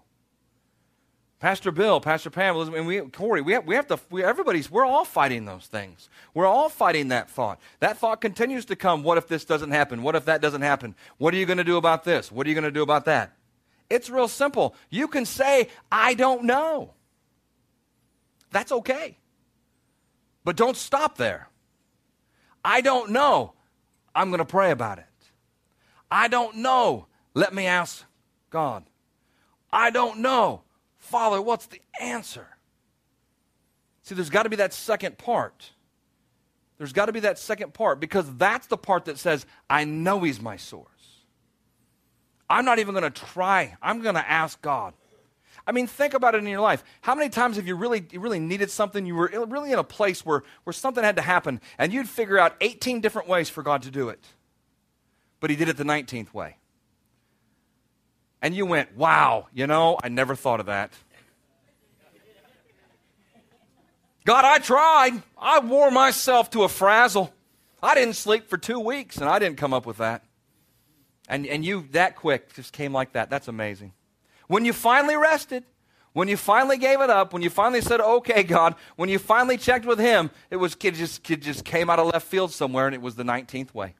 Pastor 1.39 1.71
Bill, 1.71 2.00
Pastor 2.00 2.30
Pam, 2.30 2.56
and 2.74 2.88
we, 2.88 3.02
Corey, 3.02 3.41
we 3.41 3.54
have, 3.54 3.65
we 3.65 3.76
have 3.76 3.88
to, 3.88 4.00
we, 4.10 4.24
everybody's, 4.24 4.71
we're 4.71 4.86
all 4.86 5.04
fighting 5.04 5.45
those 5.45 5.67
things. 5.67 6.10
We're 6.34 6.45
all 6.45 6.69
fighting 6.69 7.10
that 7.10 7.30
thought. 7.30 7.60
That 7.82 7.98
thought 7.98 8.21
continues 8.21 8.65
to 8.65 8.76
come. 8.76 9.04
What 9.04 9.17
if 9.17 9.28
this 9.28 9.43
doesn't 9.43 9.71
happen? 9.71 10.02
What 10.02 10.15
if 10.15 10.26
that 10.26 10.41
doesn't 10.41 10.62
happen? 10.62 10.95
What 11.17 11.34
are 11.34 11.38
you 11.38 11.45
going 11.45 11.58
to 11.58 11.63
do 11.63 11.78
about 11.78 12.06
this? 12.06 12.32
What 12.32 12.48
are 12.48 12.50
you 12.50 12.56
going 12.56 12.63
to 12.63 12.71
do 12.71 12.84
about 12.84 13.06
that? 13.06 13.34
It's 13.89 14.10
real 14.10 14.28
simple. 14.30 14.76
You 14.89 15.08
can 15.08 15.26
say, 15.26 15.69
I 15.91 16.13
don't 16.13 16.45
know. 16.45 16.93
That's 18.52 18.71
okay. 18.71 19.17
But 20.45 20.56
don't 20.56 20.78
stop 20.78 21.17
there. 21.17 21.50
I 22.63 22.82
don't 22.82 23.12
know. 23.12 23.54
I'm 24.15 24.30
going 24.30 24.39
to 24.39 24.45
pray 24.45 24.71
about 24.71 25.00
it. 25.00 25.06
I 26.10 26.30
don't 26.30 26.58
know. 26.58 27.08
Let 27.34 27.54
me 27.54 27.67
ask 27.67 28.06
God. 28.50 28.86
I 29.71 29.89
don't 29.89 30.19
know. 30.19 30.62
Father, 31.06 31.39
what's 31.39 31.68
the 31.68 31.80
answer? 32.02 32.48
See, 34.02 34.15
there's 34.15 34.32
got 34.32 34.44
to 34.44 34.50
be 34.50 34.56
that 34.56 34.74
second 34.74 35.20
part. 35.20 35.72
There's 36.80 36.94
got 36.94 37.06
to 37.06 37.13
be 37.13 37.20
that 37.22 37.38
second 37.38 37.76
part 37.76 38.00
because 38.00 38.26
that's 38.38 38.65
the 38.68 38.78
part 38.78 39.06
that 39.06 39.20
says, 39.20 39.46
I 39.70 39.84
know 39.86 40.22
He's 40.22 40.41
my 40.41 40.58
source. 40.58 40.89
I'm 42.50 42.65
not 42.65 42.80
even 42.80 42.96
going 42.96 43.04
to 43.04 43.12
try. 43.12 43.78
I'm 43.84 44.02
going 44.02 44.15
to 44.15 44.30
ask 44.30 44.60
God. 44.63 44.96
I 45.68 45.72
mean, 45.72 45.86
think 45.86 46.15
about 46.15 46.34
it 46.34 46.39
in 46.39 46.48
your 46.48 46.60
life. 46.60 46.84
How 47.02 47.13
many 47.13 47.30
times 47.30 47.58
have 47.58 47.68
you 47.68 47.76
really, 47.76 48.04
really 48.13 48.39
needed 48.39 48.72
something? 48.72 49.06
You 49.06 49.15
were 49.15 49.30
really 49.48 49.72
in 49.72 49.80
a 49.80 49.84
place 49.84 50.26
where, 50.26 50.41
where 50.63 50.74
something 50.74 51.04
had 51.04 51.18
to 51.18 51.22
happen, 51.22 51.62
and 51.78 51.94
you'd 51.94 52.10
figure 52.10 52.39
out 52.39 52.56
18 52.62 53.00
different 53.00 53.28
ways 53.28 53.48
for 53.48 53.62
God 53.62 53.84
to 53.84 53.91
do 53.91 54.10
it. 54.10 54.26
But 55.39 55.52
He 55.52 55.56
did 55.56 55.70
it 55.70 55.78
the 55.78 55.84
19th 55.84 56.34
way 56.34 56.58
and 58.45 58.55
you 58.55 58.63
went, 58.63 58.95
wow, 58.95 59.47
you 59.55 59.65
know, 59.65 59.97
I 60.03 60.10
never 60.10 60.36
thought 60.36 60.60
of 60.60 60.67
that. 60.67 60.93
God, 64.23 64.45
I 64.45 64.60
tried. 64.60 65.23
I 65.36 65.62
wore 65.62 65.89
myself 65.89 66.51
to 66.51 66.62
a 66.62 66.69
frazzle. 66.69 67.34
I 67.81 67.95
didn't 67.95 68.13
sleep 68.13 68.47
for 68.47 68.60
two 68.60 68.79
weeks, 68.79 69.17
and 69.17 69.27
I 69.27 69.39
didn't 69.39 69.58
come 69.58 69.73
up 69.73 69.88
with 69.88 69.97
that. 69.97 70.23
And, 71.27 71.47
and 71.47 71.65
you, 71.65 71.88
that 71.93 72.15
quick, 72.15 72.53
just 72.53 72.71
came 72.71 72.93
like 72.93 73.13
that. 73.13 73.31
That's 73.31 73.47
amazing. 73.47 73.93
When 74.45 74.63
you 74.63 74.73
finally 74.73 75.15
rested, 75.15 75.63
when 76.13 76.27
you 76.27 76.38
finally 76.38 76.77
gave 76.77 77.01
it 77.01 77.10
up, 77.10 77.34
when 77.34 77.41
you 77.41 77.49
finally 77.49 77.81
said, 77.81 77.99
okay, 77.99 78.43
God, 78.43 78.75
when 78.95 79.10
you 79.10 79.17
finally 79.17 79.58
checked 79.58 79.88
with 79.88 79.97
Him, 79.97 80.29
it, 80.51 80.58
was, 80.58 80.77
it, 80.84 80.93
just, 80.93 81.27
it 81.31 81.41
just 81.41 81.65
came 81.65 81.89
out 81.89 81.97
of 81.97 82.13
left 82.13 82.27
field 82.27 82.51
somewhere, 82.51 82.86
and 82.86 82.93
it 82.93 83.01
was 83.01 83.15
the 83.15 83.23
19th 83.23 83.73
way. 83.73 83.95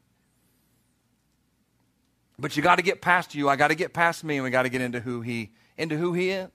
But 2.38 2.58
you 2.58 2.64
got 2.64 2.76
to 2.78 2.82
get 2.82 3.02
past 3.02 3.34
you. 3.34 3.50
I 3.50 3.56
got 3.56 3.70
to 3.70 3.76
get 3.76 3.94
past 3.94 4.24
me, 4.24 4.36
and 4.36 4.44
we 4.44 4.50
got 4.50 4.64
to 4.64 4.70
get 4.70 4.82
into 4.82 5.00
who 5.00 5.22
he 5.22 5.52
into 5.78 5.98
who 5.98 6.14
he 6.14 6.30
is. 6.30 6.50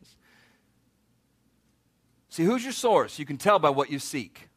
See, 2.29 2.45
who's 2.45 2.62
your 2.62 2.73
source? 2.73 3.19
You 3.19 3.27
can 3.27 3.37
tell 3.37 3.59
by 3.59 3.71
what 3.71 3.90
you 3.90 3.99
seek. 3.99 4.49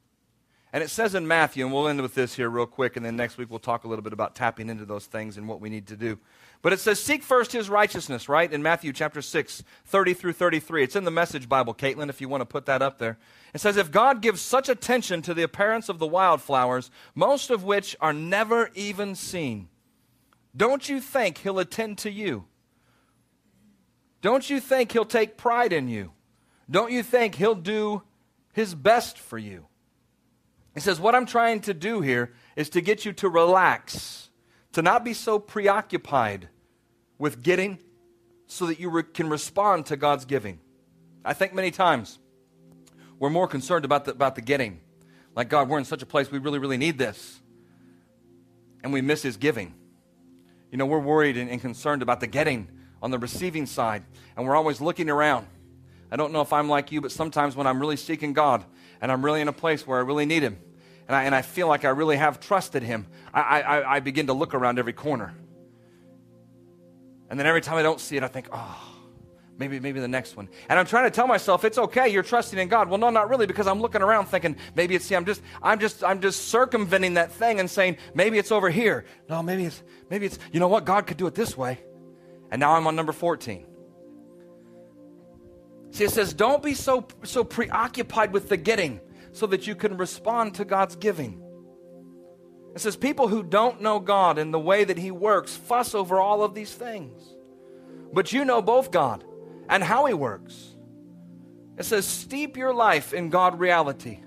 And 0.71 0.83
it 0.83 0.89
says 0.89 1.13
in 1.13 1.27
Matthew, 1.27 1.63
and 1.65 1.73
we'll 1.73 1.87
end 1.87 2.01
with 2.01 2.15
this 2.15 2.33
here 2.33 2.49
real 2.49 2.65
quick, 2.65 2.95
and 2.95 3.05
then 3.05 3.15
next 3.15 3.37
week 3.37 3.49
we'll 3.49 3.59
talk 3.59 3.83
a 3.83 3.87
little 3.87 4.01
bit 4.01 4.11
about 4.11 4.33
tapping 4.33 4.69
into 4.69 4.85
those 4.85 5.05
things 5.05 5.37
and 5.37 5.47
what 5.47 5.61
we 5.61 5.69
need 5.69 5.85
to 5.87 5.95
do. 5.95 6.17
But 6.63 6.73
it 6.73 6.79
says, 6.79 6.99
Seek 6.99 7.21
first 7.21 7.51
his 7.51 7.69
righteousness, 7.69 8.27
right? 8.27 8.51
In 8.51 8.63
Matthew 8.63 8.91
chapter 8.91 9.21
6, 9.21 9.63
30 9.85 10.13
through 10.15 10.33
33. 10.33 10.83
It's 10.83 10.95
in 10.95 11.03
the 11.03 11.11
Message 11.11 11.47
Bible, 11.47 11.75
Caitlin, 11.75 12.09
if 12.09 12.21
you 12.21 12.29
want 12.29 12.41
to 12.41 12.45
put 12.45 12.65
that 12.65 12.81
up 12.81 12.97
there. 12.97 13.19
It 13.53 13.61
says, 13.61 13.77
If 13.77 13.91
God 13.91 14.21
gives 14.21 14.41
such 14.41 14.67
attention 14.67 15.21
to 15.23 15.35
the 15.35 15.43
appearance 15.43 15.89
of 15.89 15.99
the 15.99 16.07
wildflowers, 16.07 16.89
most 17.13 17.51
of 17.51 17.63
which 17.63 17.95
are 18.01 18.13
never 18.13 18.71
even 18.73 19.13
seen, 19.13 19.67
don't 20.55 20.87
you 20.87 20.99
think 20.99 21.39
he'll 21.39 21.59
attend 21.59 21.97
to 21.99 22.11
you? 22.11 22.45
Don't 24.21 24.49
you 24.49 24.59
think 24.59 24.91
he'll 24.91 25.05
take 25.05 25.37
pride 25.37 25.73
in 25.73 25.87
you? 25.87 26.11
Don't 26.69 26.91
you 26.91 27.03
think 27.03 27.35
he'll 27.35 27.55
do 27.55 28.03
his 28.53 28.73
best 28.73 29.19
for 29.19 29.37
you? 29.37 29.65
He 30.73 30.79
says, 30.79 30.99
What 30.99 31.15
I'm 31.15 31.25
trying 31.25 31.61
to 31.61 31.73
do 31.73 32.01
here 32.01 32.33
is 32.55 32.69
to 32.69 32.81
get 32.81 33.05
you 33.05 33.13
to 33.13 33.29
relax, 33.29 34.29
to 34.73 34.81
not 34.81 35.03
be 35.03 35.13
so 35.13 35.39
preoccupied 35.39 36.49
with 37.17 37.41
getting 37.41 37.79
so 38.47 38.67
that 38.67 38.79
you 38.79 38.89
re- 38.89 39.03
can 39.03 39.29
respond 39.29 39.87
to 39.87 39.97
God's 39.97 40.25
giving. 40.25 40.59
I 41.25 41.33
think 41.33 41.53
many 41.53 41.71
times 41.71 42.19
we're 43.19 43.29
more 43.29 43.47
concerned 43.47 43.85
about 43.85 44.05
the, 44.05 44.11
about 44.11 44.35
the 44.35 44.41
getting. 44.41 44.81
Like, 45.35 45.49
God, 45.49 45.67
we're 45.67 45.79
in 45.79 45.85
such 45.85 46.01
a 46.01 46.05
place 46.05 46.31
we 46.31 46.39
really, 46.39 46.59
really 46.59 46.77
need 46.77 46.97
this. 46.97 47.41
And 48.83 48.93
we 48.93 49.01
miss 49.01 49.21
his 49.21 49.37
giving. 49.37 49.73
You 50.73 50.77
know, 50.77 50.87
we're 50.87 50.97
worried 50.97 51.37
and, 51.37 51.51
and 51.51 51.61
concerned 51.61 52.01
about 52.01 52.19
the 52.19 52.25
getting 52.25 52.67
on 52.99 53.11
the 53.11 53.19
receiving 53.19 53.67
side, 53.67 54.03
and 54.35 54.43
we're 54.43 54.55
always 54.55 54.81
looking 54.81 55.07
around. 55.07 55.45
I 56.11 56.15
don't 56.15 56.33
know 56.33 56.41
if 56.41 56.51
I'm 56.51 56.67
like 56.67 56.91
you, 56.91 56.99
but 56.99 57.11
sometimes 57.11 57.55
when 57.55 57.67
I'm 57.67 57.79
really 57.79 57.95
seeking 57.95 58.33
God 58.33 58.65
and 58.99 59.11
I'm 59.11 59.23
really 59.23 59.39
in 59.39 59.47
a 59.47 59.53
place 59.53 59.85
where 59.85 59.99
I 59.99 60.01
really 60.01 60.25
need 60.25 60.41
Him, 60.41 60.57
and 61.07 61.15
I, 61.15 61.25
and 61.25 61.35
I 61.35 61.43
feel 61.43 61.67
like 61.67 61.85
I 61.85 61.89
really 61.89 62.17
have 62.17 62.39
trusted 62.39 62.81
Him, 62.81 63.05
I, 63.31 63.61
I, 63.61 63.95
I 63.97 63.99
begin 63.99 64.25
to 64.25 64.33
look 64.33 64.55
around 64.55 64.79
every 64.79 64.93
corner. 64.93 65.35
And 67.29 67.39
then 67.39 67.45
every 67.45 67.61
time 67.61 67.77
I 67.77 67.83
don't 67.83 67.99
see 67.99 68.17
it, 68.17 68.23
I 68.23 68.27
think, 68.27 68.47
oh, 68.51 68.92
maybe, 69.57 69.79
maybe 69.79 69.99
the 69.99 70.07
next 70.07 70.35
one. 70.35 70.49
And 70.69 70.79
I'm 70.79 70.85
trying 70.85 71.05
to 71.05 71.11
tell 71.11 71.27
myself, 71.27 71.63
it's 71.63 71.77
okay, 71.77 72.09
you're 72.09 72.23
trusting 72.23 72.57
in 72.57 72.67
God. 72.67 72.89
Well, 72.89 72.97
no, 72.97 73.09
not 73.09 73.29
really, 73.29 73.45
because 73.45 73.67
I'm 73.67 73.81
looking 73.81 74.01
around 74.01 74.25
thinking, 74.25 74.55
maybe 74.75 74.95
it's, 74.95 75.05
see, 75.05 75.15
I'm 75.15 75.25
just, 75.25 75.41
I'm 75.61 75.79
just, 75.79 76.03
I'm 76.03 76.21
just 76.21 76.47
circumventing 76.47 77.15
that 77.15 77.31
thing 77.31 77.59
and 77.59 77.69
saying, 77.69 77.97
maybe 78.13 78.37
it's 78.37 78.51
over 78.51 78.69
here. 78.69 79.05
No, 79.29 79.43
maybe 79.43 79.65
it's, 79.65 79.83
maybe 80.09 80.25
it's, 80.25 80.39
you 80.51 80.59
know 80.59 80.67
what, 80.67 80.85
God 80.85 81.07
could 81.07 81.17
do 81.17 81.27
it 81.27 81.35
this 81.35 81.57
way. 81.57 81.79
And 82.51 82.59
now 82.59 82.73
I'm 82.73 82.87
on 82.87 82.95
number 82.95 83.13
14. 83.13 83.65
See, 85.91 86.03
it 86.03 86.11
says, 86.11 86.33
don't 86.33 86.63
be 86.63 86.73
so, 86.73 87.07
so 87.23 87.43
preoccupied 87.43 88.33
with 88.33 88.49
the 88.49 88.57
getting 88.57 88.99
so 89.31 89.45
that 89.47 89.67
you 89.67 89.75
can 89.75 89.97
respond 89.97 90.55
to 90.55 90.65
God's 90.65 90.95
giving. 90.95 91.39
It 92.75 92.81
says, 92.81 92.95
people 92.95 93.27
who 93.27 93.43
don't 93.43 93.81
know 93.81 93.99
God 93.99 94.39
and 94.39 94.51
the 94.51 94.59
way 94.59 94.83
that 94.83 94.97
He 94.97 95.11
works 95.11 95.55
fuss 95.55 95.93
over 95.93 96.19
all 96.19 96.43
of 96.43 96.55
these 96.55 96.73
things. 96.73 97.21
But 98.11 98.33
you 98.33 98.45
know 98.45 98.61
both 98.61 98.89
God 98.89 99.23
and 99.69 99.83
how 99.83 100.05
He 100.05 100.13
works. 100.13 100.75
It 101.77 101.85
says, 101.85 102.05
steep 102.05 102.55
your 102.55 102.73
life 102.73 103.13
in 103.13 103.29
God 103.29 103.59
reality. 103.59 104.19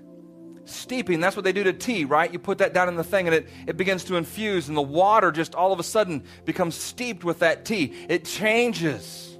Steeping, 0.65 1.21
that's 1.21 1.37
what 1.37 1.45
they 1.45 1.53
do 1.53 1.63
to 1.63 1.71
tea, 1.71 2.03
right? 2.03 2.31
You 2.31 2.39
put 2.39 2.57
that 2.57 2.73
down 2.73 2.89
in 2.89 2.95
the 2.95 3.03
thing 3.03 3.27
and 3.27 3.33
it, 3.33 3.47
it 3.65 3.77
begins 3.77 4.03
to 4.05 4.17
infuse, 4.17 4.67
and 4.67 4.75
the 4.75 4.81
water 4.81 5.31
just 5.31 5.55
all 5.55 5.71
of 5.71 5.79
a 5.79 5.83
sudden 5.83 6.23
becomes 6.43 6.75
steeped 6.75 7.23
with 7.23 7.39
that 7.39 7.63
tea. 7.63 7.93
It 8.09 8.25
changes, 8.25 9.39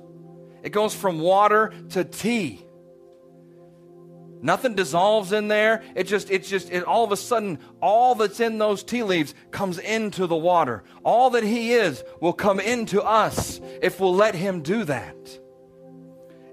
it 0.63 0.69
goes 0.69 0.95
from 0.95 1.19
water 1.19 1.73
to 1.89 2.05
tea. 2.05 2.63
Nothing 4.41 4.75
dissolves 4.75 5.31
in 5.31 5.47
there. 5.47 5.83
It 5.95 6.03
just, 6.03 6.29
it 6.29 6.43
just, 6.43 6.69
it, 6.69 6.83
all 6.83 7.03
of 7.03 7.11
a 7.11 7.17
sudden, 7.17 7.59
all 7.81 8.13
that's 8.15 8.39
in 8.39 8.59
those 8.59 8.83
tea 8.83 9.01
leaves 9.03 9.33
comes 9.49 9.79
into 9.79 10.27
the 10.27 10.35
water. 10.35 10.83
All 11.03 11.31
that 11.31 11.43
He 11.43 11.73
is 11.73 12.03
will 12.21 12.33
come 12.33 12.59
into 12.59 13.01
us 13.01 13.59
if 13.81 13.99
we'll 13.99 14.13
let 14.13 14.35
Him 14.35 14.61
do 14.61 14.83
that. 14.83 15.39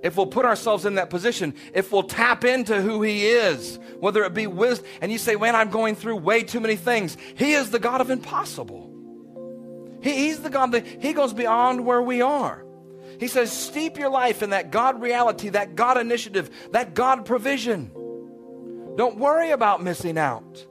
If 0.05 0.19
we'll 0.19 0.27
put 0.27 0.45
ourselves 0.45 0.85
in 0.85 0.97
that 0.97 1.09
position, 1.09 1.55
if 1.73 1.90
we'll 1.90 2.03
tap 2.03 2.45
into 2.45 2.83
who 2.83 3.01
He 3.01 3.27
is, 3.27 3.79
whether 4.01 4.23
it 4.25 4.35
be 4.35 4.47
wisdom, 4.47 4.87
and 5.01 5.11
you 5.11 5.17
say, 5.17 5.35
man, 5.35 5.57
I'm 5.57 5.71
going 5.71 5.97
through 5.97 6.17
way 6.17 6.43
too 6.43 6.61
many 6.61 6.77
things. 6.77 7.17
He 7.37 7.55
is 7.55 7.71
the 7.71 7.79
God 7.79 8.03
of 8.03 8.11
impossible. 8.11 8.90
He, 10.03 10.12
he's 10.12 10.40
the 10.40 10.51
God 10.51 10.73
that 10.73 10.87
He 10.87 11.14
goes 11.14 11.33
beyond 11.33 11.87
where 11.87 12.03
we 12.03 12.21
are. 12.21 12.67
He 13.19 13.29
says, 13.29 13.51
steep 13.51 13.97
your 13.97 14.11
life 14.11 14.43
in 14.43 14.51
that 14.51 14.71
God 14.71 15.01
reality, 15.01 15.49
that 15.49 15.75
God 15.75 15.97
initiative, 15.97 16.51
that 16.73 16.93
God 16.93 17.25
provision. 17.25 17.90
Don't 18.97 19.17
worry 19.17 19.53
about 19.53 19.83
missing 19.83 20.19
out. 20.19 20.67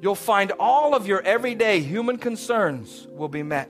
You'll 0.00 0.14
find 0.14 0.52
all 0.60 0.94
of 0.94 1.08
your 1.08 1.22
everyday 1.22 1.80
human 1.80 2.18
concerns 2.18 3.08
will 3.10 3.28
be 3.28 3.42
met. 3.42 3.68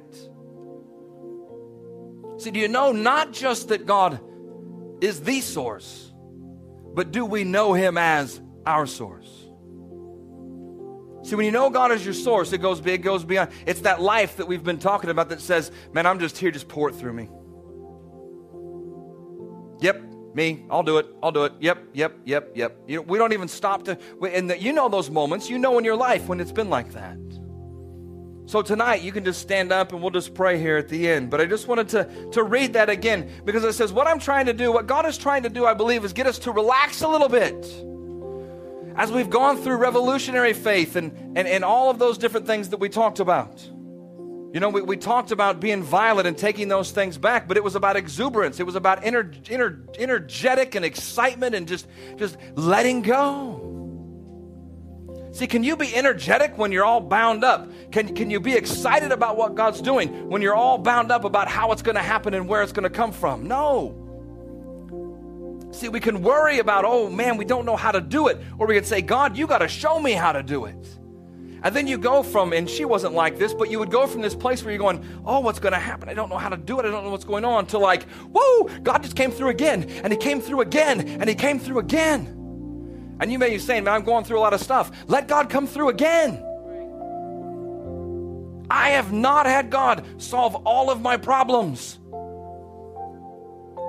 See, 2.37 2.51
do 2.51 2.61
you 2.61 2.69
know 2.69 2.93
not 2.93 3.33
just 3.33 3.69
that 3.69 3.87
God 3.87 4.21
is 5.01 5.21
the 5.21 5.41
source, 5.41 6.13
but 6.95 7.13
do 7.13 7.25
we 7.25 7.45
know 7.45 7.75
Him 7.75 7.99
as 7.99 8.41
our 8.65 8.87
source? 8.87 9.29
See, 11.23 11.35
when 11.35 11.45
you 11.45 11.51
know 11.51 11.71
God 11.71 11.91
is 11.91 12.05
your 12.05 12.15
source, 12.15 12.53
it 12.53 12.59
goes, 12.59 12.85
it 12.87 13.03
goes 13.03 13.25
beyond. 13.25 13.51
It's 13.67 13.81
that 13.81 14.01
life 14.01 14.37
that 14.37 14.47
we've 14.47 14.63
been 14.63 14.79
talking 14.79 15.11
about 15.11 15.29
that 15.31 15.41
says, 15.41 15.73
man, 15.93 16.07
I'm 16.07 16.21
just 16.21 16.39
here, 16.39 16.53
just 16.53 16.69
pour 16.69 16.89
it 16.89 16.95
through 16.95 17.15
me. 17.15 17.29
Yep, 19.81 20.03
me. 20.35 20.65
I'll 20.71 20.85
do 20.85 20.99
it. 20.99 21.07
I'll 21.23 21.33
do 21.33 21.45
it. 21.45 21.55
Yep, 21.59 21.79
yep, 21.95 22.17
yep, 22.25 22.53
yep. 22.55 22.79
You 22.87 22.97
know, 22.99 23.03
we 23.03 23.19
don't 23.19 23.33
even 23.33 23.49
stop 23.49 23.85
to. 23.85 23.99
And 24.23 24.55
you 24.61 24.73
know 24.73 24.89
those 24.89 25.11
moments. 25.11 25.51
You 25.51 25.59
know 25.59 25.77
in 25.79 25.85
your 25.85 25.97
life 25.97 26.29
when 26.29 26.39
it's 26.39 26.53
been 26.53 26.71
like 26.71 26.93
that. 26.93 27.19
So 28.47 28.63
tonight 28.63 29.03
you 29.03 29.11
can 29.11 29.25
just 29.25 29.41
stand 29.41 29.73
up 29.73 29.93
and 29.93 30.01
we'll 30.01 30.13
just 30.13 30.33
pray 30.33 30.57
here 30.59 30.77
at 30.77 30.89
the 30.89 31.09
end. 31.09 31.31
But 31.31 31.41
I 31.41 31.47
just 31.47 31.67
wanted 31.67 31.89
to, 31.91 32.31
to 32.31 32.45
read 32.45 32.75
that 32.75 32.89
again 32.89 33.29
because 33.45 33.65
it 33.65 33.73
says, 33.73 33.93
What 33.93 34.07
I'm 34.07 34.21
trying 34.21 34.47
to 34.47 34.53
do, 34.53 34.71
what 34.73 34.87
God 34.87 35.05
is 35.05 35.19
trying 35.19 35.43
to 35.43 35.49
do, 35.49 35.67
I 35.67 35.75
believe, 35.75 36.05
is 36.05 36.13
get 36.13 36.29
us 36.29 36.39
to 36.41 36.53
relax 36.53 37.03
a 37.03 37.09
little 37.09 37.29
bit. 37.29 37.55
As 38.97 39.11
we've 39.11 39.29
gone 39.29 39.59
through 39.59 39.77
revolutionary 39.77 40.53
faith 40.53 40.97
and, 40.97 41.13
and, 41.37 41.47
and 41.47 41.65
all 41.65 41.91
of 41.91 41.99
those 41.99 42.19
different 42.19 42.47
things 42.47 42.71
that 42.71 42.79
we 42.79 42.89
talked 42.89 43.19
about. 43.21 43.69
You 44.57 44.61
know, 44.61 44.71
we, 44.71 44.81
we 44.81 44.97
talked 44.97 45.33
about 45.33 45.61
being 45.61 45.83
violent 45.83 46.27
and 46.27 46.39
taking 46.39 46.69
those 46.69 46.93
things 46.93 47.19
back, 47.19 47.47
but 47.47 47.59
it 47.59 47.65
was 47.65 47.75
about 47.75 47.97
exuberance. 47.97 48.59
It 48.59 48.65
was 48.65 48.77
about 48.77 49.03
ener, 49.03 49.35
ener, 49.43 49.85
energetic 49.99 50.77
and 50.77 50.85
excitement 50.85 51.55
and 51.55 51.69
just, 51.69 51.87
just 52.17 52.39
letting 52.55 53.03
go. 53.03 53.56
See, 55.37 55.47
can 55.47 55.63
you 55.63 55.77
be 55.77 55.95
energetic 55.95 56.57
when 56.57 56.73
you're 56.73 56.87
all 56.87 57.03
bound 57.03 57.45
up? 57.45 57.71
Can, 57.93 58.15
can 58.15 58.31
you 58.31 58.41
be 58.41 58.55
excited 58.55 59.13
about 59.13 59.37
what 59.37 59.55
God's 59.55 59.83
doing 59.83 60.31
when 60.31 60.41
you're 60.41 60.55
all 60.55 60.79
bound 60.79 61.13
up 61.13 61.25
about 61.25 61.47
how 61.47 61.73
it's 61.73 61.83
going 61.83 61.97
to 61.97 62.03
happen 62.03 62.33
and 62.33 62.49
where 62.49 62.63
it's 62.63 62.73
going 62.73 62.85
to 62.85 62.89
come 62.89 63.13
from? 63.13 63.47
No. 63.47 63.95
See, 65.73 65.91
we 65.91 66.01
can 66.01 66.23
worry 66.23 66.59
about, 66.59 66.87
oh 66.87 67.11
man, 67.11 67.37
we 67.37 67.45
don't 67.45 67.67
know 67.67 67.77
how 67.77 67.93
to 67.93 68.01
do 68.01 68.29
it. 68.29 68.41
Or 68.57 68.67
we 68.67 68.77
can 68.77 68.85
say, 68.85 69.03
God, 69.03 69.37
you 69.37 69.47
got 69.47 69.59
to 69.59 69.69
show 69.69 70.01
me 70.01 70.13
how 70.13 70.33
to 70.33 70.43
do 70.43 70.65
it. 70.65 70.99
And 71.63 71.77
then 71.77 71.87
you 71.87 71.99
go 71.99 72.23
from, 72.23 72.55
and 72.55 72.67
she 72.67 72.87
wasn't 72.87 73.13
like 73.13 73.37
this, 73.37 73.53
but 73.53 73.71
you 73.71 73.79
would 73.79 73.91
go 73.91 74.07
from 74.07 74.23
this 74.23 74.35
place 74.35 74.65
where 74.65 74.73
you're 74.73 74.81
going, 74.81 75.05
oh, 75.27 75.41
what's 75.41 75.59
going 75.59 75.75
to 75.75 75.79
happen? 75.79 76.09
I 76.09 76.15
don't 76.15 76.31
know 76.31 76.39
how 76.39 76.49
to 76.49 76.57
do 76.57 76.81
it. 76.81 76.87
I 76.87 76.91
don't 76.91 77.05
know 77.05 77.11
what's 77.11 77.27
going 77.27 77.45
on, 77.45 77.67
to 77.67 77.79
like, 77.79 78.05
whoa, 78.33 78.71
God 78.79 79.03
just 79.03 79.17
came 79.17 79.31
through 79.31 79.51
again, 79.51 79.83
and 80.03 80.15
He 80.15 80.19
came 80.19 80.41
through 80.41 80.63
again, 80.63 81.01
and 81.07 81.29
He 81.29 81.35
came 81.35 81.59
through 81.59 81.81
again. 81.81 82.46
And 83.21 83.33
you 83.33 83.39
may 83.39 83.51
be 83.51 83.59
saying, 83.59 83.85
man, 83.85 83.95
I'm 83.95 84.05
going 84.05 84.25
through 84.25 84.39
a 84.39 84.41
lot 84.41 84.53
of 84.53 84.61
stuff. 84.61 84.91
Let 85.09 85.29
God 85.29 85.49
come 85.49 85.67
through 85.67 85.89
again. 85.89 86.43
I 88.69 88.91
have 88.91 89.13
not 89.13 89.47
had 89.47 89.71
God 89.71 90.05
solve 90.19 90.55
all 90.67 90.91
of 90.91 91.01
my 91.01 91.17
problems. 91.17 91.99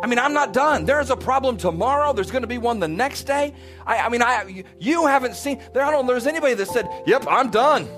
I 0.03 0.05
mean, 0.05 0.19
I'm 0.19 0.33
not 0.33 0.53
done. 0.53 0.85
There's 0.85 1.09
a 1.09 1.17
problem 1.17 1.57
tomorrow. 1.57 2.13
There's 2.13 2.29
going 2.29 2.43
to 2.43 2.47
be 2.47 2.59
one 2.59 2.79
the 2.79 2.87
next 2.87 3.23
day. 3.23 3.53
I, 3.85 3.97
I 3.97 4.09
mean, 4.09 4.21
I, 4.21 4.63
you 4.79 5.07
haven't 5.07 5.35
seen, 5.35 5.61
there, 5.73 5.83
I 5.83 5.89
don't 5.89 6.05
there's 6.05 6.27
anybody 6.27 6.53
that 6.53 6.67
said, 6.67 6.87
Yep, 7.07 7.25
I'm 7.27 7.49
done. 7.49 7.89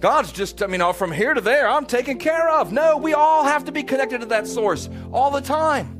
God's 0.00 0.32
just, 0.32 0.62
I 0.62 0.66
mean, 0.66 0.80
oh, 0.80 0.92
from 0.92 1.12
here 1.12 1.34
to 1.34 1.40
there, 1.40 1.68
I'm 1.68 1.86
taken 1.86 2.18
care 2.18 2.48
of. 2.50 2.72
No, 2.72 2.96
we 2.96 3.14
all 3.14 3.44
have 3.44 3.64
to 3.66 3.72
be 3.72 3.82
connected 3.82 4.20
to 4.20 4.26
that 4.26 4.46
source 4.46 4.88
all 5.12 5.30
the 5.30 5.42
time. 5.42 5.99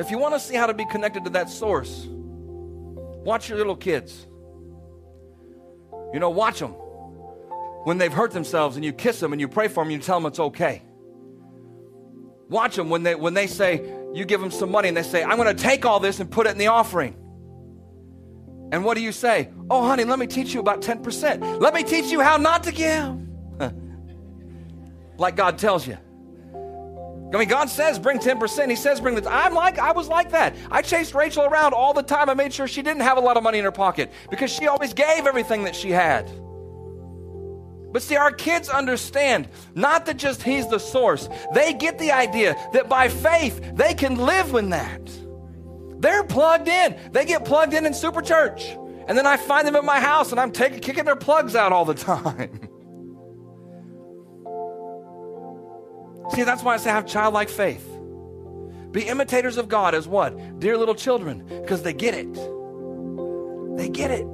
If 0.00 0.10
you 0.10 0.18
want 0.18 0.32
to 0.32 0.40
see 0.40 0.54
how 0.54 0.66
to 0.66 0.72
be 0.72 0.86
connected 0.86 1.24
to 1.24 1.30
that 1.30 1.50
source, 1.50 2.06
watch 2.08 3.50
your 3.50 3.58
little 3.58 3.76
kids. 3.76 4.26
You 6.14 6.18
know, 6.18 6.30
watch 6.30 6.58
them 6.58 6.70
when 7.84 7.98
they've 7.98 8.12
hurt 8.12 8.30
themselves 8.30 8.76
and 8.76 8.84
you 8.84 8.94
kiss 8.94 9.20
them 9.20 9.32
and 9.32 9.40
you 9.40 9.46
pray 9.46 9.68
for 9.68 9.84
them 9.84 9.92
and 9.92 10.00
you 10.00 10.04
tell 10.04 10.18
them 10.18 10.24
it's 10.24 10.40
okay. 10.40 10.80
Watch 12.48 12.76
them 12.76 12.88
when 12.88 13.02
they, 13.02 13.14
when 13.14 13.34
they 13.34 13.46
say, 13.46 13.94
you 14.14 14.24
give 14.24 14.40
them 14.40 14.50
some 14.50 14.70
money 14.70 14.88
and 14.88 14.96
they 14.96 15.02
say, 15.02 15.22
I'm 15.22 15.36
going 15.36 15.54
to 15.54 15.62
take 15.62 15.84
all 15.84 16.00
this 16.00 16.18
and 16.18 16.30
put 16.30 16.46
it 16.46 16.50
in 16.50 16.58
the 16.58 16.68
offering. 16.68 17.14
And 18.72 18.86
what 18.86 18.96
do 18.96 19.02
you 19.02 19.12
say? 19.12 19.50
Oh, 19.68 19.86
honey, 19.86 20.04
let 20.04 20.18
me 20.18 20.26
teach 20.26 20.54
you 20.54 20.60
about 20.60 20.80
10%. 20.80 21.60
Let 21.60 21.74
me 21.74 21.82
teach 21.82 22.06
you 22.06 22.22
how 22.22 22.38
not 22.38 22.62
to 22.62 22.72
give. 22.72 23.18
like 25.18 25.36
God 25.36 25.58
tells 25.58 25.86
you. 25.86 25.98
I 27.32 27.38
mean, 27.38 27.48
God 27.48 27.70
says 27.70 27.98
bring 27.98 28.18
10%. 28.18 28.70
He 28.70 28.76
says 28.76 29.00
bring 29.00 29.14
the. 29.14 29.30
I'm 29.30 29.54
like, 29.54 29.78
I 29.78 29.92
was 29.92 30.08
like 30.08 30.30
that. 30.30 30.56
I 30.70 30.82
chased 30.82 31.14
Rachel 31.14 31.44
around 31.44 31.74
all 31.74 31.94
the 31.94 32.02
time. 32.02 32.28
I 32.28 32.34
made 32.34 32.52
sure 32.52 32.66
she 32.66 32.82
didn't 32.82 33.02
have 33.02 33.18
a 33.18 33.20
lot 33.20 33.36
of 33.36 33.42
money 33.42 33.58
in 33.58 33.64
her 33.64 33.72
pocket 33.72 34.10
because 34.30 34.50
she 34.50 34.66
always 34.66 34.94
gave 34.94 35.26
everything 35.26 35.64
that 35.64 35.76
she 35.76 35.90
had. 35.90 36.30
But 37.92 38.02
see, 38.02 38.16
our 38.16 38.32
kids 38.32 38.68
understand 38.68 39.48
not 39.74 40.06
that 40.06 40.16
just 40.16 40.42
He's 40.42 40.68
the 40.68 40.78
source, 40.78 41.28
they 41.54 41.72
get 41.72 41.98
the 41.98 42.12
idea 42.12 42.56
that 42.72 42.88
by 42.88 43.08
faith 43.08 43.60
they 43.74 43.94
can 43.94 44.16
live 44.16 44.54
in 44.54 44.70
that. 44.70 45.00
They're 45.98 46.24
plugged 46.24 46.68
in. 46.68 46.96
They 47.12 47.26
get 47.26 47.44
plugged 47.44 47.74
in 47.74 47.84
in 47.84 47.94
super 47.94 48.22
church. 48.22 48.64
And 49.06 49.18
then 49.18 49.26
I 49.26 49.36
find 49.36 49.66
them 49.66 49.76
at 49.76 49.84
my 49.84 50.00
house 50.00 50.30
and 50.30 50.40
I'm 50.40 50.52
taking, 50.52 50.80
kicking 50.80 51.04
their 51.04 51.16
plugs 51.16 51.54
out 51.54 51.72
all 51.72 51.84
the 51.84 51.94
time. 52.12 52.69
See, 56.34 56.42
that's 56.44 56.62
why 56.62 56.74
I 56.74 56.76
say 56.76 56.90
have 56.90 57.06
childlike 57.06 57.48
faith. 57.48 57.86
Be 58.92 59.02
imitators 59.02 59.56
of 59.56 59.68
God 59.68 59.94
as 59.94 60.08
what? 60.08 60.58
Dear 60.58 60.76
little 60.76 60.94
children, 60.94 61.44
because 61.62 61.82
they 61.82 61.92
get 61.92 62.14
it. 62.14 62.32
They 63.76 63.88
get 63.88 64.10
it. 64.10 64.32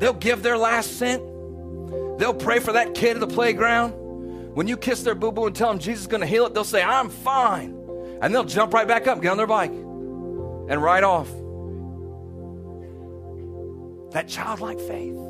They'll 0.00 0.14
give 0.14 0.42
their 0.42 0.56
last 0.56 0.98
cent. 0.98 1.22
They'll 2.18 2.34
pray 2.34 2.58
for 2.58 2.72
that 2.72 2.94
kid 2.94 3.16
at 3.16 3.20
the 3.20 3.26
playground. 3.26 3.92
When 4.54 4.66
you 4.66 4.76
kiss 4.76 5.02
their 5.02 5.14
boo 5.14 5.30
boo 5.30 5.46
and 5.46 5.54
tell 5.54 5.68
them 5.68 5.78
Jesus 5.78 6.02
is 6.02 6.06
going 6.08 6.22
to 6.22 6.26
heal 6.26 6.44
it, 6.46 6.54
they'll 6.54 6.64
say, 6.64 6.82
I'm 6.82 7.08
fine. 7.08 7.76
And 8.20 8.34
they'll 8.34 8.44
jump 8.44 8.74
right 8.74 8.88
back 8.88 9.06
up, 9.06 9.22
get 9.22 9.30
on 9.30 9.36
their 9.36 9.46
bike, 9.46 9.70
and 9.70 10.82
ride 10.82 11.04
off. 11.04 11.28
That 14.12 14.26
childlike 14.26 14.80
faith. 14.80 15.29